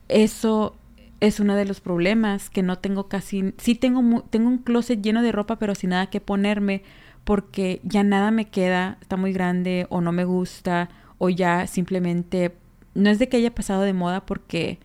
eso 0.08 0.76
es 1.20 1.40
uno 1.40 1.56
de 1.56 1.64
los 1.64 1.80
problemas 1.80 2.50
que 2.50 2.62
no 2.62 2.78
tengo 2.78 3.08
casi. 3.08 3.54
Sí 3.58 3.74
tengo, 3.74 4.22
tengo 4.30 4.48
un 4.48 4.58
closet 4.58 5.00
lleno 5.02 5.22
de 5.22 5.32
ropa, 5.32 5.56
pero 5.56 5.74
sin 5.74 5.90
nada 5.90 6.08
que 6.08 6.20
ponerme, 6.20 6.82
porque 7.24 7.80
ya 7.82 8.04
nada 8.04 8.30
me 8.30 8.46
queda, 8.46 8.98
está 9.00 9.16
muy 9.16 9.32
grande, 9.32 9.86
o 9.90 10.00
no 10.00 10.12
me 10.12 10.24
gusta, 10.24 10.88
o 11.18 11.28
ya 11.28 11.66
simplemente. 11.66 12.54
No 12.94 13.10
es 13.10 13.18
de 13.18 13.28
que 13.28 13.36
haya 13.36 13.54
pasado 13.54 13.82
de 13.82 13.92
moda, 13.92 14.24
porque 14.26 14.78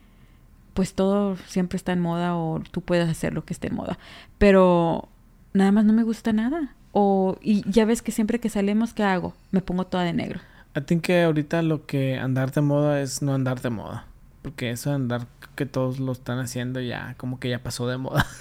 pues 0.74 0.94
todo 0.96 1.38
siempre 1.48 1.78
está 1.78 1.94
en 1.94 2.00
moda, 2.00 2.36
o 2.36 2.62
tú 2.72 2.82
puedes 2.82 3.08
hacer 3.10 3.34
lo 3.34 3.46
que 3.46 3.54
esté 3.54 3.68
en 3.68 3.76
moda. 3.76 4.00
Pero 4.38 5.10
nada 5.54 5.72
más 5.72 5.86
no 5.86 5.94
me 5.94 6.04
gusta 6.04 6.34
nada. 6.34 6.76
O, 6.92 7.38
y 7.42 7.70
ya 7.70 7.86
ves 7.86 8.02
que 8.02 8.12
siempre 8.12 8.40
que 8.40 8.50
salimos, 8.50 8.94
¿qué 8.94 9.04
hago? 9.04 9.34
Me 9.52 9.62
pongo 9.62 9.86
toda 9.86 10.04
de 10.04 10.14
negro. 10.14 10.40
I 10.76 10.82
think 10.82 11.04
que 11.04 11.24
ahorita 11.24 11.62
lo 11.62 11.86
que 11.86 12.18
andar 12.18 12.52
de 12.52 12.62
moda 12.62 13.02
es 13.02 13.22
no 13.22 13.34
andar 13.34 13.62
de 13.62 13.70
moda. 13.70 14.08
Porque 14.44 14.70
eso 14.70 14.90
de 14.92 14.98
andar 14.98 15.26
que 15.56 15.66
todos 15.66 16.00
lo 16.00 16.12
están 16.12 16.38
haciendo 16.38 16.80
ya, 16.82 17.16
como 17.18 17.40
que 17.40 17.50
ya 17.50 17.64
pasó 17.64 17.88
de 17.88 17.98
moda. 17.98 18.26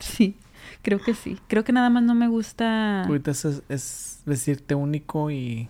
Sí, 0.00 0.34
creo 0.82 0.98
que 0.98 1.12
sí. 1.14 1.38
Creo 1.46 1.62
que 1.62 1.72
nada 1.72 1.90
más 1.90 2.02
no 2.02 2.14
me 2.14 2.26
gusta. 2.28 3.04
ahorita 3.04 3.30
es, 3.32 3.62
es 3.68 4.20
vestirte 4.26 4.74
único 4.74 5.30
y. 5.30 5.68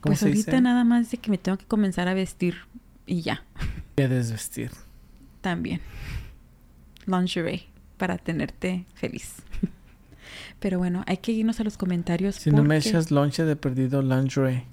¿Cómo 0.00 0.12
Pues 0.12 0.20
se 0.20 0.26
ahorita 0.26 0.50
dice? 0.52 0.60
nada 0.62 0.82
más 0.84 1.10
de 1.10 1.18
que 1.18 1.30
me 1.30 1.36
tengo 1.38 1.58
que 1.58 1.66
comenzar 1.66 2.08
a 2.08 2.14
vestir 2.14 2.56
y 3.06 3.20
ya, 3.22 3.44
Y 3.96 4.02
a 4.02 4.08
desvestir. 4.08 4.70
también. 5.42 5.80
Lingerie 7.06 7.66
para 7.98 8.16
tenerte 8.18 8.86
feliz. 8.94 9.36
Pero 10.60 10.78
bueno, 10.78 11.04
hay 11.06 11.18
que 11.18 11.32
irnos 11.32 11.60
a 11.60 11.64
los 11.64 11.76
comentarios. 11.76 12.36
Si 12.36 12.50
no 12.50 12.62
me 12.64 12.76
echas 12.78 13.10
lonche 13.10 13.44
de 13.44 13.56
perdido 13.56 14.00
lingerie. 14.02 14.64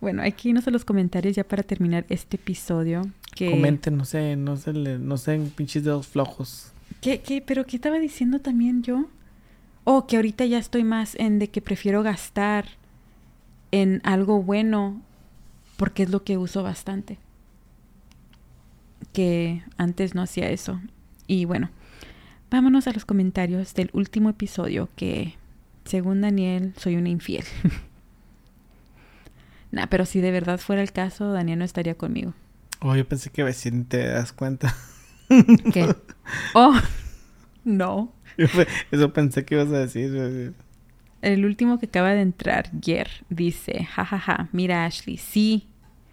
Bueno, 0.00 0.22
hay 0.22 0.32
que 0.32 0.48
irnos 0.48 0.66
a 0.66 0.70
los 0.70 0.84
comentarios 0.84 1.36
ya 1.36 1.44
para 1.44 1.62
terminar 1.62 2.06
este 2.08 2.36
episodio. 2.36 3.02
Que... 3.34 3.50
Comenten, 3.50 3.96
no 3.96 4.04
sé, 4.04 4.34
no 4.36 4.56
sé, 4.56 4.72
le- 4.72 4.98
no 4.98 5.16
sé, 5.18 5.38
pinches 5.54 5.84
dedos 5.84 6.06
flojos. 6.06 6.72
¿Qué, 7.00 7.20
qué? 7.20 7.42
¿Pero 7.42 7.66
qué 7.66 7.76
estaba 7.76 7.98
diciendo 7.98 8.40
también 8.40 8.82
yo? 8.82 9.06
Oh, 9.84 10.06
que 10.06 10.16
ahorita 10.16 10.44
ya 10.46 10.58
estoy 10.58 10.84
más 10.84 11.14
en 11.16 11.38
de 11.38 11.48
que 11.48 11.60
prefiero 11.60 12.02
gastar 12.02 12.66
en 13.72 14.00
algo 14.04 14.42
bueno 14.42 15.00
porque 15.76 16.02
es 16.02 16.10
lo 16.10 16.24
que 16.24 16.36
uso 16.38 16.62
bastante. 16.62 17.18
Que 19.12 19.62
antes 19.76 20.14
no 20.14 20.22
hacía 20.22 20.50
eso. 20.50 20.80
Y 21.26 21.44
bueno, 21.44 21.70
vámonos 22.50 22.86
a 22.86 22.92
los 22.92 23.04
comentarios 23.04 23.74
del 23.74 23.90
último 23.92 24.30
episodio 24.30 24.88
que, 24.96 25.34
según 25.84 26.20
Daniel, 26.20 26.74
soy 26.76 26.96
una 26.96 27.08
infiel. 27.08 27.44
nah, 29.70 29.86
pero 29.86 30.04
si 30.04 30.20
de 30.20 30.30
verdad 30.30 30.58
fuera 30.58 30.82
el 30.82 30.92
caso, 30.92 31.32
Daniel 31.32 31.58
no 31.58 31.64
estaría 31.64 31.94
conmigo. 31.94 32.34
Oh, 32.80 32.96
yo 32.96 33.06
pensé 33.06 33.30
que 33.30 33.44
ni 33.44 33.84
te 33.84 34.06
das 34.06 34.32
cuenta. 34.32 34.74
¿Qué? 35.72 35.94
oh, 36.54 36.74
no. 37.64 38.12
Yo 38.36 38.46
Eso 38.90 39.12
pensé 39.12 39.44
que 39.44 39.54
ibas 39.54 39.68
a 39.68 39.78
decir. 39.78 40.54
El 41.22 41.44
último 41.44 41.78
que 41.78 41.86
acaba 41.86 42.14
de 42.14 42.22
entrar, 42.22 42.70
Yer, 42.80 43.08
dice, 43.28 43.84
jajaja, 43.84 44.48
mira 44.52 44.86
Ashley, 44.86 45.18
sí, 45.18 45.68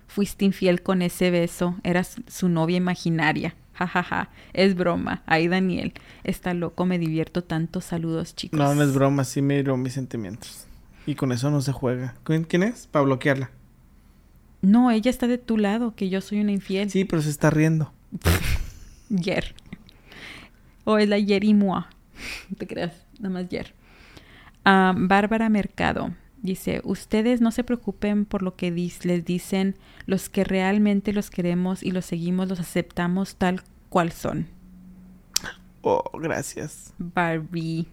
fuiste 0.08 0.44
infiel 0.44 0.82
con 0.82 1.02
ese 1.02 1.32
beso, 1.32 1.78
eras 1.84 2.18
su 2.28 2.50
novia 2.50 2.76
imaginaria, 2.76 3.56
jajaja, 3.74 4.30
es 4.52 4.76
broma, 4.76 5.24
ay 5.26 5.48
Daniel, 5.48 5.94
está 6.26 6.54
loco, 6.54 6.86
me 6.86 7.00
divierto 7.00 7.46
tanto, 7.46 7.80
saludos 7.80 8.36
chicos. 8.36 8.60
No, 8.60 8.76
no 8.76 8.84
es 8.84 8.94
broma, 8.94 9.24
sí 9.24 9.42
miro 9.42 9.78
mis 9.78 9.94
sentimientos. 9.94 10.67
Y 11.08 11.16
con 11.16 11.32
eso 11.32 11.50
no 11.50 11.62
se 11.62 11.72
juega. 11.72 12.16
¿Quién 12.24 12.62
es? 12.62 12.86
Para 12.86 13.06
bloquearla. 13.06 13.50
No, 14.62 14.92
ella 14.92 15.10
está 15.10 15.26
de 15.28 15.38
tu 15.38 15.58
lado, 15.58 15.96
que 15.96 16.10
yo 16.10 16.22
soy 16.22 16.42
una 16.42 16.52
infiel. 16.52 16.92
Sí, 16.92 17.06
pero 17.06 17.22
se 17.22 17.30
está 17.30 17.50
riendo. 17.50 17.94
Yer. 19.10 19.56
O 20.84 20.98
es 20.98 21.08
la 21.08 21.18
Yer 21.18 21.44
y 21.44 21.54
moi. 21.54 21.86
No 22.50 22.58
te 22.58 22.68
creas, 22.68 22.94
nada 23.20 23.34
más 23.34 23.50
Yer. 23.50 23.74
Ah, 24.66 24.94
Bárbara 24.96 25.50
Mercado 25.50 26.14
dice, 26.42 26.82
ustedes 26.84 27.42
no 27.42 27.52
se 27.52 27.64
preocupen 27.64 28.26
por 28.26 28.44
lo 28.44 28.56
que 28.56 28.70
les 28.72 29.26
dicen, 29.26 29.76
los 30.06 30.30
que 30.30 30.44
realmente 30.44 31.14
los 31.14 31.30
queremos 31.30 31.84
y 31.84 31.92
los 31.92 32.06
seguimos, 32.06 32.48
los 32.48 32.60
aceptamos 32.60 33.36
tal 33.38 33.62
cual 33.90 34.12
son. 34.12 34.48
Oh, 35.82 36.04
gracias. 36.20 36.94
Barbie. 36.98 37.88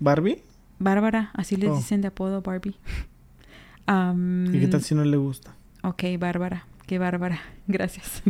¿Barbie? 0.00 0.42
Bárbara, 0.78 1.30
así 1.34 1.56
les 1.56 1.70
Oh. 1.70 1.76
dicen 1.76 2.00
de 2.00 2.08
apodo 2.08 2.42
Barbie. 2.42 2.76
¿Y 4.52 4.58
qué 4.60 4.68
tal 4.70 4.82
si 4.82 4.94
no 4.94 5.04
le 5.04 5.16
gusta? 5.16 5.54
Ok, 5.82 6.04
Bárbara. 6.18 6.66
Qué 6.86 6.98
bárbara. 6.98 7.40
Gracias. 7.66 8.22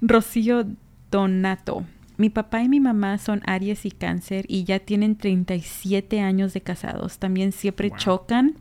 Rocío 0.00 0.64
Donato. 1.10 1.84
Mi 2.16 2.30
papá 2.30 2.62
y 2.62 2.68
mi 2.68 2.80
mamá 2.80 3.18
son 3.18 3.40
Aries 3.46 3.86
y 3.86 3.90
Cáncer 3.92 4.44
y 4.48 4.64
ya 4.64 4.80
tienen 4.80 5.14
37 5.16 6.20
años 6.20 6.52
de 6.54 6.60
casados. 6.60 7.18
También 7.18 7.52
siempre 7.52 7.90
Wow. 7.90 7.98
chocan, 7.98 8.54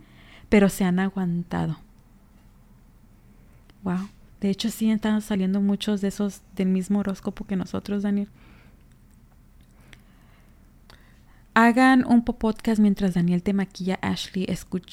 pero 0.50 0.70
se 0.70 0.84
han 0.84 1.00
aguantado. 1.00 1.78
Wow. 3.84 4.10
De 4.42 4.50
hecho, 4.52 4.70
sí 4.70 4.92
están 4.92 5.22
saliendo 5.22 5.62
muchos 5.62 6.02
de 6.02 6.10
esos 6.10 6.42
del 6.56 6.68
mismo 6.70 7.00
horóscopo 7.00 7.46
que 7.46 7.56
nosotros, 7.56 8.04
Daniel. 8.04 8.28
Hagan 11.60 12.05
un 12.05 12.24
po- 12.24 12.38
podcast 12.38 12.80
mientras 12.80 13.16
Daniel 13.16 13.41
te 13.41 13.51
maquilla 13.51 13.97
Ashley 14.03 14.45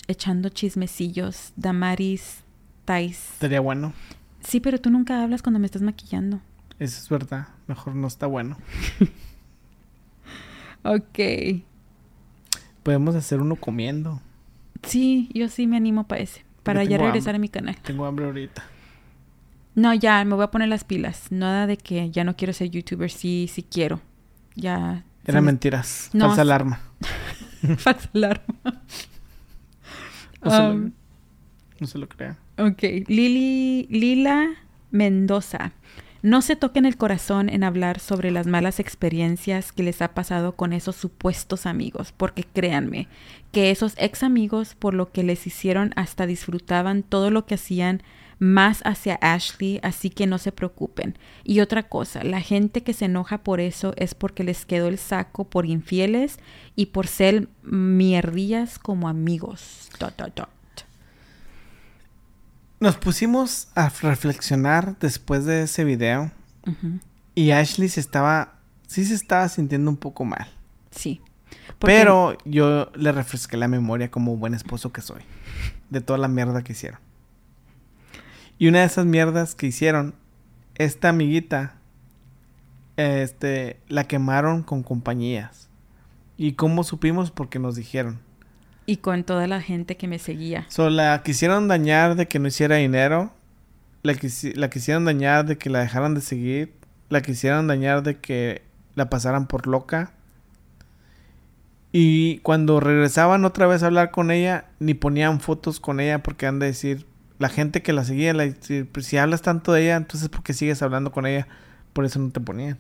echando 0.08 0.48
chismecillos. 0.48 1.52
Damaris, 1.56 2.42
Thais. 2.86 3.32
Estaría 3.34 3.60
bueno. 3.60 3.92
Sí, 4.40 4.60
pero 4.60 4.80
tú 4.80 4.88
nunca 4.88 5.22
hablas 5.22 5.42
cuando 5.42 5.58
me 5.60 5.66
estás 5.66 5.82
maquillando. 5.82 6.40
Eso 6.78 7.02
es 7.02 7.08
verdad. 7.10 7.48
Mejor 7.66 7.94
no 7.94 8.06
está 8.06 8.26
bueno. 8.26 8.56
Ok. 10.86 11.18
Podemos 12.82 13.14
hacer 13.14 13.40
uno 13.40 13.56
comiendo. 13.56 14.20
Sí, 14.82 15.30
yo 15.32 15.48
sí 15.48 15.66
me 15.66 15.78
animo 15.78 16.06
para 16.06 16.20
ese. 16.22 16.44
Para 16.62 16.84
ya 16.84 16.98
regresar 16.98 17.34
hambre. 17.34 17.36
a 17.36 17.38
mi 17.40 17.48
canal. 17.48 17.76
Tengo 17.82 18.04
hambre 18.04 18.26
ahorita. 18.26 18.62
No, 19.74 19.94
ya, 19.94 20.22
me 20.26 20.34
voy 20.34 20.44
a 20.44 20.50
poner 20.50 20.68
las 20.68 20.84
pilas. 20.84 21.32
Nada 21.32 21.66
de 21.66 21.78
que 21.78 22.10
ya 22.10 22.22
no 22.24 22.36
quiero 22.36 22.52
ser 22.52 22.68
youtuber. 22.70 23.10
Sí, 23.10 23.48
sí 23.50 23.62
quiero. 23.62 24.02
Ya. 24.56 25.04
Eran 25.26 25.44
mentiras. 25.44 26.10
No, 26.12 26.26
Falsa 26.26 26.42
alarma. 26.42 26.80
Falsa 27.78 28.10
alarma. 28.14 28.82
No 30.42 30.50
se, 30.50 30.58
lo, 30.58 30.70
Um, 30.70 30.92
no 31.80 31.86
se 31.86 31.98
lo 31.98 32.08
crea. 32.08 32.38
Ok, 32.58 32.82
Lili, 33.08 33.86
Lila 33.90 34.50
Mendoza. 34.90 35.72
No 36.22 36.40
se 36.40 36.56
toquen 36.56 36.86
el 36.86 36.96
corazón 36.96 37.50
en 37.50 37.64
hablar 37.64 38.00
sobre 38.00 38.30
las 38.30 38.46
malas 38.46 38.80
experiencias 38.80 39.72
que 39.72 39.82
les 39.82 40.00
ha 40.00 40.14
pasado 40.14 40.56
con 40.56 40.72
esos 40.72 40.96
supuestos 40.96 41.66
amigos, 41.66 42.12
porque 42.16 42.44
créanme 42.44 43.08
que 43.52 43.70
esos 43.70 43.94
ex 43.98 44.22
amigos 44.22 44.74
por 44.74 44.94
lo 44.94 45.12
que 45.12 45.22
les 45.22 45.46
hicieron 45.46 45.92
hasta 45.96 46.26
disfrutaban 46.26 47.02
todo 47.02 47.30
lo 47.30 47.44
que 47.44 47.56
hacían 47.56 48.02
más 48.39 48.80
hacia 48.85 49.18
Ashley, 49.22 49.80
así 49.82 50.11
que 50.11 50.26
no 50.26 50.39
se 50.39 50.53
preocupen. 50.53 51.16
Y 51.45 51.61
otra 51.61 51.85
cosa, 51.85 52.22
la 52.24 52.41
gente 52.41 52.82
que 52.82 52.93
se 52.93 53.07
enoja 53.07 53.39
por 53.39 53.61
eso 53.61 53.95
es 53.97 54.14
porque 54.14 54.45
les 54.45 54.66
quedó 54.66 54.89
el 54.89 54.99
saco 54.99 55.45
por 55.45 55.66
infieles 55.66 56.39
y 56.76 56.87
por 56.87 57.07
ser 57.07 57.49
mierdillas 57.62 58.78
como 58.78 59.09
amigos. 59.09 59.89
Dot, 59.99 60.16
dot, 60.16 60.35
dot. 60.35 60.49
Nos 62.80 62.97
pusimos 62.97 63.68
a 63.74 63.89
reflexionar 63.89 64.99
después 64.99 65.45
de 65.47 65.62
ese 65.62 65.85
video. 65.85 66.31
Y 67.35 67.51
Ashley 67.52 67.89
se 67.89 68.01
estaba. 68.01 68.55
Sí 68.86 69.05
se 69.05 69.15
estaba 69.15 69.48
sintiendo 69.48 69.90
un 69.90 69.97
poco 69.97 70.24
mal. 70.24 70.47
Sí. 70.90 71.20
Porque- 71.78 71.94
Pero 71.97 72.36
yo 72.44 72.90
le 72.94 73.12
refresqué 73.12 73.56
la 73.56 73.69
memoria 73.69 74.11
como 74.11 74.36
buen 74.36 74.55
esposo 74.55 74.93
que 74.93 75.01
soy. 75.01 75.23
De 75.90 76.01
toda 76.01 76.19
la 76.19 76.28
mierda 76.28 76.62
que 76.62 76.73
hicieron. 76.73 77.01
Y 78.59 78.68
una 78.68 78.81
de 78.81 78.86
esas 78.86 79.06
mierdas 79.06 79.55
que 79.55 79.66
hicieron, 79.66 80.14
esta 80.76 81.09
amiguita, 81.10 81.76
este, 82.97 83.81
la 83.89 84.05
quemaron 84.05 84.62
con 84.62 84.82
compañías. 84.82 85.68
¿Y 86.36 86.52
cómo 86.52 86.85
supimos? 86.85 87.31
Porque 87.31 87.59
nos 87.59 87.76
dijeron. 87.76 88.20
Y 88.86 88.98
con 88.98 89.24
toda 89.24 89.47
la 89.47 89.60
gente 89.60 89.97
que 89.97 90.09
me 90.09 90.18
seguía. 90.18 90.66
So, 90.68 90.90
la 90.90 91.22
quisieron 91.22 91.68
dañar 91.68 92.16
de 92.16 92.28
que 92.28 92.39
no 92.39 92.48
hiciera 92.48 92.76
dinero. 92.76 93.32
La, 94.02 94.12
quisi- 94.14 94.55
la 94.55 94.68
quisieron 94.68 95.05
dañar 95.05 95.47
de 95.47 95.56
que 95.59 95.70
la 95.70 95.81
dejaran 95.81 96.14
de 96.14 96.20
seguir. 96.20 96.74
La 97.09 97.22
quisieron 97.22 97.66
dañar 97.66 98.02
de 98.02 98.18
que 98.18 98.62
la 98.94 99.09
pasaran 99.10 99.47
por 99.47 99.66
loca. 99.66 100.12
Y 101.93 102.39
cuando 102.39 102.81
regresaban 102.81 103.44
otra 103.44 103.66
vez 103.66 103.82
a 103.82 103.86
hablar 103.86 104.10
con 104.10 104.31
ella, 104.31 104.66
ni 104.81 104.94
ponían 104.94 105.40
fotos 105.40 105.78
con 105.81 106.01
ella 106.01 106.22
porque 106.22 106.47
han 106.47 106.59
de 106.59 106.66
decir, 106.66 107.06
la 107.44 107.50
gente 107.50 107.82
que 107.82 107.92
la 107.92 108.04
seguía, 108.04 108.32
la, 108.32 108.50
si, 108.60 108.84
pues, 108.84 109.04
si 109.04 109.18
hablas 109.18 109.42
tanto 109.42 109.70
de 109.74 109.82
ella, 109.82 109.96
entonces 109.96 110.30
¿por 110.30 110.42
qué 110.42 110.54
sigues 110.54 110.80
hablando 110.80 111.12
con 111.12 111.26
ella? 111.26 111.46
Por 111.92 112.06
eso 112.06 112.18
no 112.18 112.30
te 112.30 112.40
ponían. 112.40 112.78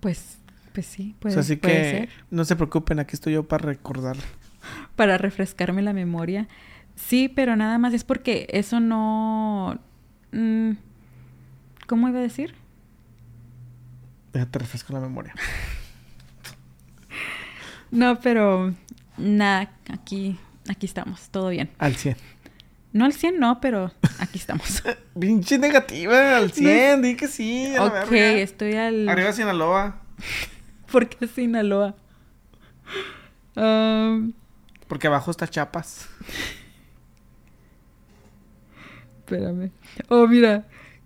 Pues, 0.00 0.36
pues 0.74 0.84
sí, 0.84 1.14
O 1.16 1.20
puede, 1.20 1.32
sea, 1.32 1.40
así 1.40 1.56
puede 1.56 1.74
que 1.74 1.90
ser. 1.90 2.08
no 2.30 2.44
se 2.44 2.54
preocupen, 2.54 2.98
aquí 2.98 3.14
estoy 3.14 3.32
yo 3.32 3.48
para 3.48 3.64
recordarle. 3.64 4.22
Para 4.94 5.16
refrescarme 5.16 5.80
la 5.80 5.94
memoria. 5.94 6.48
Sí, 6.96 7.30
pero 7.34 7.56
nada 7.56 7.78
más 7.78 7.94
es 7.94 8.04
porque 8.04 8.46
eso 8.50 8.78
no... 8.78 9.78
mm, 10.32 10.72
¿Cómo 11.86 12.10
iba 12.10 12.18
a 12.18 12.22
decir? 12.22 12.54
Déjate 14.34 14.58
refresco 14.58 14.92
la 14.92 15.00
memoria. 15.00 15.32
No, 17.90 18.20
pero 18.20 18.74
nada, 19.16 19.70
aquí, 19.90 20.36
aquí 20.68 20.84
estamos, 20.84 21.30
todo 21.30 21.48
bien. 21.48 21.70
Al 21.78 21.94
100. 21.94 22.16
No 22.92 23.04
al 23.04 23.12
100, 23.12 23.38
no, 23.38 23.60
pero 23.60 23.92
aquí 24.18 24.38
estamos. 24.38 24.82
Pinche 25.18 25.58
negativa, 25.58 26.36
al 26.36 26.52
100, 26.52 27.02
di 27.02 27.16
que 27.16 27.28
sí. 27.28 27.74
a 27.76 27.84
ok, 27.84 28.12
estoy 28.12 28.74
al... 28.74 29.08
Arriba 29.08 29.32
Sinaloa. 29.32 30.00
¿Por 30.90 31.08
qué 31.08 31.26
Sinaloa? 31.26 31.94
Um, 33.54 34.32
Porque 34.86 35.06
abajo 35.06 35.30
está 35.30 35.46
Chapas. 35.48 36.08
espérame. 39.28 39.70
Oh, 40.08 40.26
mira. 40.26 40.64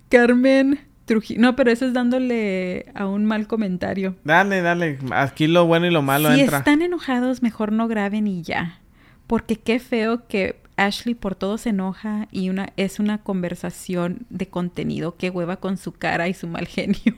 Carmen 0.08 0.80
Trujillo. 1.04 1.40
No, 1.40 1.56
pero 1.56 1.70
eso 1.70 1.86
es 1.86 1.92
dándole 1.92 2.86
a 2.94 3.06
un 3.06 3.24
mal 3.24 3.46
comentario. 3.46 4.14
Dale, 4.24 4.62
dale. 4.62 4.98
Aquí 5.10 5.46
lo 5.46 5.66
bueno 5.66 5.86
y 5.86 5.90
lo 5.90 6.02
malo 6.02 6.32
si 6.32 6.40
entra. 6.40 6.58
están 6.58 6.82
enojados, 6.82 7.42
mejor 7.42 7.72
no 7.72 7.88
graben 7.88 8.26
y 8.26 8.42
ya. 8.42 8.80
Porque 9.26 9.56
qué 9.56 9.80
feo 9.80 10.26
que 10.28 10.61
Ashley 10.76 11.14
por 11.14 11.34
todo 11.34 11.58
se 11.58 11.70
enoja 11.70 12.28
y 12.30 12.48
una 12.48 12.72
es 12.76 12.98
una 12.98 13.18
conversación 13.18 14.26
de 14.30 14.48
contenido. 14.48 15.16
Qué 15.16 15.30
hueva 15.30 15.56
con 15.56 15.76
su 15.76 15.92
cara 15.92 16.28
y 16.28 16.34
su 16.34 16.46
mal 16.46 16.66
genio. 16.66 17.16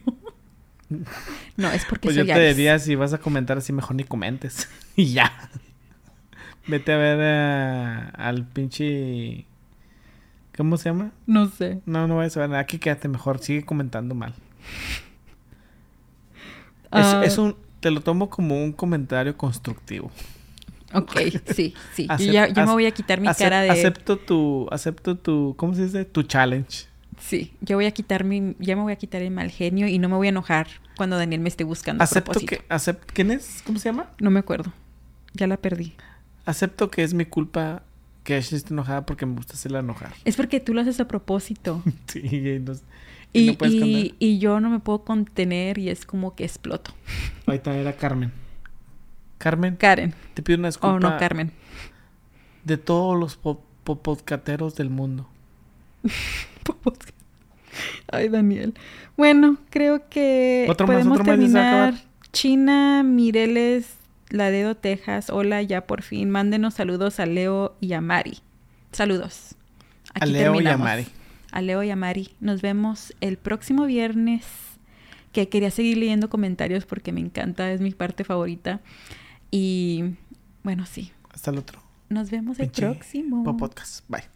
no, 1.56 1.70
es 1.70 1.84
porque 1.84 2.08
Pues 2.08 2.16
yo 2.16 2.26
te 2.26 2.48
diría, 2.54 2.78
si 2.78 2.94
vas 2.94 3.12
a 3.12 3.18
comentar 3.18 3.58
así, 3.58 3.72
mejor 3.72 3.96
ni 3.96 4.04
comentes. 4.04 4.68
y 4.96 5.12
ya. 5.12 5.50
Vete 6.66 6.92
a 6.92 6.96
ver 6.96 7.18
eh, 7.20 8.10
al 8.14 8.46
pinche... 8.46 9.46
¿Cómo 10.56 10.76
se 10.76 10.88
llama? 10.88 11.10
No 11.26 11.48
sé. 11.48 11.80
No, 11.84 12.06
no 12.06 12.16
vayas 12.16 12.36
a 12.36 12.40
ver 12.40 12.48
nada. 12.50 12.60
Aquí 12.62 12.78
quédate 12.78 13.08
mejor. 13.08 13.40
Sigue 13.40 13.64
comentando 13.64 14.14
mal. 14.14 14.34
Es, 16.92 17.06
Ah, 17.06 17.22
es 17.24 17.38
un... 17.38 17.56
Te 17.80 17.90
lo 17.90 18.00
tomo 18.00 18.30
como 18.30 18.62
un 18.62 18.72
comentario 18.72 19.36
constructivo. 19.36 20.10
Ok, 20.94 21.16
sí, 21.54 21.74
sí. 21.94 22.06
Yo 22.08 22.14
Acep- 22.14 22.32
ya, 22.32 22.48
yo 22.48 22.66
me 22.66 22.72
voy 22.72 22.86
a 22.86 22.90
quitar 22.90 23.20
mi 23.20 23.28
cara 23.34 23.60
de... 23.62 23.70
Acepto 23.70 24.16
tu... 24.18 24.66
Acepto 24.70 25.16
tu... 25.16 25.54
¿Cómo 25.56 25.74
se 25.74 25.84
dice? 25.84 26.04
Tu 26.04 26.22
challenge. 26.22 26.86
Sí, 27.20 27.52
yo 27.60 27.76
voy 27.76 27.86
a 27.86 27.90
quitar 27.92 28.24
mi... 28.24 28.54
Ya 28.58 28.74
me 28.76 28.82
voy 28.82 28.92
a 28.92 28.96
quitar 28.96 29.22
el 29.22 29.30
mal 29.30 29.50
genio 29.50 29.86
y 29.86 29.98
no 29.98 30.08
me 30.08 30.16
voy 30.16 30.26
a 30.26 30.30
enojar 30.30 30.66
cuando 30.96 31.16
Daniel 31.16 31.40
me 31.40 31.48
esté 31.48 31.62
buscando 31.64 32.02
a 32.02 32.04
Acepto 32.04 32.32
propósito. 32.32 32.56
que... 33.06 33.12
¿Quién 33.12 33.30
es? 33.30 33.62
¿Cómo 33.64 33.78
se 33.78 33.88
llama? 33.88 34.10
No 34.18 34.30
me 34.30 34.40
acuerdo. 34.40 34.72
Ya 35.32 35.46
la 35.46 35.56
perdí. 35.56 35.94
Acepto 36.44 36.90
que 36.90 37.02
es 37.02 37.14
mi 37.14 37.24
culpa 37.24 37.82
que 38.24 38.34
Ashley 38.36 38.56
esté 38.58 38.72
enojada 38.74 39.06
porque 39.06 39.26
me 39.26 39.34
gusta 39.36 39.54
hacerla 39.54 39.80
enojar. 39.80 40.12
Es 40.24 40.36
porque 40.36 40.58
tú 40.60 40.74
lo 40.74 40.80
haces 40.80 40.98
a 41.00 41.06
propósito. 41.08 41.82
Sí, 42.06 42.20
y, 42.24 42.58
no, 42.60 42.72
y 42.72 43.40
Y, 43.40 43.46
no 43.80 44.14
y- 44.18 44.38
yo 44.38 44.60
no 44.60 44.70
me 44.70 44.78
puedo 44.80 45.04
contener 45.04 45.78
y 45.78 45.88
es 45.90 46.04
como 46.06 46.34
que 46.34 46.44
exploto. 46.44 46.92
Ahorita 47.46 47.76
era 47.76 47.92
Carmen. 47.94 48.32
Carmen, 49.38 49.76
Karen. 49.76 50.14
te 50.34 50.42
pido 50.42 50.58
una 50.58 50.68
disculpa 50.68 50.96
Oh, 50.96 51.00
no, 51.00 51.18
Carmen. 51.18 51.52
de 52.64 52.76
todos 52.78 53.18
los 53.18 53.36
po- 53.36 53.62
po- 53.84 54.00
podcateros 54.02 54.74
del 54.76 54.90
mundo. 54.90 55.28
Ay, 58.10 58.28
Daniel. 58.28 58.74
Bueno, 59.16 59.56
creo 59.70 60.08
que 60.08 60.66
Otro 60.68 60.86
podemos 60.86 61.18
más, 61.18 61.26
terminar. 61.26 61.94
China, 62.32 63.02
Mireles, 63.04 63.94
Laredo, 64.30 64.76
Texas. 64.76 65.30
Hola, 65.30 65.62
ya 65.62 65.86
por 65.86 66.02
fin. 66.02 66.30
Mándenos 66.30 66.74
saludos 66.74 67.18
a 67.20 67.26
Leo 67.26 67.76
y 67.80 67.92
a 67.94 68.00
Mari. 68.00 68.38
Saludos. 68.92 69.54
A 70.14 70.26
Leo 70.26 70.40
y 70.40 70.44
a 70.44 70.52
terminamos. 70.52 70.84
Mari. 70.84 71.06
A 71.50 71.60
Leo 71.62 71.82
y 71.82 71.90
a 71.90 71.96
Mari. 71.96 72.30
Nos 72.40 72.62
vemos 72.62 73.14
el 73.20 73.36
próximo 73.38 73.86
viernes. 73.86 74.44
Que 75.32 75.48
quería 75.48 75.70
seguir 75.72 75.96
leyendo 75.98 76.30
comentarios 76.30 76.86
porque 76.86 77.10
me 77.10 77.20
encanta, 77.20 77.72
es 77.72 77.80
mi 77.80 77.90
parte 77.90 78.22
favorita. 78.22 78.80
Y 79.56 80.16
bueno, 80.64 80.84
sí. 80.84 81.12
Hasta 81.30 81.52
el 81.52 81.58
otro 81.58 81.80
Nos 82.08 82.28
vemos 82.32 82.58
el 82.58 82.66
Pinche 82.66 82.82
próximo. 82.90 83.56
podcast. 83.56 84.04
Bye. 84.08 84.33